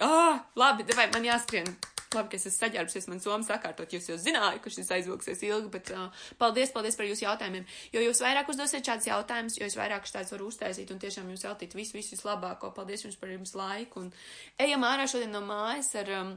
ah, 0.02 0.42
labi, 0.58 0.86
vai 0.94 1.08
man 1.14 1.26
jāskrien 1.26 1.70
Labi, 2.16 2.32
ka 2.32 2.38
es 2.38 2.46
esmu 2.48 2.62
saģērbusies, 2.64 3.08
man 3.10 3.22
somas 3.22 3.50
sakārtot, 3.50 3.92
jūs 3.92 4.08
jau 4.10 4.16
zināju, 4.20 4.62
ka 4.64 4.72
šis 4.72 4.92
aizvilksies 4.96 5.44
ilgi, 5.46 5.70
bet 5.72 5.92
uh, 5.94 6.24
paldies, 6.40 6.72
paldies 6.74 6.98
par 6.98 7.08
jūsu 7.08 7.26
jautājumiem. 7.26 7.68
Jo 7.94 8.02
jūs 8.04 8.22
vairāk 8.24 8.50
uzdosiet 8.52 8.86
šādus 8.88 9.10
jautājumus, 9.10 9.60
jo 9.60 9.68
es 9.68 9.78
vairāk 9.78 10.08
šādus 10.08 10.34
varu 10.36 10.50
uztaisīt 10.50 10.92
un 10.94 11.02
tiešām 11.02 11.30
jums 11.32 11.46
veltīt 11.46 11.76
visu, 11.78 11.96
visu 11.98 12.16
vislabāko. 12.16 12.72
Paldies 12.76 13.06
jums 13.06 13.18
par 13.20 13.32
jums 13.32 13.54
laiku 13.58 14.06
un 14.06 14.12
ejam 14.62 14.86
ārā 14.88 15.08
šodien 15.10 15.34
no 15.34 15.44
mājas 15.46 15.94
ar. 16.00 16.12
Um, 16.20 16.36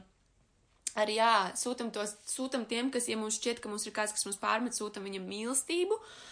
arī 0.98 1.20
jā, 1.20 1.34
sūtam, 1.54 1.92
tos, 1.94 2.16
sūtam 2.26 2.64
tiem, 2.66 2.88
kas, 2.90 3.06
ja 3.06 3.14
mums 3.16 3.36
šķiet, 3.38 3.60
ka 3.62 3.70
mums 3.70 3.84
ir 3.86 3.94
kāds, 3.94 4.10
kas 4.16 4.26
mums 4.26 4.40
pārmet, 4.42 4.74
sūtam 4.74 5.04
viņam 5.06 5.28
mīlestību, 5.30 5.94
uh, 5.94 6.30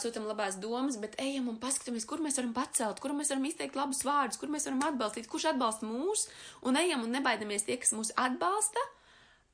sūtam 0.00 0.28
labās 0.28 0.56
domas, 0.60 0.98
bet 1.00 1.16
ejam 1.20 1.50
un 1.52 1.58
paskatāmies, 1.60 2.06
kur 2.08 2.22
mēs 2.24 2.38
varam 2.40 2.54
pacelt, 2.56 3.00
kur 3.02 3.14
mēs 3.16 3.32
varam 3.32 3.48
izteikt 3.48 3.76
labus 3.78 4.04
vārdus, 4.06 4.38
kur 4.40 4.52
mēs 4.52 4.68
varam 4.68 4.84
atbalstīt, 4.88 5.28
kurš 5.28 5.50
atbalsta 5.52 5.88
mūs, 5.88 6.28
un 6.68 6.78
ejam 6.80 7.04
un 7.04 7.12
nebaidamies 7.18 7.66
tie, 7.66 7.76
kas 7.80 7.92
mūs 7.96 8.14
atbalsta. 8.16 8.84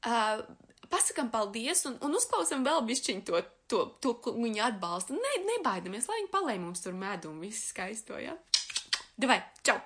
Uh, 0.04 0.44
pasakam 0.92 1.30
paldies 1.32 1.84
un, 1.88 1.98
un 2.04 2.16
uzklausam 2.18 2.64
vēl 2.66 2.84
bišķiņu 2.88 3.24
to, 3.26 3.42
to, 3.70 3.82
to, 4.04 4.14
ko 4.22 4.36
viņi 4.36 4.64
atbalsta. 4.68 5.16
Ne, 5.18 5.34
nebaidamies, 5.48 6.08
lai 6.10 6.22
viņi 6.22 6.32
palēj 6.34 6.62
mums 6.62 6.84
tur 6.84 6.98
medu 6.98 7.32
un 7.32 7.42
visu 7.42 7.64
skaisto, 7.70 8.18
ja? 8.20 8.36
Davai, 9.18 9.40
čau! 9.66 9.78